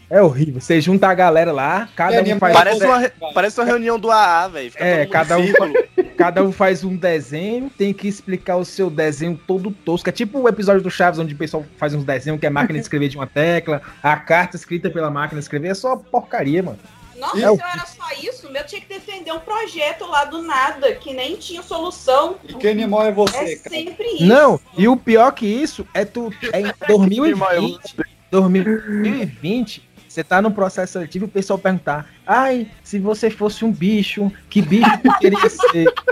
é 0.08 0.20
horrível. 0.22 0.60
Você 0.60 0.80
junta 0.80 1.08
a 1.08 1.14
galera 1.14 1.52
lá, 1.52 1.88
cada 1.96 2.22
um 2.22 2.38
faz. 2.38 2.52
Parece 2.54 2.84
uma, 2.84 2.98
re- 2.98 3.12
parece 3.34 3.60
uma 3.60 3.66
reunião 3.66 3.98
do 3.98 4.10
AA, 4.10 4.48
velho. 4.48 4.72
É, 4.76 5.06
cada 5.06 5.38
um, 5.38 5.44
círculo. 5.44 5.72
cada 6.16 6.42
um 6.44 6.52
faz 6.52 6.84
um 6.84 6.96
desenho, 6.96 7.70
tem 7.76 7.92
que 7.92 8.06
explicar 8.08 8.56
o 8.56 8.64
seu 8.64 8.88
desenho 8.90 9.38
todo 9.46 9.70
tosco. 9.70 10.08
É 10.08 10.12
tipo 10.12 10.38
o 10.40 10.48
episódio 10.48 10.82
do 10.82 10.90
Chaves, 10.90 11.18
onde 11.18 11.34
o 11.34 11.36
pessoal 11.38 11.64
faz 11.76 11.94
uns 11.94 12.04
desenhos 12.04 12.38
que 12.38 12.46
é 12.46 12.50
máquina 12.50 12.78
de 12.78 12.82
escrever 12.84 13.08
de 13.08 13.16
uma 13.16 13.26
tecla, 13.26 13.80
a 14.02 14.16
carta 14.16 14.56
escrita 14.56 14.90
pela 14.90 15.10
máquina 15.10 15.40
de 15.40 15.44
escrever, 15.44 15.68
é 15.68 15.74
só 15.74 15.96
porcaria, 15.96 16.62
mano. 16.62 16.78
Nossa, 17.16 17.36
É 17.36 17.40
se 17.40 17.44
eu 17.46 17.54
era 17.60 17.86
só 17.86 18.04
isso, 18.20 18.48
o 18.48 18.52
meu 18.52 18.64
tinha 18.66 18.80
que 18.80 18.88
defender 18.88 19.30
um 19.32 19.38
projeto 19.38 20.04
lá 20.06 20.24
do 20.24 20.42
nada, 20.42 20.92
que 20.96 21.12
nem 21.14 21.36
tinha 21.36 21.62
solução. 21.62 22.36
E 22.48 22.54
que 22.54 22.66
animal 22.66 23.04
é 23.06 23.12
você, 23.12 23.36
É 23.36 23.56
cara? 23.56 23.70
sempre 23.76 24.04
isso. 24.06 24.24
Não, 24.26 24.58
e 24.76 24.88
o 24.88 24.96
pior 24.96 25.30
que 25.32 25.46
isso 25.46 25.86
é 25.94 26.04
tu 26.04 26.32
é 26.52 26.60
em 26.62 26.72
2020, 26.88 27.96
2020, 28.30 29.88
você 30.12 30.22
tá 30.22 30.42
no 30.42 30.50
processo 30.50 30.92
seletivo 30.94 31.24
e 31.24 31.28
o 31.28 31.30
pessoal 31.30 31.58
perguntar: 31.58 32.06
"Ai, 32.26 32.68
se 32.82 32.98
você 32.98 33.30
fosse 33.30 33.64
um 33.64 33.72
bicho, 33.72 34.30
que 34.50 34.60
bicho 34.60 34.90
tu 35.02 35.18
queria 35.18 35.48
ser?" 35.48 35.92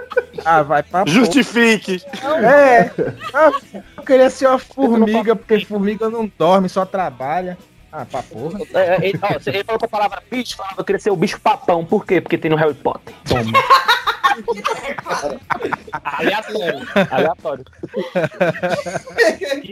Ah, 0.45 0.63
vai 0.63 0.83
pra 0.83 1.05
porra. 1.05 1.15
Justifique. 1.15 2.01
É. 2.43 2.91
Ah, 3.35 3.51
eu 3.97 4.03
queria 4.05 4.31
ser 4.31 4.47
uma 4.47 4.59
formiga, 4.59 5.37
porque 5.37 5.63
formiga 5.67 6.09
não 6.09 6.31
dorme, 6.39 6.67
só 6.67 6.87
trabalha. 6.87 7.59
Ah, 7.93 8.07
pra 8.07 8.23
porra. 8.23 8.61
É, 8.73 9.09
ele, 9.09 9.19
ó, 9.21 9.51
ele 9.51 9.65
falou 9.65 9.79
com 9.79 9.85
a 9.85 9.89
palavra 9.89 10.23
bicho, 10.31 10.57
falava 10.57 10.77
que 10.77 10.81
eu 10.81 10.85
queria 10.85 11.01
ser 11.01 11.11
o 11.11 11.17
bicho 11.17 11.39
papão. 11.41 11.85
Por 11.85 12.07
quê? 12.07 12.21
Porque 12.21 12.39
tem 12.39 12.51
no 12.51 12.57
Harry 12.57 12.73
Potter. 12.75 13.15
Toma. 13.29 13.59
Aleatório. 16.03 16.89
Aleatório. 17.11 17.65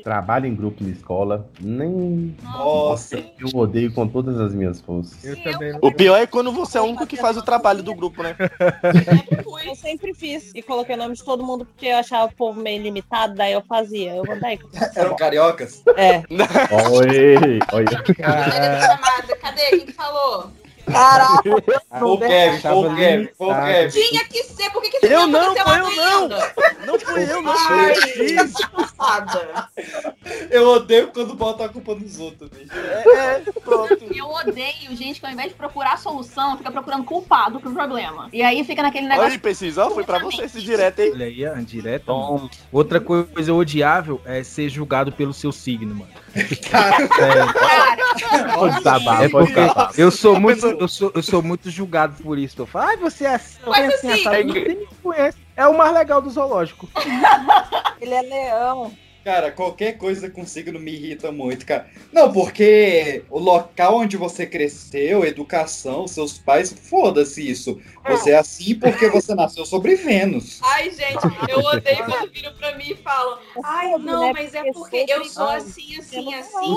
Trabalho 0.03 0.47
em 0.47 0.55
grupo 0.55 0.83
na 0.83 0.91
escola, 0.91 1.49
nem. 1.61 2.37
Nossa. 2.43 3.17
Eu 3.39 3.49
odeio 3.55 3.93
com 3.93 4.07
todas 4.09 4.41
as 4.41 4.55
minhas 4.55 4.81
forças. 4.81 5.25
Eu 5.25 5.43
também 5.43 5.73
não. 5.73 5.81
O 5.83 5.93
pior 5.93 6.17
é 6.17 6.27
quando 6.27 6.53
você 6.53 6.79
é 6.79 6.81
o 6.81 6.85
único 6.85 7.07
que 7.07 7.17
faz 7.17 7.37
o 7.37 7.43
trabalho 7.43 7.83
do 7.83 7.95
grupo, 7.95 8.23
né? 8.23 8.37
Eu 9.65 9.75
sempre 9.75 10.15
fiz 10.15 10.51
e 10.55 10.63
coloquei 10.63 10.95
o 10.95 10.99
nome 10.99 11.15
de 11.15 11.23
todo 11.23 11.45
mundo 11.45 11.65
porque 11.65 11.87
eu 11.87 11.99
achava 11.99 12.33
o 12.33 12.35
povo 12.35 12.61
meio 12.61 12.83
limitado, 12.83 13.35
daí 13.35 13.53
eu 13.53 13.63
fazia. 13.63 14.15
Eu 14.15 14.25
vou 14.25 14.41
daí. 14.41 14.59
Eram 14.97 15.15
cariocas? 15.17 15.83
É. 15.97 16.23
Oi, 17.73 17.87
chamada? 18.81 19.37
Cadê? 19.41 19.71
Quem 19.71 19.87
que 19.87 19.93
falou? 19.93 20.51
Caraca. 20.93 21.43
Foi 21.99 22.09
o 22.11 22.19
Kevin, 22.19 22.61
foi 22.61 22.73
o 22.73 22.95
Kevin, 22.95 23.29
foi 23.37 23.47
o 23.47 23.51
Tá. 23.51 23.67
Kevin. 23.67 23.89
Tinha 24.01 24.25
que 24.25 24.43
ser, 24.45 24.71
por 24.71 24.83
que, 24.83 24.91
que 24.91 25.07
Eu 25.07 25.27
não, 25.27 25.53
aconteceu 25.53 25.65
foi 25.67 25.79
eu 25.79 25.97
não. 25.97 26.23
ainda? 26.23 26.55
Não 26.87 26.99
fui 27.01 27.23
eu, 27.33 27.43
não 27.43 27.55
fui 27.57 28.37
eu. 28.37 28.49
Eu 30.51 30.69
odeio 30.69 31.09
quando 31.09 31.35
bota 31.35 31.65
a 31.65 31.69
culpa 31.69 31.95
nos 31.95 32.19
outros, 32.21 32.51
bicho. 32.51 32.71
É, 32.75 33.05
é, 33.17 33.43
pronto. 33.65 33.99
Eu 34.15 34.27
odeio 34.27 34.95
gente 34.97 35.21
que 35.21 35.27
ao 35.27 35.33
invés 35.33 35.49
de 35.49 35.55
procurar 35.55 35.95
a 35.95 35.97
solução, 35.97 36.57
fica 36.57 36.71
procurando 36.71 37.05
culpado 37.05 37.61
pro 37.61 37.73
problema. 37.73 38.29
E 38.33 38.43
aí 38.43 38.63
fica 38.65 38.83
naquele 38.83 39.07
Olha 39.07 39.15
negócio. 39.15 39.33
aí, 39.33 39.39
Precisa, 39.39 39.87
ó, 39.87 39.91
foi 39.91 40.05
pra 40.05 40.19
você 40.19 40.43
esse 40.43 40.61
direto, 40.61 40.99
hein? 41.01 41.13
Olha 41.15 41.27
aí, 41.27 41.65
direto. 41.65 42.13
Outra 42.73 43.01
coisa 43.01 43.53
odiável 43.53 44.21
é 44.25 44.43
ser 44.43 44.69
julgado 44.69 45.11
pelo 45.13 45.33
seu 45.33 45.53
signo, 45.53 45.95
mano. 45.95 46.11
Desabafar, 48.77 49.25
É 49.25 49.29
porque 49.29 49.61
eu 49.97 50.11
sou 50.11 50.39
muito, 50.39 50.67
eu 50.67 50.89
sou, 50.89 51.13
eu 51.15 51.23
sou 51.23 51.43
muito 51.43 51.71
julgado 51.71 52.23
por 52.23 52.39
isso. 52.39 52.61
Eu 52.61 52.67
falo, 52.67 52.89
ai, 52.89 52.97
você 52.97 53.25
é 53.25 53.35
assim, 53.35 53.59
Mas 53.67 53.79
é 53.79 53.87
assim, 53.95 54.11
assim, 54.13 54.21
assado. 54.21 54.45
Ninguém 54.45 54.77
me 54.79 54.87
conhece. 55.03 55.39
É 55.57 55.67
o 55.67 55.77
mais 55.77 55.93
legal 55.93 56.23
do 56.23 56.31
zoológico. 56.31 56.89
Ele 58.01 58.15
é 58.15 58.23
leão. 58.23 58.93
Cara, 59.29 59.53
qualquer 59.53 59.99
coisa 59.99 60.31
com 60.31 60.47
signo 60.47 60.81
me 60.81 60.91
irrita 60.91 61.31
muito, 61.31 61.67
cara. 61.67 61.87
Não, 62.11 62.33
porque 62.33 63.25
o 63.29 63.39
local 63.39 63.99
onde 63.99 64.17
você 64.17 64.47
cresceu, 64.47 65.23
educação, 65.23 66.09
seus 66.09 66.39
pais, 66.39 66.73
foda-se 66.73 67.47
isso. 67.47 67.79
Você 68.09 68.31
é 68.31 68.39
assim 68.39 68.75
porque 68.77 69.07
você 69.11 69.35
nasceu 69.35 69.67
sobre 69.67 69.97
Vênus. 69.97 70.61
Ai, 70.63 70.85
gente, 70.91 71.19
eu 71.47 71.59
odeio 71.59 72.07
quando 72.07 72.33
viram 72.33 72.55
pra 72.55 72.75
mim 72.77 72.93
e 72.93 72.97
falam. 72.97 73.39
Ai, 73.63 73.99
não, 73.99 74.33
mas 74.33 74.55
é 74.55 74.73
porque 74.73 75.05
eu 75.07 75.23
sou 75.27 75.47
assim, 75.47 75.99
assim, 75.99 76.33
assim. 76.33 76.75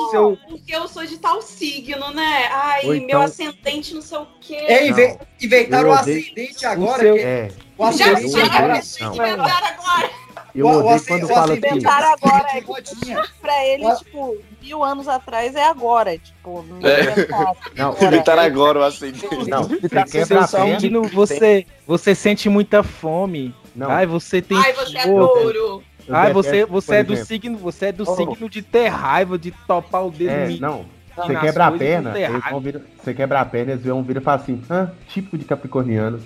Porque 0.50 0.76
eu 0.76 0.90
sou 0.90 1.06
de 1.06 1.20
tal 1.20 1.42
signo, 1.42 2.12
né? 2.14 2.50
Ai, 2.52 3.00
meu 3.00 3.22
ascendente 3.22 3.94
não 3.94 4.02
sei 4.02 4.18
o 4.18 4.28
quê. 4.42 4.56
É, 4.56 4.88
inve 4.88 5.18
inventaram 5.42 5.88
Eu 5.88 5.96
o 5.96 5.98
ascendente 5.98 6.66
agora. 6.66 7.02
seu- 7.02 7.16
que- 7.16 7.22
É, 7.22 7.48
O 7.78 7.92
Já 7.94 8.12
ascendente 8.12 8.36
agora. 8.42 8.82
não. 9.00 9.14
inventaram 9.16 9.68
agora. 9.68 10.21
Eu 10.56 10.66
O- 10.66 10.70
o 10.70 10.78
odeio 10.80 10.96
ascen- 10.96 11.08
quando 11.20 11.24
o 11.24 11.28
fala 11.34 11.54
assim. 11.54 11.58
Inventaram 11.58 12.14
agora, 12.14 12.48
é 12.56 12.60
Rodinha. 12.60 13.24
pra 13.42 13.66
ele, 13.66 13.86
Ó. 13.86 13.96
tipo, 13.96 14.38
mil 14.62 14.84
anos 14.84 15.08
atrás 15.08 15.56
é 15.56 15.66
agora. 15.66 16.18
Tipo, 16.18 16.64
não 16.64 16.78
É. 16.88 17.28
Não, 17.76 17.92
Inventaram 18.02 18.42
agora 18.44 18.80
o 18.80 18.84
ascendente. 18.84 19.28
não, 19.50 19.64
Você 19.64 19.80
você 19.80 20.04
quebra 20.06 20.26
seu 20.48 20.62
a 20.62 20.64
perna. 20.66 20.80
signo, 20.80 21.02
você, 21.04 21.66
você 21.88 22.14
sente 22.16 22.50
muita 22.50 22.84
fome. 22.84 23.54
Não, 23.76 23.90
Ai, 23.90 24.06
você 24.06 24.42
tem 24.42 24.58
Ai, 24.58 24.74
você 24.74 24.98
é 24.98 25.02
fogo. 25.04 25.28
touro. 25.28 25.84
eu 26.08 26.16
Ai, 26.16 26.34
você, 26.34 26.66
você 26.66 26.96
é 26.96 27.04
do 27.04 27.14
exemplo, 27.14 27.28
signo, 27.28 27.58
você 27.58 27.86
é 27.86 27.92
do 27.92 28.04
Oh. 28.06 28.16
signo 28.16 28.50
de 28.50 28.62
ter 28.62 28.88
raiva, 28.90 29.38
de 29.38 29.52
topar 29.66 30.06
o 30.06 30.12
dedo 30.12 30.30
É, 30.32 30.50
não. 30.60 30.86
Você 31.16 31.36
quebra 31.36 31.66
a 31.68 31.72
perna, 31.72 32.18
eles 32.20 32.42
vão 32.50 32.60
vir, 32.62 32.82
você 33.04 33.14
quebra 33.14 33.42
a 33.42 33.46
perna, 33.46 33.72
eles 33.74 33.84
vão 33.86 34.02
vir 34.04 34.18
e 34.18 34.22
falam 34.22 34.42
assim, 34.42 34.62
ah, 34.70 34.88
típico 35.08 35.38
de 35.38 35.44
capricorniano. 35.46 36.20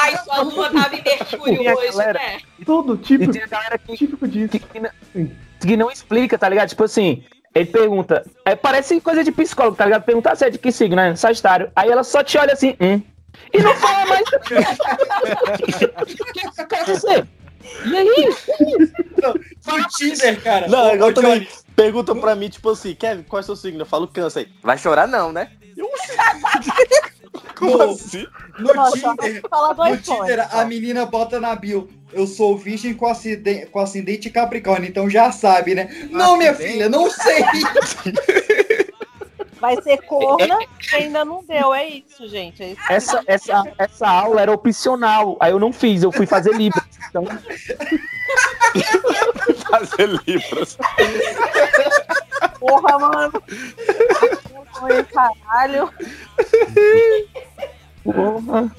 Ai, 0.00 0.16
sua 0.24 0.42
lua 0.42 0.70
tava 0.70 0.94
em 0.96 1.02
Mercúrio 1.02 1.76
hoje, 1.78 1.92
galera. 1.92 2.18
né? 2.18 2.38
Tudo 2.64 2.94
E 2.94 2.98
típico, 2.98 3.32
tem 3.32 3.42
a 3.42 3.46
galera 3.46 3.78
que, 3.78 3.96
típico 3.96 4.26
disso. 4.28 4.48
que, 4.50 4.58
que 4.58 4.80
não- 4.80 4.90
que 5.60 5.76
não 5.76 5.90
explica, 5.90 6.38
tá 6.38 6.48
ligado? 6.48 6.68
Tipo 6.70 6.84
assim, 6.84 7.22
ele 7.54 7.66
pergunta. 7.66 8.24
É, 8.44 8.54
parece 8.56 9.00
coisa 9.00 9.22
de 9.22 9.30
psicólogo, 9.30 9.76
tá 9.76 9.84
ligado? 9.84 10.02
Perguntar 10.04 10.34
se 10.36 10.44
é 10.44 10.50
de 10.50 10.58
que 10.58 10.72
signo, 10.72 10.96
né? 10.96 11.14
Sagitário. 11.16 11.70
Aí 11.76 11.90
ela 11.90 12.02
só 12.02 12.22
te 12.24 12.38
olha 12.38 12.52
assim, 12.54 12.74
hum. 12.80 13.00
E 13.52 13.62
não 13.62 13.74
fala 13.76 14.06
mais. 14.06 14.24
O 16.00 16.06
que 16.06 16.12
que 16.50 16.64
quer 16.66 16.84
dizer? 16.84 17.26
E 17.84 17.96
aí? 17.96 18.34
No 19.66 19.88
Tinder, 19.88 20.42
cara. 20.42 20.66
Não, 20.68 20.94
igual 20.94 21.12
também 21.12 21.46
perguntam 21.76 22.18
pra 22.18 22.34
mim, 22.34 22.48
tipo 22.48 22.70
assim, 22.70 22.94
Kevin, 22.94 23.22
qual 23.22 23.40
é 23.40 23.42
o 23.42 23.46
seu 23.46 23.56
signo? 23.56 23.82
Eu 23.82 23.86
falo 23.86 24.08
câncer. 24.08 24.48
Vai 24.62 24.78
chorar 24.78 25.06
não, 25.06 25.30
né? 25.32 25.50
Eu, 25.76 25.86
Como 27.54 27.76
No- 27.76 27.90
assim? 27.90 28.26
No 28.58 28.72
Nossa, 28.74 28.96
Tinder, 28.96 29.42
no 29.50 29.94
iPhone, 29.94 29.98
Tinder, 29.98 30.56
a 30.56 30.64
menina 30.64 31.04
bota 31.06 31.38
na 31.38 31.54
bio. 31.54 31.88
Eu 32.12 32.26
sou 32.26 32.56
virgem 32.56 32.94
com 32.94 33.06
acidente, 33.06 33.66
com 33.66 33.78
acidente 33.78 34.30
Capricórnio, 34.30 34.88
então 34.88 35.08
já 35.08 35.30
sabe, 35.30 35.74
né? 35.74 36.08
Não, 36.10 36.36
minha 36.36 36.54
filha, 36.54 36.88
não 36.88 37.08
sei. 37.10 37.44
Vai 39.60 39.80
ser 39.82 39.98
corna 40.06 40.58
que 40.78 40.96
ainda 40.96 41.24
não 41.24 41.44
deu, 41.44 41.74
é 41.74 41.86
isso, 41.86 42.26
gente. 42.28 42.62
É 42.62 42.72
isso 42.72 42.80
Essa, 42.88 43.22
essa, 43.26 43.62
essa 43.78 44.08
aula 44.08 44.40
era 44.40 44.52
opcional. 44.52 45.36
Aí 45.38 45.52
eu 45.52 45.58
não 45.58 45.72
fiz, 45.72 46.02
eu 46.02 46.10
fui 46.10 46.26
fazer 46.26 46.54
Libras. 46.54 46.84
Então, 47.08 47.24
Fazer 49.70 50.08
libras. 50.26 50.76
Porra, 52.58 52.98
mano. 52.98 53.42
Oi, 54.82 55.04
caralho. 55.04 55.92
porra. 58.04 58.70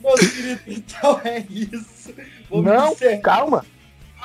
Meu 0.00 0.14
querido, 0.14 0.62
então 0.66 1.20
é 1.24 1.44
isso. 1.48 2.14
Vamos 2.50 2.64
Não, 2.64 2.96
calma. 3.20 3.64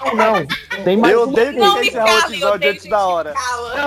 Não, 0.06 0.16
não. 0.16 0.48
Tem 0.84 0.96
mais 0.98 1.14
Eu 1.14 1.24
odeio 1.24 1.54
quem 1.54 1.74
quer 1.74 1.86
encerrar 1.86 2.06
o 2.16 2.20
episódio 2.30 2.70
antes 2.70 2.86
da 2.90 3.08
hora. 3.08 3.34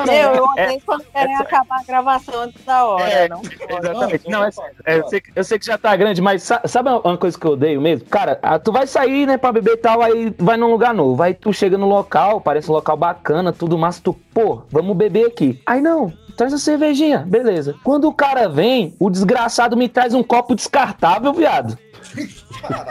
Não, 0.06 0.14
eu 0.14 0.44
é- 0.56 0.64
odeio 0.66 0.82
quando 0.84 1.04
querem 1.04 1.36
acabar 1.36 1.80
a 1.80 1.82
gravação 1.84 2.42
antes 2.42 2.64
da 2.64 2.84
hora. 2.84 3.04
É, 3.08 3.28
não 3.28 3.40
Exatamente. 3.42 4.28
Não, 4.30 4.44
é 4.44 4.50
sério. 4.50 4.74
Eu, 4.86 5.08
sei, 5.08 5.20
que- 5.20 5.32
eu 5.34 5.44
sei 5.44 5.58
que 5.58 5.66
já 5.66 5.78
tá 5.78 5.94
grande, 5.96 6.20
mas 6.20 6.42
sa- 6.42 6.62
sabe 6.66 6.90
uma 6.90 7.16
coisa 7.16 7.38
que 7.38 7.46
eu 7.46 7.52
odeio 7.52 7.80
mesmo? 7.80 8.06
Cara, 8.08 8.38
ah, 8.42 8.58
tu 8.58 8.72
vai 8.72 8.86
sair, 8.86 9.26
né, 9.26 9.36
pra 9.36 9.52
beber 9.52 9.74
e 9.74 9.76
tal, 9.76 10.02
aí 10.02 10.34
vai 10.38 10.56
num 10.56 10.70
lugar 10.70 10.92
novo. 10.92 11.22
Aí 11.22 11.32
tu 11.32 11.52
chega 11.52 11.78
no 11.78 11.88
local, 11.88 12.40
parece 12.40 12.68
um 12.70 12.74
local 12.74 12.96
bacana, 12.96 13.52
tudo 13.52 13.78
massa, 13.78 14.00
tu, 14.02 14.12
pô, 14.34 14.62
vamos 14.70 14.96
beber 14.96 15.26
aqui. 15.26 15.60
Aí 15.64 15.80
não, 15.80 16.12
traz 16.36 16.52
a 16.52 16.58
cervejinha, 16.58 17.18
beleza. 17.26 17.76
Quando 17.84 18.08
o 18.08 18.12
cara 18.12 18.48
vem, 18.48 18.94
o 18.98 19.08
desgraçado 19.08 19.76
me 19.76 19.88
traz 19.88 20.12
um 20.12 20.22
copo 20.22 20.54
descartável, 20.54 21.32
viado. 21.32 21.78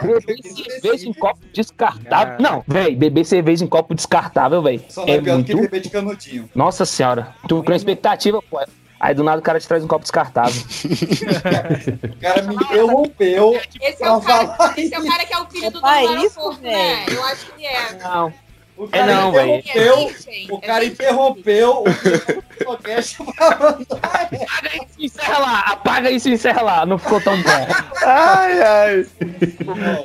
Beber 0.02 0.42
cerveja 0.42 1.08
em 1.08 1.12
copo 1.12 1.40
descartável. 1.52 2.36
Não, 2.40 2.64
velho, 2.66 2.96
beber 2.96 3.24
cerveja 3.24 3.64
em 3.64 3.68
copo 3.68 3.94
descartável, 3.94 4.62
velho. 4.62 4.82
Só 4.88 5.04
é 5.06 5.12
É 5.12 5.20
pior 5.20 5.38
do 5.38 5.44
que 5.44 5.54
muito. 5.54 5.70
beber 5.70 5.80
de 5.82 5.90
canudinho. 5.90 6.50
Nossa 6.54 6.84
senhora, 6.84 7.34
tu 7.48 7.62
com 7.62 7.72
expectativa, 7.72 8.40
pô. 8.42 8.60
Aí 8.98 9.14
do 9.14 9.24
nada 9.24 9.38
o 9.38 9.42
cara 9.42 9.58
te 9.58 9.66
traz 9.66 9.82
um 9.82 9.88
copo 9.88 10.02
descartável. 10.02 10.60
O 10.60 12.16
cara 12.20 12.42
me 12.42 12.54
interrompeu. 12.54 13.58
Esse 13.80 14.04
é 14.04 14.10
o 14.12 14.20
cara, 14.20 14.46
falar 14.48 14.78
esse 14.78 14.94
é 14.94 14.98
o 14.98 15.06
cara 15.06 15.24
que 15.24 15.32
é 15.32 15.38
o 15.38 15.46
filho 15.46 15.70
do 15.70 15.80
dono 15.80 15.96
do 15.96 16.26
isso, 16.26 16.38
aeroporto, 16.38 16.62
né? 16.62 17.06
Eu 17.08 17.24
acho 17.24 17.46
que 17.54 17.66
é. 17.66 17.92
Não. 17.94 18.32
O 18.80 18.84
É 18.92 18.98
cara 18.98 19.14
não, 19.14 19.32
velho. 19.32 19.62
É 19.74 20.52
O 20.54 20.58
cara 20.58 20.84
interrompeu 20.86 21.84
o 21.84 22.64
podcast 22.64 23.18
pra 23.36 23.58
mandar. 23.58 24.00
Apaga 24.00 24.70
isso 24.74 24.98
e 24.98 25.04
encerra 25.04 25.38
lá, 25.38 25.60
apaga 25.60 26.10
isso 26.10 26.28
e 26.30 26.32
encerra 26.32 26.62
lá. 26.62 26.86
Não 26.86 26.96
ficou 26.96 27.20
tão 27.20 27.36
bom. 27.42 27.66
Ai, 28.02 28.62
ai. 28.62 29.06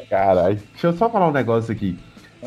Caralho. 0.10 0.60
Deixa 0.74 0.88
eu 0.88 0.94
só 0.98 1.10
falar 1.10 1.30
um 1.30 1.32
negócio 1.32 1.72
aqui. 1.72 1.98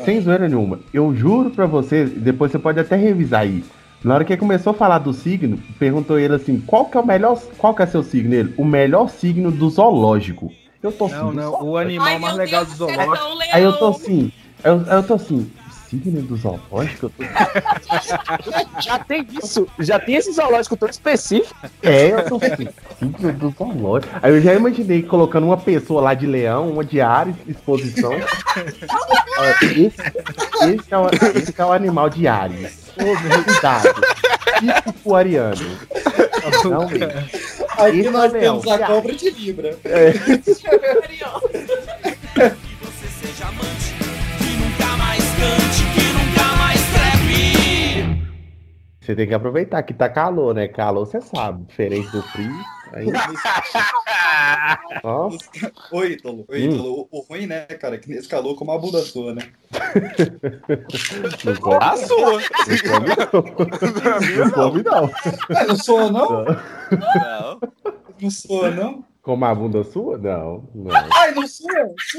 Sem 0.05 0.21
zoeira 0.21 0.47
nenhuma. 0.47 0.79
Eu 0.93 1.15
juro 1.15 1.49
pra 1.49 1.65
você, 1.65 2.05
depois 2.05 2.51
você 2.51 2.59
pode 2.59 2.79
até 2.79 2.95
revisar 2.95 3.41
aí. 3.41 3.63
Na 4.03 4.13
hora 4.13 4.23
que 4.23 4.31
ele 4.31 4.39
começou 4.39 4.69
a 4.69 4.75
falar 4.75 4.99
do 4.99 5.11
signo, 5.11 5.57
perguntou 5.79 6.19
ele 6.19 6.35
assim, 6.35 6.59
qual 6.61 6.85
que 6.85 6.95
é 6.95 7.01
o 7.01 7.05
melhor, 7.05 7.41
qual 7.57 7.73
que 7.73 7.81
é 7.81 7.87
seu 7.87 8.03
signo? 8.03 8.35
Ele, 8.35 8.53
o 8.55 8.63
melhor 8.63 9.09
signo 9.09 9.51
do 9.51 9.67
zoológico. 9.67 10.51
Eu 10.81 10.91
tô 10.91 11.07
Não, 11.07 11.29
assim, 11.29 11.37
não. 11.37 11.63
O 11.63 11.75
animal 11.75 12.07
Ai, 12.07 12.19
mais 12.19 12.35
legal 12.35 12.65
Deus, 12.65 12.77
do 12.77 12.87
é 12.87 12.95
zoológico. 12.95 13.27
Aí 13.51 13.63
eu 13.63 13.73
tô 13.73 13.87
assim, 13.87 14.31
eu, 14.63 14.81
eu 14.83 15.03
tô 15.03 15.15
assim, 15.15 15.51
signo 15.89 16.21
do 16.21 16.35
zoológico? 16.35 17.11
Já 18.79 18.99
tem 18.99 19.27
isso, 19.41 19.67
já 19.79 19.99
tem 19.99 20.15
esse 20.15 20.31
zoológico 20.31 20.77
tão 20.77 20.89
específico. 20.89 21.55
É, 21.81 22.11
eu 22.11 22.25
tô 22.25 22.35
assim, 22.37 22.67
signo 22.99 23.33
do 23.33 23.49
zoológico. 23.51 24.13
Aí 24.21 24.31
eu 24.31 24.41
já 24.41 24.53
imaginei 24.53 25.01
colocando 25.03 25.45
uma 25.45 25.57
pessoa 25.57 26.01
lá 26.01 26.13
de 26.13 26.25
leão, 26.25 26.69
uma 26.69 26.83
de 26.83 27.01
Ares, 27.01 27.35
exposição. 27.47 28.13
Esse, 29.61 29.85
esse, 29.85 30.93
é 30.93 30.97
o, 30.97 31.07
esse 31.35 31.53
é 31.57 31.65
o 31.65 31.71
animal 31.71 32.09
de 32.09 32.27
Ares. 32.27 32.91
Cuidado. 32.95 33.89
Típico 34.59 35.15
ariano. 35.15 35.77
Não, 36.65 36.87
mesmo. 36.89 37.07
Aqui 37.77 37.99
Esse 37.99 38.09
nós 38.09 38.33
é 38.33 38.39
temos 38.39 38.65
leão. 38.65 38.83
a 38.83 38.87
cobra 38.87 39.15
de 39.15 39.29
Libra. 39.29 39.77
você 40.43 40.67
Você 49.09 49.15
tem 49.15 49.27
que 49.27 49.33
aproveitar 49.33 49.81
que 49.81 49.91
tá 49.91 50.07
calor, 50.07 50.53
né? 50.53 50.67
Calor, 50.67 51.03
você 51.03 51.19
sabe. 51.19 51.65
Diferente 51.65 52.11
do 52.11 52.21
frio. 52.21 52.53
Aí... 52.93 53.07
Ó, 55.03 55.31
Oi, 55.93 56.11
Ítalo. 56.11 56.45
Oi, 56.47 56.67
Hum. 56.67 56.71
Ítalo. 56.71 57.07
O, 57.11 57.17
o 57.17 57.21
ruim, 57.21 57.47
né, 57.47 57.61
cara, 57.65 57.95
é 57.95 57.97
que 57.97 58.07
nesse 58.07 58.27
calor 58.27 58.53
como 58.53 58.71
a 58.71 58.77
bunda 58.77 59.01
sua, 59.01 59.33
né? 59.33 59.49
não 61.43 61.55
come, 61.55 61.77
A 61.81 61.97
sua. 61.97 62.39
não 64.37 64.51
come, 64.51 64.83
não. 64.83 65.11
Ah, 65.57 65.65
não 65.65 65.75
sou, 65.75 66.11
não? 66.11 66.45
Não. 66.45 67.59
Não 68.21 68.29
sou, 68.29 68.69
não? 68.69 69.03
Como 69.21 69.45
a 69.45 69.53
bunda 69.53 69.83
sua? 69.83 70.17
Não, 70.17 70.63
não. 70.73 70.95
Ai, 71.15 71.33
não 71.33 71.45
sou. 71.45 71.67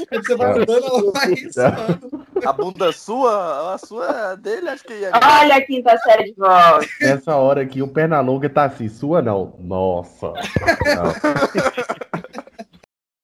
Quando 0.07 0.25
você 0.25 0.35
vai 0.35 0.53
Não. 0.53 0.61
andando, 0.61 0.85
ela 0.85 1.11
vai 1.11 1.35
suando. 1.35 2.25
A 2.45 2.53
bunda 2.53 2.91
sua, 2.91 3.73
a 3.73 3.77
sua 3.77 4.35
dele, 4.35 4.69
acho 4.69 4.83
que 4.83 4.93
ia. 4.93 5.11
Olha 5.13 5.55
a 5.55 5.61
quinta 5.61 5.97
série 5.99 6.25
de 6.25 6.33
volta. 6.37 6.87
Nessa 7.01 7.35
hora 7.35 7.61
aqui, 7.61 7.81
o 7.81 7.87
Pernalonga 7.87 8.49
tá 8.49 8.65
assim, 8.65 8.87
sua 8.87 9.21
não. 9.21 9.55
Nossa. 9.59 10.27
Não. 10.27 12.01